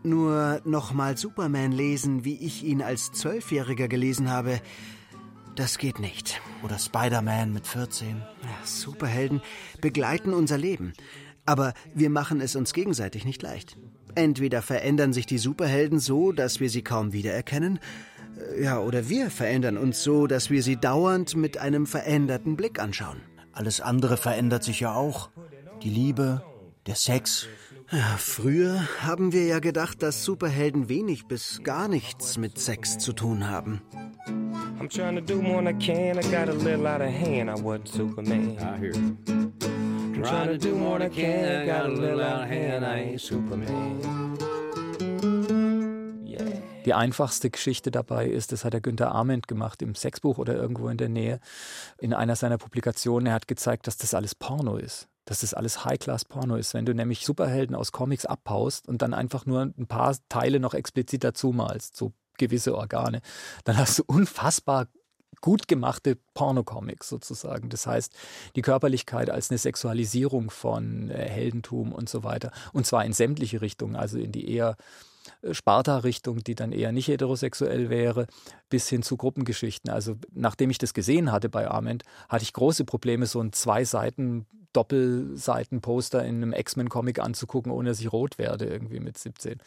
Nur 0.03 0.61
nochmal 0.63 1.17
Superman 1.17 1.71
lesen, 1.71 2.23
wie 2.23 2.37
ich 2.37 2.63
ihn 2.63 2.81
als 2.81 3.11
Zwölfjähriger 3.11 3.87
gelesen 3.87 4.29
habe, 4.29 4.61
das 5.55 5.77
geht 5.79 5.99
nicht. 5.99 6.39
Oder 6.63 6.77
Spider-Man 6.77 7.51
mit 7.51 7.65
14. 7.65 8.21
Superhelden 8.63 9.41
begleiten 9.81 10.33
unser 10.33 10.57
Leben. 10.57 10.93
Aber 11.45 11.73
wir 11.95 12.09
machen 12.09 12.41
es 12.41 12.55
uns 12.55 12.73
gegenseitig 12.73 13.25
nicht 13.25 13.41
leicht. 13.41 13.77
Entweder 14.15 14.61
verändern 14.61 15.13
sich 15.13 15.25
die 15.25 15.37
Superhelden 15.37 15.99
so, 15.99 16.31
dass 16.31 16.59
wir 16.59 16.69
sie 16.69 16.83
kaum 16.83 17.13
wiedererkennen, 17.13 17.79
äh, 18.37 18.63
ja, 18.63 18.79
oder 18.79 19.09
wir 19.09 19.29
verändern 19.29 19.77
uns 19.77 20.03
so, 20.03 20.27
dass 20.27 20.49
wir 20.49 20.61
sie 20.61 20.75
dauernd 20.75 21.35
mit 21.35 21.57
einem 21.57 21.87
veränderten 21.87 22.55
Blick 22.55 22.79
anschauen. 22.79 23.21
Alles 23.51 23.81
andere 23.81 24.17
verändert 24.17 24.63
sich 24.63 24.79
ja 24.79 24.93
auch. 24.93 25.29
Die 25.81 25.89
Liebe, 25.89 26.43
der 26.85 26.95
Sex, 26.95 27.43
ja, 27.43 27.66
früher 28.17 28.81
haben 29.01 29.31
wir 29.31 29.45
ja 29.45 29.59
gedacht, 29.59 30.03
dass 30.03 30.25
Superhelden 30.25 30.89
wenig 30.89 31.27
bis 31.27 31.61
gar 31.63 31.87
nichts 31.87 32.37
mit 32.37 32.59
Sex 32.59 32.97
zu 32.97 33.13
tun 33.13 33.49
haben. 33.49 33.81
I'm 34.79 34.89
trying 34.89 35.15
to 35.15 35.21
do 35.21 35.41
more 35.41 35.63
than 35.63 35.67
I 35.67 35.73
can. 35.73 36.17
I 36.17 36.21
got 36.23 36.49
a 36.49 36.53
little 36.53 36.85
out 36.85 37.01
of 37.01 37.07
hand. 37.07 37.49
I 37.49 37.53
wasn't 37.53 37.87
Superman. 37.87 38.57
I 38.59 38.77
hear 38.77 38.93
you. 38.93 39.17
I'm 39.27 40.23
trying 40.23 40.47
to 40.49 40.57
do 40.57 40.75
more 40.75 40.99
than 40.99 41.11
I 41.11 41.15
can. 41.15 41.61
I 41.61 41.65
got 41.65 41.85
a 41.85 41.89
little 41.89 42.21
out 42.21 42.43
of 42.43 42.49
hand. 42.49 42.85
I 42.85 43.11
ain't 43.11 43.21
Superman. 43.21 44.37
Die 46.85 46.93
einfachste 46.93 47.49
Geschichte 47.49 47.91
dabei 47.91 48.27
ist, 48.27 48.53
das 48.53 48.63
hat 48.63 48.71
der 48.71 48.79
Günther 48.79 49.11
Arment 49.11 49.49
gemacht 49.49 49.81
im 49.81 49.93
Sexbuch 49.93 50.37
oder 50.37 50.55
irgendwo 50.55 50.87
in 50.87 50.97
der 50.97 51.09
Nähe. 51.09 51.41
In 51.99 52.13
einer 52.13 52.37
seiner 52.37 52.57
Publikationen, 52.57 53.27
er 53.27 53.33
hat 53.33 53.47
gezeigt, 53.47 53.87
dass 53.87 53.97
das 53.97 54.13
alles 54.13 54.35
Porno 54.35 54.77
ist 54.77 55.09
dass 55.27 55.41
das 55.41 55.53
alles 55.53 55.85
High-Class-Porno 55.85 56.55
ist. 56.55 56.73
Wenn 56.73 56.85
du 56.85 56.95
nämlich 56.95 57.25
Superhelden 57.25 57.75
aus 57.75 57.91
Comics 57.91 58.25
abhaust 58.25 58.87
und 58.87 59.01
dann 59.01 59.13
einfach 59.13 59.45
nur 59.45 59.61
ein 59.61 59.87
paar 59.87 60.15
Teile 60.29 60.59
noch 60.59 60.73
explizit 60.73 61.23
dazu 61.23 61.51
malst, 61.51 61.95
so 61.95 62.13
gewisse 62.37 62.75
Organe, 62.75 63.21
dann 63.65 63.77
hast 63.77 63.99
du 63.99 64.03
unfassbar 64.07 64.87
gut 65.41 65.67
gemachte 65.67 66.17
Pornocomics 66.33 67.09
sozusagen. 67.09 67.69
Das 67.69 67.85
heißt, 67.85 68.13
die 68.55 68.61
Körperlichkeit 68.61 69.29
als 69.29 69.51
eine 69.51 69.57
Sexualisierung 69.57 70.49
von 70.49 71.11
äh, 71.11 71.29
Heldentum 71.29 71.91
und 71.91 72.09
so 72.09 72.23
weiter. 72.23 72.51
Und 72.73 72.87
zwar 72.87 73.05
in 73.05 73.13
sämtliche 73.13 73.61
Richtungen, 73.61 73.95
also 73.95 74.17
in 74.17 74.31
die 74.31 74.49
eher 74.49 74.77
Sparta-Richtung, 75.51 76.43
die 76.43 76.55
dann 76.55 76.71
eher 76.71 76.91
nicht 76.91 77.07
heterosexuell 77.07 77.89
wäre, 77.89 78.27
bis 78.69 78.87
hin 78.89 79.03
zu 79.03 79.17
Gruppengeschichten. 79.17 79.89
Also 79.89 80.15
nachdem 80.33 80.69
ich 80.69 80.77
das 80.77 80.93
gesehen 80.93 81.31
hatte 81.31 81.49
bei 81.49 81.69
Arment, 81.69 82.03
hatte 82.29 82.43
ich 82.43 82.53
große 82.53 82.85
Probleme, 82.85 83.25
so 83.25 83.41
ein 83.41 83.53
zwei 83.53 83.85
Seiten 83.85 84.45
Doppelseitenposter 84.77 86.23
in 86.23 86.35
einem 86.35 86.53
X-Men-Comic 86.53 87.19
anzugucken, 87.19 87.71
ohne 87.71 87.89
dass 87.89 87.99
ich 87.99 88.11
rot 88.11 88.37
werde, 88.37 88.65
irgendwie 88.65 88.99
mit 88.99 89.17
17. 89.17 89.57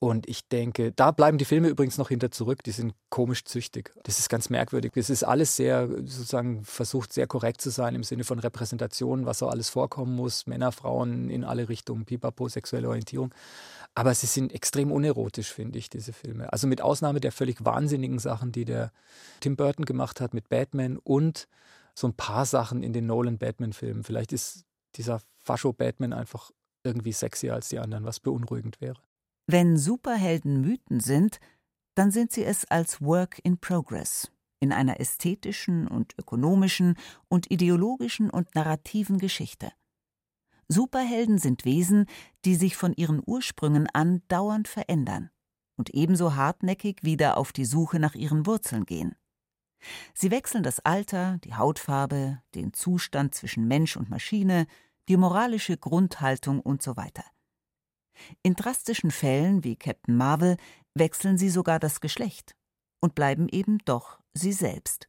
Und 0.00 0.26
ich 0.26 0.48
denke, 0.48 0.90
da 0.92 1.10
bleiben 1.10 1.36
die 1.36 1.44
Filme 1.44 1.68
übrigens 1.68 1.98
noch 1.98 2.08
hinter 2.08 2.30
zurück, 2.30 2.62
die 2.62 2.70
sind 2.70 2.94
komisch 3.10 3.44
züchtig. 3.44 3.92
Das 4.04 4.18
ist 4.18 4.30
ganz 4.30 4.48
merkwürdig. 4.48 4.92
Das 4.94 5.10
ist 5.10 5.22
alles 5.22 5.56
sehr, 5.56 5.88
sozusagen, 5.88 6.64
versucht 6.64 7.12
sehr 7.12 7.26
korrekt 7.26 7.60
zu 7.60 7.68
sein 7.68 7.94
im 7.94 8.04
Sinne 8.04 8.24
von 8.24 8.38
Repräsentation, 8.38 9.26
was 9.26 9.40
so 9.40 9.48
alles 9.48 9.68
vorkommen 9.68 10.16
muss, 10.16 10.46
Männer, 10.46 10.72
Frauen 10.72 11.28
in 11.28 11.44
alle 11.44 11.68
Richtungen, 11.68 12.06
pipapo, 12.06 12.48
sexuelle 12.48 12.88
Orientierung. 12.88 13.34
Aber 13.94 14.14
sie 14.14 14.26
sind 14.26 14.52
extrem 14.52 14.90
unerotisch, 14.90 15.52
finde 15.52 15.78
ich, 15.78 15.88
diese 15.88 16.12
Filme. 16.12 16.52
Also 16.52 16.66
mit 16.66 16.80
Ausnahme 16.80 17.20
der 17.20 17.30
völlig 17.30 17.64
wahnsinnigen 17.64 18.18
Sachen, 18.18 18.50
die 18.50 18.64
der 18.64 18.90
Tim 19.40 19.56
Burton 19.56 19.84
gemacht 19.84 20.20
hat 20.20 20.34
mit 20.34 20.48
Batman 20.48 20.98
und 20.98 21.46
so 21.94 22.08
ein 22.08 22.14
paar 22.14 22.44
Sachen 22.44 22.82
in 22.82 22.92
den 22.92 23.06
Nolan-Batman-Filmen. 23.06 24.02
Vielleicht 24.02 24.32
ist 24.32 24.64
dieser 24.96 25.20
Fascho-Batman 25.44 26.12
einfach 26.12 26.50
irgendwie 26.82 27.12
sexier 27.12 27.54
als 27.54 27.68
die 27.68 27.78
anderen, 27.78 28.04
was 28.04 28.18
beunruhigend 28.18 28.80
wäre. 28.80 29.00
Wenn 29.46 29.76
Superhelden 29.76 30.60
Mythen 30.60 31.00
sind, 31.00 31.38
dann 31.94 32.10
sind 32.10 32.32
sie 32.32 32.44
es 32.44 32.64
als 32.64 33.00
Work 33.00 33.40
in 33.44 33.58
Progress, 33.58 34.30
in 34.58 34.72
einer 34.72 34.98
ästhetischen 35.00 35.86
und 35.86 36.14
ökonomischen 36.18 36.96
und 37.28 37.50
ideologischen 37.50 38.30
und 38.30 38.54
narrativen 38.54 39.18
Geschichte. 39.18 39.70
Superhelden 40.68 41.38
sind 41.38 41.64
Wesen, 41.64 42.06
die 42.44 42.54
sich 42.54 42.76
von 42.76 42.92
ihren 42.94 43.22
Ursprüngen 43.24 43.88
an 43.92 44.22
dauernd 44.28 44.68
verändern 44.68 45.30
und 45.76 45.90
ebenso 45.90 46.34
hartnäckig 46.34 47.02
wieder 47.02 47.36
auf 47.36 47.52
die 47.52 47.64
Suche 47.64 47.98
nach 47.98 48.14
ihren 48.14 48.46
Wurzeln 48.46 48.84
gehen. 48.84 49.16
Sie 50.14 50.30
wechseln 50.30 50.62
das 50.62 50.80
Alter, 50.80 51.38
die 51.44 51.54
Hautfarbe, 51.54 52.40
den 52.54 52.72
Zustand 52.72 53.34
zwischen 53.34 53.68
Mensch 53.68 53.96
und 53.96 54.08
Maschine, 54.08 54.66
die 55.08 55.16
moralische 55.16 55.76
Grundhaltung 55.76 56.60
und 56.60 56.82
so 56.82 56.96
weiter. 56.96 57.24
In 58.42 58.54
drastischen 58.54 59.10
Fällen 59.10 59.64
wie 59.64 59.76
Captain 59.76 60.16
Marvel 60.16 60.56
wechseln 60.94 61.36
sie 61.36 61.50
sogar 61.50 61.78
das 61.78 62.00
Geschlecht 62.00 62.54
und 63.00 63.14
bleiben 63.14 63.48
eben 63.48 63.78
doch 63.84 64.20
sie 64.32 64.52
selbst. 64.52 65.08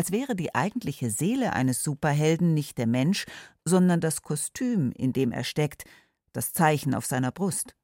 Als 0.00 0.12
wäre 0.12 0.34
die 0.34 0.54
eigentliche 0.54 1.10
Seele 1.10 1.52
eines 1.52 1.82
Superhelden 1.82 2.54
nicht 2.54 2.78
der 2.78 2.86
Mensch, 2.86 3.26
sondern 3.66 4.00
das 4.00 4.22
Kostüm, 4.22 4.92
in 4.92 5.12
dem 5.12 5.30
er 5.30 5.44
steckt, 5.44 5.84
das 6.32 6.54
Zeichen 6.54 6.94
auf 6.94 7.04
seiner 7.04 7.30
Brust. 7.30 7.76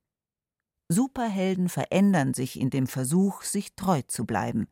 Superhelden 0.88 1.68
verändern 1.68 2.32
sich 2.32 2.58
in 2.58 2.70
dem 2.70 2.86
Versuch, 2.86 3.42
sich 3.42 3.74
treu 3.74 4.00
zu 4.06 4.24
bleiben. 4.24 4.66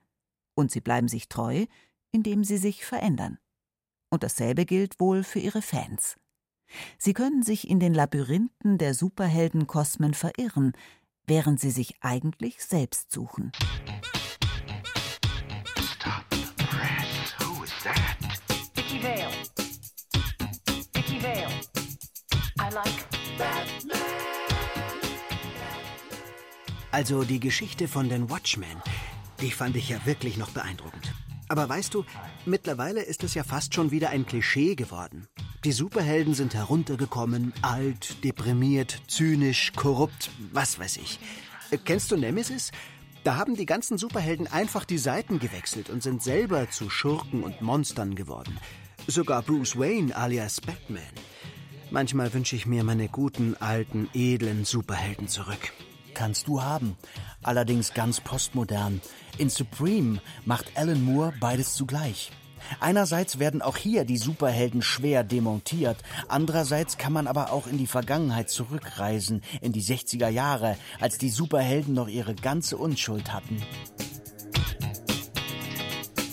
Und 0.55 0.70
sie 0.70 0.80
bleiben 0.80 1.07
sich 1.07 1.28
treu, 1.28 1.66
indem 2.12 2.45
sie 2.45 2.57
sich 2.57 2.86
verändern. 2.86 3.36
Und 4.09 4.22
dasselbe 4.22 4.64
gilt 4.64 4.99
wohl 4.99 5.22
für 5.22 5.40
ihre 5.40 5.61
Fans. 5.61 6.16
Sie 6.97 7.12
können 7.12 7.42
sich 7.42 7.68
in 7.68 7.78
den 7.78 7.92
Labyrinthen 7.92 8.78
der 8.78 8.95
Superheldenkosmen 8.95 10.14
verirren, 10.14 10.72
während 11.26 11.61
sie 11.61 11.72
sich 11.72 11.97
eigentlich 12.01 12.64
selbst 12.64 13.12
suchen. 13.12 13.53
Also 26.95 27.24
die 27.24 27.40
Geschichte 27.40 27.88
von 27.88 28.09
den 28.09 28.30
Watchmen, 28.30 28.80
die 29.40 29.51
fand 29.51 29.74
ich 29.74 29.88
ja 29.88 30.07
wirklich 30.07 30.36
noch 30.36 30.51
beeindruckend. 30.51 31.12
Aber 31.49 31.68
weißt 31.68 31.92
du, 31.92 32.05
mittlerweile 32.47 33.03
ist 33.03 33.24
es 33.24 33.34
ja 33.34 33.42
fast 33.42 33.74
schon 33.74 33.90
wieder 33.90 34.11
ein 34.11 34.26
Klischee 34.26 34.76
geworden. 34.76 35.26
Die 35.64 35.72
Superhelden 35.72 36.34
sind 36.34 36.55
heruntergekommen, 36.55 37.53
alt, 37.62 38.22
deprimiert, 38.22 39.03
zynisch, 39.09 39.72
korrupt, 39.74 40.30
was 40.53 40.78
weiß 40.78 40.99
ich. 40.99 41.18
Kennst 41.84 42.12
du 42.12 42.16
Nemesis? 42.16 42.70
Da 43.24 43.34
haben 43.34 43.57
die 43.57 43.66
ganzen 43.66 43.99
Superhelden 43.99 44.47
einfach 44.47 44.84
die 44.84 44.99
Seiten 44.99 45.40
gewechselt 45.40 45.90
und 45.90 46.01
sind 46.01 46.22
selber 46.22 46.70
zu 46.70 46.90
Schurken 46.90 47.42
und 47.42 47.61
Monstern 47.61 48.14
geworden. 48.14 48.57
Sogar 49.09 49.42
Bruce 49.42 49.76
Wayne 49.76 50.14
alias 50.14 50.61
Batman. 50.61 51.03
Manchmal 51.90 52.32
wünsche 52.32 52.55
ich 52.55 52.66
mir 52.66 52.84
meine 52.84 53.09
guten, 53.09 53.57
alten, 53.59 54.09
edlen 54.14 54.64
Superhelden 54.64 55.26
zurück. 55.26 55.72
Kannst 56.14 56.48
du 56.48 56.62
haben. 56.62 56.96
Allerdings 57.42 57.92
ganz 57.92 58.20
postmodern. 58.20 59.00
In 59.36 59.50
Supreme 59.50 60.20
macht 60.44 60.72
Alan 60.76 61.02
Moore 61.02 61.34
beides 61.40 61.74
zugleich. 61.74 62.30
Einerseits 62.80 63.38
werden 63.38 63.60
auch 63.60 63.76
hier 63.76 64.04
die 64.04 64.16
Superhelden 64.16 64.80
schwer 64.80 65.22
demontiert, 65.22 65.98
andererseits 66.28 66.96
kann 66.96 67.12
man 67.12 67.26
aber 67.26 67.52
auch 67.52 67.66
in 67.66 67.76
die 67.76 67.86
Vergangenheit 67.86 68.48
zurückreisen, 68.48 69.42
in 69.60 69.72
die 69.72 69.82
60er 69.82 70.28
Jahre, 70.28 70.78
als 70.98 71.18
die 71.18 71.28
Superhelden 71.28 71.92
noch 71.92 72.08
ihre 72.08 72.34
ganze 72.34 72.78
Unschuld 72.78 73.32
hatten. 73.32 73.56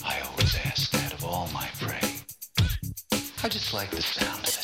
I 0.04 0.22
always 0.24 0.58
ask 0.66 0.90
that 0.92 1.14
of 1.14 1.26
all 1.26 1.48
my 1.52 1.68
prey. 1.80 2.00
I 3.44 3.50
just 3.50 3.74
like 3.74 3.92
the 3.92 4.02
sound 4.02 4.48
of 4.48 4.56
it. 4.56 4.61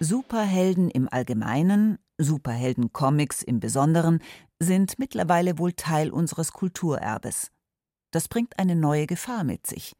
Superhelden 0.00 0.90
im 0.90 1.08
Allgemeinen, 1.08 1.98
Superhelden-Comics 2.18 3.42
im 3.42 3.60
Besonderen, 3.60 4.20
sind 4.58 4.98
mittlerweile 4.98 5.58
wohl 5.58 5.72
Teil 5.72 6.10
unseres 6.10 6.52
Kulturerbes. 6.52 7.52
Das 8.10 8.28
bringt 8.28 8.58
eine 8.58 8.74
neue 8.74 9.06
Gefahr 9.06 9.44
mit 9.44 9.66
sich. 9.66 9.94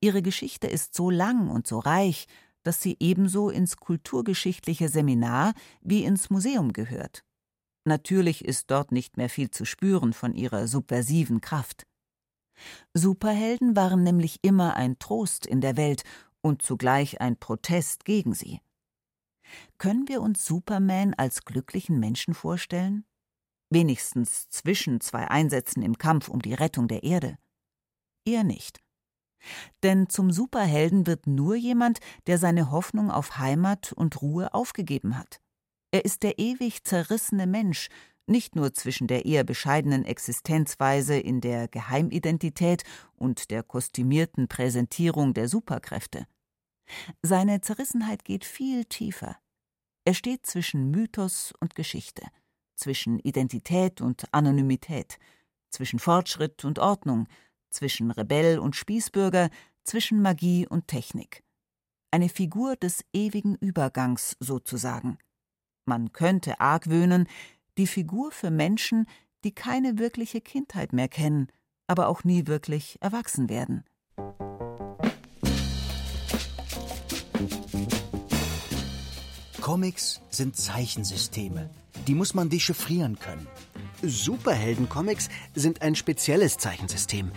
Ihre 0.00 0.22
Geschichte 0.22 0.66
ist 0.66 0.94
so 0.94 1.10
lang 1.10 1.50
und 1.50 1.66
so 1.66 1.78
reich, 1.78 2.26
dass 2.62 2.80
sie 2.80 2.96
ebenso 3.00 3.50
ins 3.50 3.76
kulturgeschichtliche 3.76 4.88
Seminar 4.88 5.52
wie 5.80 6.04
ins 6.04 6.30
Museum 6.30 6.72
gehört. 6.72 7.24
Natürlich 7.84 8.44
ist 8.44 8.70
dort 8.70 8.92
nicht 8.92 9.16
mehr 9.16 9.28
viel 9.28 9.50
zu 9.50 9.64
spüren 9.64 10.12
von 10.12 10.34
ihrer 10.34 10.68
subversiven 10.68 11.40
Kraft. 11.40 11.86
Superhelden 12.94 13.76
waren 13.76 14.02
nämlich 14.02 14.38
immer 14.42 14.74
ein 14.74 14.98
Trost 14.98 15.46
in 15.46 15.60
der 15.60 15.76
Welt 15.76 16.02
und 16.40 16.62
zugleich 16.62 17.20
ein 17.20 17.36
Protest 17.36 18.04
gegen 18.04 18.34
sie. 18.34 18.60
Können 19.78 20.08
wir 20.08 20.20
uns 20.22 20.44
Superman 20.44 21.14
als 21.14 21.44
glücklichen 21.44 21.98
Menschen 22.00 22.34
vorstellen? 22.34 23.04
Wenigstens 23.70 24.48
zwischen 24.48 25.00
zwei 25.00 25.28
Einsätzen 25.28 25.82
im 25.82 25.98
Kampf 25.98 26.28
um 26.28 26.40
die 26.40 26.54
Rettung 26.54 26.88
der 26.88 27.02
Erde? 27.02 27.38
Eher 28.24 28.44
nicht. 28.44 28.80
Denn 29.82 30.08
zum 30.08 30.32
Superhelden 30.32 31.06
wird 31.06 31.26
nur 31.26 31.54
jemand, 31.54 32.00
der 32.26 32.38
seine 32.38 32.70
Hoffnung 32.70 33.10
auf 33.10 33.38
Heimat 33.38 33.92
und 33.92 34.20
Ruhe 34.20 34.52
aufgegeben 34.54 35.16
hat. 35.16 35.40
Er 35.90 36.04
ist 36.04 36.22
der 36.22 36.38
ewig 36.38 36.84
zerrissene 36.84 37.46
Mensch, 37.46 37.88
nicht 38.26 38.56
nur 38.56 38.74
zwischen 38.74 39.06
der 39.06 39.24
eher 39.24 39.44
bescheidenen 39.44 40.04
Existenzweise 40.04 41.18
in 41.18 41.40
der 41.40 41.68
Geheimidentität 41.68 42.82
und 43.16 43.50
der 43.50 43.62
kostümierten 43.62 44.48
Präsentierung 44.48 45.32
der 45.32 45.48
Superkräfte. 45.48 46.26
Seine 47.22 47.60
Zerrissenheit 47.60 48.24
geht 48.24 48.44
viel 48.44 48.84
tiefer. 48.84 49.36
Er 50.04 50.14
steht 50.14 50.46
zwischen 50.46 50.90
Mythos 50.90 51.52
und 51.60 51.74
Geschichte, 51.74 52.22
zwischen 52.76 53.18
Identität 53.18 54.00
und 54.00 54.32
Anonymität, 54.32 55.18
zwischen 55.70 55.98
Fortschritt 55.98 56.64
und 56.64 56.78
Ordnung, 56.78 57.28
zwischen 57.70 58.10
Rebell 58.10 58.58
und 58.58 58.76
Spießbürger, 58.76 59.50
zwischen 59.84 60.22
Magie 60.22 60.66
und 60.66 60.88
Technik. 60.88 61.42
Eine 62.10 62.28
Figur 62.28 62.76
des 62.76 63.04
ewigen 63.12 63.56
Übergangs 63.56 64.36
sozusagen. 64.40 65.18
Man 65.84 66.12
könnte 66.12 66.60
argwöhnen, 66.60 67.28
die 67.76 67.86
Figur 67.86 68.32
für 68.32 68.50
Menschen, 68.50 69.06
die 69.44 69.54
keine 69.54 69.98
wirkliche 69.98 70.40
Kindheit 70.40 70.92
mehr 70.92 71.08
kennen, 71.08 71.48
aber 71.86 72.08
auch 72.08 72.24
nie 72.24 72.46
wirklich 72.46 72.96
erwachsen 73.00 73.48
werden. 73.48 73.84
Comics 79.68 80.22
sind 80.30 80.56
Zeichensysteme. 80.56 81.68
Die 82.06 82.14
muss 82.14 82.32
man 82.32 82.48
dechiffrieren 82.48 83.18
können. 83.18 83.46
Superhelden-Comics 84.02 85.28
sind 85.54 85.82
ein 85.82 85.94
spezielles 85.94 86.56
Zeichensystem. 86.56 87.30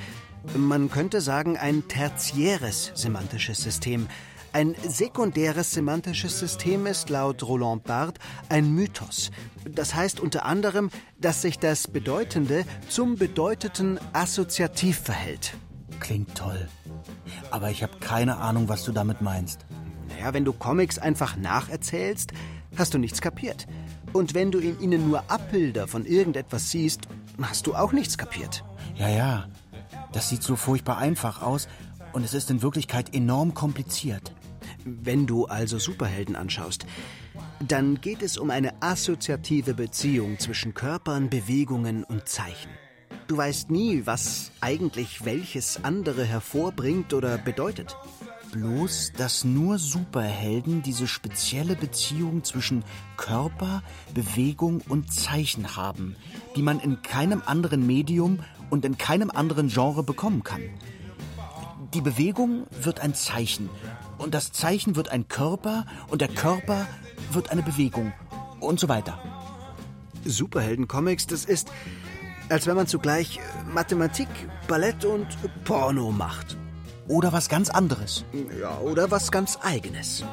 Man 0.55 0.89
könnte 0.89 1.19
sagen, 1.19 1.57
ein 1.57 1.89
tertiäres 1.89 2.93
semantisches 2.95 3.57
System. 3.57 4.07
Ein 4.53 4.75
sekundäres 4.87 5.71
semantisches 5.71 6.39
System 6.39 6.85
ist 6.85 7.09
laut 7.09 7.43
Roland 7.43 7.83
Barthes 7.83 8.23
ein 8.47 8.73
Mythos. 8.73 9.31
Das 9.69 9.93
heißt 9.93 10.21
unter 10.21 10.45
anderem, 10.45 10.89
dass 11.19 11.41
sich 11.41 11.59
das 11.59 11.89
Bedeutende 11.89 12.63
zum 12.87 13.17
Bedeuteten 13.17 13.99
assoziativ 14.13 14.99
verhält. 14.99 15.55
Klingt 15.99 16.33
toll. 16.35 16.69
Aber 17.49 17.71
ich 17.71 17.83
habe 17.83 17.97
keine 17.99 18.37
Ahnung, 18.37 18.69
was 18.69 18.85
du 18.85 18.93
damit 18.93 19.21
meinst. 19.21 19.65
Naja, 20.15 20.33
wenn 20.33 20.45
du 20.45 20.53
Comics 20.53 20.97
einfach 20.99 21.35
nacherzählst, 21.35 22.33
hast 22.77 22.93
du 22.93 22.97
nichts 22.97 23.21
kapiert. 23.21 23.67
Und 24.13 24.33
wenn 24.33 24.51
du 24.51 24.59
in 24.59 24.79
ihnen 24.79 25.07
nur 25.07 25.29
Abbilder 25.31 25.87
von 25.87 26.05
irgendetwas 26.05 26.71
siehst, 26.71 27.07
hast 27.41 27.67
du 27.67 27.75
auch 27.75 27.91
nichts 27.91 28.17
kapiert. 28.17 28.63
Ja, 28.95 29.09
ja. 29.09 29.47
Das 30.11 30.29
sieht 30.29 30.43
so 30.43 30.55
furchtbar 30.55 30.97
einfach 30.97 31.41
aus 31.41 31.67
und 32.11 32.25
es 32.25 32.33
ist 32.33 32.51
in 32.51 32.61
Wirklichkeit 32.61 33.15
enorm 33.15 33.53
kompliziert. 33.53 34.33
Wenn 34.83 35.27
du 35.27 35.45
also 35.45 35.79
Superhelden 35.79 36.35
anschaust, 36.35 36.85
dann 37.65 38.01
geht 38.01 38.21
es 38.21 38.37
um 38.37 38.49
eine 38.49 38.81
assoziative 38.81 39.73
Beziehung 39.73 40.39
zwischen 40.39 40.73
Körpern, 40.73 41.29
Bewegungen 41.29 42.03
und 42.03 42.27
Zeichen. 42.27 42.71
Du 43.27 43.37
weißt 43.37 43.69
nie, 43.69 44.01
was 44.05 44.51
eigentlich 44.59 45.23
welches 45.23 45.83
andere 45.83 46.25
hervorbringt 46.25 47.13
oder 47.13 47.37
bedeutet 47.37 47.95
bloß, 48.51 49.13
dass 49.17 49.43
nur 49.43 49.79
Superhelden 49.79 50.81
diese 50.81 51.07
spezielle 51.07 51.75
Beziehung 51.75 52.43
zwischen 52.43 52.83
Körper, 53.17 53.83
Bewegung 54.13 54.81
und 54.87 55.11
Zeichen 55.11 55.75
haben, 55.75 56.15
die 56.55 56.61
man 56.61 56.79
in 56.79 57.01
keinem 57.01 57.41
anderen 57.45 57.85
Medium 57.87 58.39
und 58.69 58.85
in 58.85 58.97
keinem 58.97 59.31
anderen 59.31 59.69
Genre 59.69 60.03
bekommen 60.03 60.43
kann. 60.43 60.61
Die 61.93 62.01
Bewegung 62.01 62.67
wird 62.81 63.01
ein 63.01 63.13
Zeichen 63.15 63.69
und 64.17 64.33
das 64.33 64.51
Zeichen 64.51 64.95
wird 64.95 65.09
ein 65.09 65.27
Körper 65.27 65.85
und 66.09 66.21
der 66.21 66.29
Körper 66.29 66.87
wird 67.31 67.49
eine 67.49 67.63
Bewegung 67.63 68.13
und 68.59 68.79
so 68.79 68.87
weiter. 68.87 69.19
Superhelden-Comics, 70.23 71.27
das 71.27 71.45
ist, 71.45 71.71
als 72.49 72.67
wenn 72.67 72.75
man 72.75 72.87
zugleich 72.87 73.39
Mathematik, 73.73 74.27
Ballett 74.67 75.03
und 75.03 75.27
Porno 75.63 76.11
macht. 76.11 76.57
Oder 77.11 77.33
was 77.33 77.49
ganz 77.49 77.69
anderes. 77.69 78.23
Ja, 78.57 78.79
oder 78.79 79.11
was 79.11 79.31
ganz 79.31 79.59
eigenes. 79.61 80.23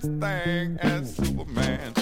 such 0.00 0.20
thing 0.20 0.76
as 0.80 1.16
Superman. 1.16 1.97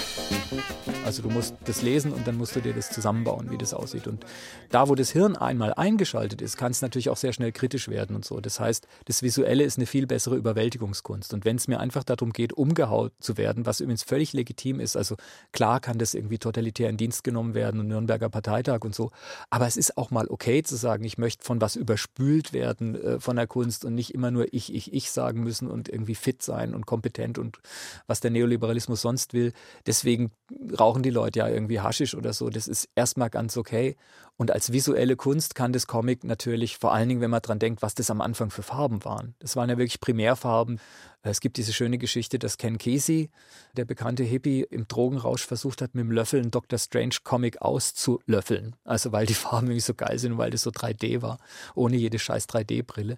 Also 1.07 1.21
du 1.21 1.29
musst 1.29 1.55
das 1.63 1.83
lesen 1.83 2.11
und 2.11 2.27
dann 2.27 2.35
musst 2.35 2.53
du 2.57 2.59
dir 2.59 2.73
das 2.73 2.89
zusammenbauen, 2.89 3.49
wie 3.49 3.57
das 3.57 3.73
aussieht. 3.73 4.07
Und 4.07 4.25
da, 4.71 4.89
wo 4.89 4.95
das 4.95 5.09
Hirn 5.09 5.37
einmal 5.37 5.73
eingeschaltet 5.73 6.41
ist, 6.41 6.57
kann 6.57 6.71
es 6.71 6.81
natürlich 6.81 7.09
auch 7.09 7.15
sehr 7.15 7.31
schnell 7.31 7.53
kritisch 7.53 7.87
werden 7.87 8.13
und 8.13 8.25
so. 8.25 8.41
Das 8.41 8.59
heißt, 8.59 8.85
das 9.05 9.21
Visuelle 9.21 9.63
ist 9.63 9.77
eine 9.77 9.85
viel 9.85 10.05
bessere 10.05 10.35
Überwältigungskunst. 10.35 11.33
Und 11.33 11.45
wenn 11.45 11.55
es 11.55 11.69
mir 11.69 11.79
einfach 11.79 12.03
darum 12.03 12.33
geht, 12.33 12.51
umgehaut 12.51 13.13
zu 13.21 13.37
werden, 13.37 13.65
was 13.65 13.79
übrigens 13.79 14.03
völlig 14.03 14.33
legitim 14.33 14.81
ist, 14.81 14.97
also 14.97 15.15
klar 15.53 15.79
kann 15.79 15.97
das 15.97 16.13
irgendwie 16.13 16.39
totalitär 16.39 16.89
in 16.89 16.97
Dienst 16.97 17.23
genommen 17.23 17.53
werden 17.53 17.79
und 17.79 17.87
Nürnberger 17.87 18.27
Parteitag 18.27 18.81
und 18.81 18.93
so. 18.93 19.11
Aber 19.49 19.65
es 19.65 19.77
ist 19.77 19.97
auch 19.97 20.11
mal 20.11 20.27
okay 20.27 20.61
zu 20.61 20.75
sagen, 20.75 21.05
ich 21.05 21.17
möchte 21.17 21.45
von 21.45 21.61
was 21.61 21.77
überspült 21.77 22.51
werden 22.51 23.01
äh, 23.01 23.19
von 23.21 23.37
der 23.37 23.47
Kunst 23.47 23.85
und 23.85 23.95
nicht 23.95 24.13
immer 24.13 24.29
nur 24.29 24.53
ich, 24.53 24.75
ich, 24.75 24.91
ich 24.91 25.09
sagen 25.09 25.41
müssen 25.41 25.69
und 25.69 25.87
irgendwie 25.87 26.15
fit 26.15 26.43
sein 26.43 26.75
und 26.75 26.85
kompetent 26.85 27.37
und 27.37 27.59
was 28.07 28.19
der 28.19 28.31
Neoliberalismus 28.31 29.01
sonst 29.01 29.33
will. 29.33 29.53
Deswegen 29.85 30.31
rauche 30.77 30.96
rauchen 30.97 31.03
die 31.03 31.09
Leute 31.09 31.39
ja 31.39 31.47
irgendwie 31.47 31.79
Haschisch 31.79 32.15
oder 32.15 32.33
so. 32.33 32.49
Das 32.49 32.67
ist 32.67 32.89
erstmal 32.95 33.29
ganz 33.29 33.55
okay. 33.57 33.95
Und 34.35 34.51
als 34.51 34.71
visuelle 34.71 35.15
Kunst 35.15 35.55
kann 35.55 35.73
das 35.73 35.87
Comic 35.87 36.23
natürlich, 36.23 36.77
vor 36.77 36.93
allen 36.93 37.09
Dingen, 37.09 37.21
wenn 37.21 37.29
man 37.29 37.41
dran 37.41 37.59
denkt, 37.59 37.81
was 37.81 37.95
das 37.95 38.09
am 38.09 38.21
Anfang 38.21 38.49
für 38.49 38.63
Farben 38.63 39.03
waren. 39.03 39.35
Das 39.39 39.55
waren 39.55 39.69
ja 39.69 39.77
wirklich 39.77 39.99
Primärfarben. 39.99 40.79
Es 41.23 41.41
gibt 41.41 41.57
diese 41.57 41.73
schöne 41.73 41.97
Geschichte, 41.97 42.39
dass 42.39 42.57
Ken 42.57 42.77
Casey, 42.77 43.29
der 43.75 43.85
bekannte 43.85 44.23
Hippie, 44.23 44.65
im 44.69 44.87
Drogenrausch 44.87 45.45
versucht 45.45 45.81
hat, 45.81 45.93
mit 45.95 46.03
dem 46.03 46.11
Löffel 46.11 46.39
einen 46.39 46.51
Dr. 46.51 46.79
Strange 46.79 47.17
Comic 47.23 47.61
auszulöffeln. 47.61 48.75
Also 48.83 49.11
weil 49.11 49.25
die 49.25 49.33
Farben 49.33 49.67
irgendwie 49.67 49.81
so 49.81 49.93
geil 49.93 50.17
sind 50.19 50.33
und 50.33 50.37
weil 50.37 50.51
das 50.51 50.61
so 50.61 50.69
3D 50.69 51.21
war, 51.21 51.39
ohne 51.75 51.97
jede 51.97 52.19
scheiß 52.19 52.47
3D-Brille. 52.47 53.17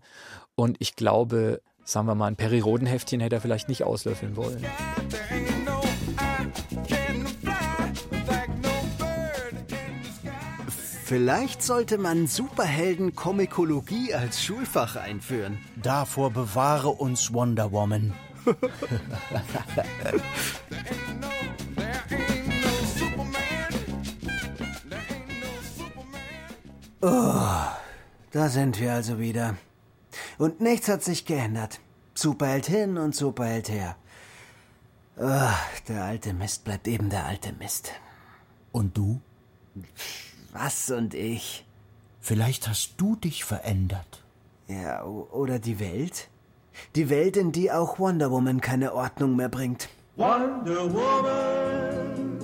Und 0.55 0.77
ich 0.79 0.95
glaube, 0.95 1.61
sagen 1.83 2.07
wir 2.07 2.15
mal, 2.15 2.27
ein 2.27 2.35
Peri-Roden-Heftchen 2.35 3.19
hätte 3.19 3.35
er 3.35 3.41
vielleicht 3.41 3.69
nicht 3.69 3.83
auslöffeln 3.83 4.35
wollen. 4.35 4.65
Vielleicht 11.09 11.63
sollte 11.63 11.97
man 11.97 12.27
Superhelden-Komikologie 12.27 14.13
als 14.13 14.43
Schulfach 14.43 14.95
einführen. 14.95 15.57
Davor 15.75 16.29
bewahre 16.29 16.89
uns 16.89 17.33
Wonder 17.33 17.71
Woman. 17.71 18.13
oh, 27.01 27.41
da 28.29 28.49
sind 28.49 28.79
wir 28.79 28.93
also 28.93 29.17
wieder. 29.17 29.57
Und 30.37 30.61
nichts 30.61 30.87
hat 30.89 31.03
sich 31.03 31.25
geändert. 31.25 31.79
Superheld 32.13 32.67
hin 32.67 32.99
und 32.99 33.15
Superheld 33.15 33.69
her. 33.69 33.95
Oh, 35.17 35.49
der 35.87 36.03
alte 36.03 36.35
Mist 36.35 36.65
bleibt 36.65 36.87
eben 36.87 37.09
der 37.09 37.25
alte 37.25 37.51
Mist. 37.53 37.93
Und 38.71 38.95
du? 38.95 39.19
Was 40.51 40.89
und 40.89 41.13
ich? 41.13 41.65
Vielleicht 42.19 42.67
hast 42.67 42.95
du 42.97 43.15
dich 43.15 43.43
verändert. 43.43 44.23
Ja, 44.67 45.03
oder 45.03 45.59
die 45.59 45.79
Welt? 45.79 46.27
Die 46.95 47.09
Welt, 47.09 47.37
in 47.37 47.51
die 47.51 47.71
auch 47.71 47.99
Wonder 47.99 48.31
Woman 48.31 48.61
keine 48.61 48.93
Ordnung 48.93 49.35
mehr 49.35 49.49
bringt. 49.49 49.89
Wonder 50.15 50.93
Woman! 50.93 52.39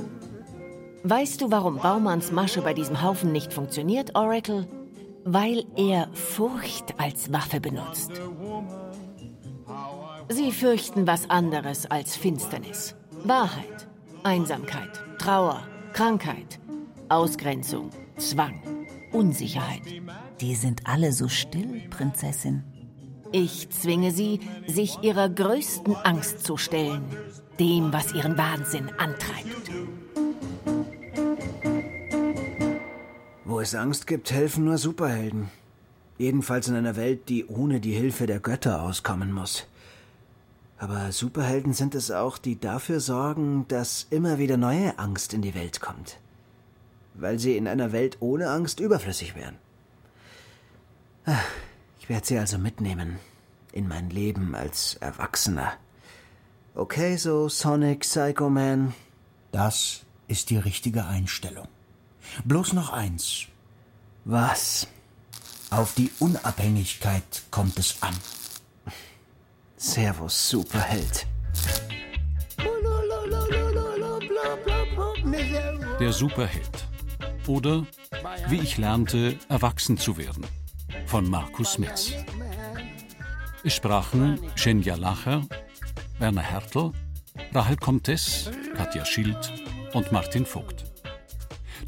Weißt 1.03 1.41
du, 1.41 1.51
warum 1.51 1.77
Baumanns 1.77 2.31
Masche 2.31 2.61
bei 2.61 2.73
diesem 2.73 3.01
Haufen 3.03 3.31
nicht 3.31 3.53
funktioniert, 3.53 4.15
Oracle? 4.15 4.67
Weil 5.23 5.65
er 5.75 6.09
Furcht 6.13 6.99
als 6.99 7.31
Waffe 7.31 7.59
benutzt. 7.59 8.11
Sie 10.29 10.51
fürchten 10.51 11.05
was 11.05 11.29
anderes 11.29 11.85
als 11.89 12.15
Finsternis. 12.15 12.95
Wahrheit, 13.23 13.87
Einsamkeit, 14.23 15.03
Trauer, 15.19 15.61
Krankheit, 15.93 16.59
Ausgrenzung, 17.09 17.89
Zwang, 18.17 18.61
Unsicherheit. 19.11 19.81
Die 20.41 20.55
sind 20.55 20.81
alle 20.85 21.11
so 21.11 21.27
still, 21.27 21.83
Prinzessin. 21.89 22.63
Ich 23.31 23.69
zwinge 23.69 24.11
sie, 24.11 24.39
sich 24.67 24.99
ihrer 25.01 25.29
größten 25.29 25.95
Angst 25.95 26.45
zu 26.45 26.57
stellen, 26.57 27.03
dem, 27.59 27.91
was 27.91 28.13
ihren 28.13 28.37
Wahnsinn 28.37 28.89
antreibt. 28.97 29.71
Wo 33.43 33.59
es 33.59 33.75
Angst 33.75 34.07
gibt, 34.07 34.31
helfen 34.31 34.65
nur 34.65 34.77
Superhelden. 34.77 35.49
Jedenfalls 36.17 36.67
in 36.67 36.75
einer 36.75 36.95
Welt, 36.95 37.29
die 37.29 37.45
ohne 37.45 37.79
die 37.79 37.93
Hilfe 37.93 38.25
der 38.25 38.39
Götter 38.39 38.81
auskommen 38.81 39.31
muss. 39.31 39.67
Aber 40.77 41.11
Superhelden 41.11 41.73
sind 41.73 41.95
es 41.95 42.11
auch, 42.11 42.37
die 42.37 42.59
dafür 42.59 42.99
sorgen, 42.99 43.65
dass 43.67 44.07
immer 44.09 44.39
wieder 44.39 44.57
neue 44.57 44.97
Angst 44.99 45.33
in 45.33 45.41
die 45.41 45.55
Welt 45.55 45.81
kommt. 45.81 46.19
Weil 47.17 47.39
sie 47.39 47.57
in 47.57 47.67
einer 47.67 47.91
Welt 47.91 48.17
ohne 48.19 48.49
Angst 48.49 48.79
überflüssig 48.79 49.35
wären. 49.35 49.57
Ich 51.99 52.09
werde 52.09 52.25
sie 52.25 52.37
also 52.37 52.57
mitnehmen 52.57 53.19
in 53.71 53.87
mein 53.87 54.09
Leben 54.09 54.55
als 54.55 54.95
Erwachsener. 54.95 55.73
Okay, 56.75 57.17
so 57.17 57.49
Sonic 57.49 58.01
Psycho 58.01 58.49
Man. 58.49 58.93
Das 59.51 60.01
ist 60.27 60.49
die 60.49 60.57
richtige 60.57 61.05
Einstellung. 61.05 61.67
Bloß 62.43 62.73
noch 62.73 62.91
eins. 62.91 63.45
Was? 64.25 64.87
Auf 65.69 65.93
die 65.95 66.11
Unabhängigkeit 66.19 67.43
kommt 67.51 67.79
es 67.79 68.01
an. 68.01 68.15
Servus, 69.77 70.49
Superheld. 70.49 71.27
Der 75.99 76.13
Superheld. 76.13 76.84
Oder 77.47 77.85
Wie 78.47 78.59
ich 78.59 78.77
lernte, 78.77 79.37
erwachsen 79.49 79.97
zu 79.97 80.17
werden. 80.17 80.45
Von 81.05 81.29
Markus 81.29 81.77
Metz. 81.77 82.11
Es 83.63 83.73
sprachen 83.73 84.39
Schenja 84.55 84.95
Lacher, 84.95 85.41
Werner 86.19 86.41
Hertel, 86.41 86.91
Rahel 87.53 87.77
Comtes, 87.77 88.49
Katja 88.75 89.05
Schild 89.05 89.53
und 89.93 90.11
Martin 90.11 90.45
Vogt. 90.45 90.85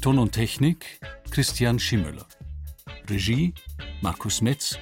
Ton 0.00 0.18
und 0.18 0.32
Technik 0.32 1.00
Christian 1.30 1.78
Schimmöller. 1.78 2.26
Regie 3.08 3.54
Markus 4.00 4.40
Metz. 4.40 4.78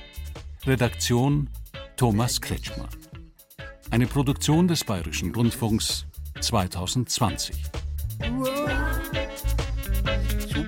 Redaktion 0.67 1.49
Thomas 1.97 2.41
Kretschmer. 2.41 2.89
Eine 3.91 4.07
Produktion 4.07 4.69
des 4.69 4.85
Bayerischen 4.85 5.35
Rundfunks 5.35 6.07
2020. 6.41 7.55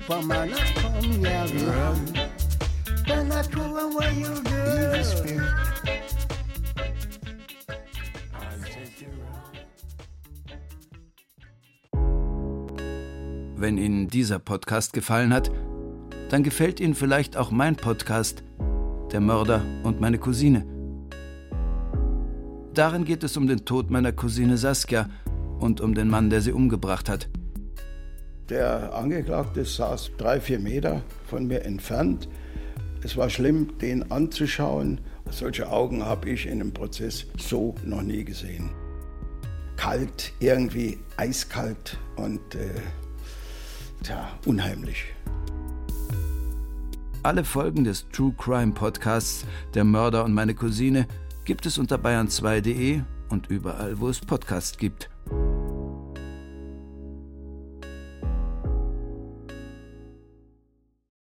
Superman, 0.09 0.49
come 0.73 1.23
here, 1.23 1.45
run. 1.67 2.13
Then 3.05 3.31
I 3.31 3.43
throw 3.43 3.77
away 3.77 4.11
your 4.19 4.41
evil 4.41 5.03
spirit. 5.03 5.43
Wenn 13.55 13.77
Ihnen 13.77 14.07
dieser 14.07 14.39
Podcast 14.39 14.93
gefallen 14.93 15.31
hat, 15.31 15.51
dann 16.29 16.41
gefällt 16.41 16.79
Ihnen 16.79 16.95
vielleicht 16.95 17.37
auch 17.37 17.51
mein 17.51 17.75
Podcast 17.75 18.41
Der 19.11 19.21
Mörder 19.21 19.61
und 19.83 20.01
meine 20.01 20.17
Cousine. 20.17 20.65
Darin 22.73 23.05
geht 23.05 23.23
es 23.23 23.37
um 23.37 23.45
den 23.45 23.63
Tod 23.63 23.91
meiner 23.91 24.11
Cousine 24.11 24.57
Saskia 24.57 25.07
und 25.59 25.81
um 25.81 25.93
den 25.93 26.09
Mann, 26.09 26.31
der 26.31 26.41
sie 26.41 26.51
umgebracht 26.51 27.09
hat. 27.09 27.29
Der 28.49 28.95
Angeklagte 28.95 29.63
saß 29.63 30.11
drei, 30.17 30.41
vier 30.41 30.57
Meter 30.57 31.03
von 31.27 31.45
mir 31.45 31.63
entfernt. 31.65 32.27
Es 33.03 33.15
war 33.15 33.29
schlimm, 33.29 33.77
den 33.77 34.11
anzuschauen. 34.11 35.01
Solche 35.29 35.69
Augen 35.69 36.03
habe 36.03 36.31
ich 36.31 36.47
in 36.47 36.53
einem 36.53 36.73
Prozess 36.73 37.27
so 37.37 37.75
noch 37.85 38.01
nie 38.01 38.23
gesehen. 38.23 38.71
Kalt, 39.77 40.33
irgendwie 40.39 40.97
eiskalt 41.15 41.99
und 42.15 42.55
äh, 42.55 42.81
tja, 44.03 44.27
unheimlich. 44.47 45.05
Alle 47.21 47.43
Folgen 47.43 47.83
des 47.83 48.09
True 48.09 48.33
Crime 48.35 48.71
Podcasts 48.71 49.45
Der 49.75 49.83
Mörder 49.83 50.25
und 50.25 50.33
meine 50.33 50.55
Cousine 50.55 51.07
gibt 51.45 51.67
es 51.67 51.77
unter 51.77 51.97
bayern2.de 51.97 53.01
und 53.29 53.47
überall, 53.51 53.99
wo 53.99 54.09
es 54.09 54.19
Podcasts 54.19 54.77
gibt. 54.77 55.09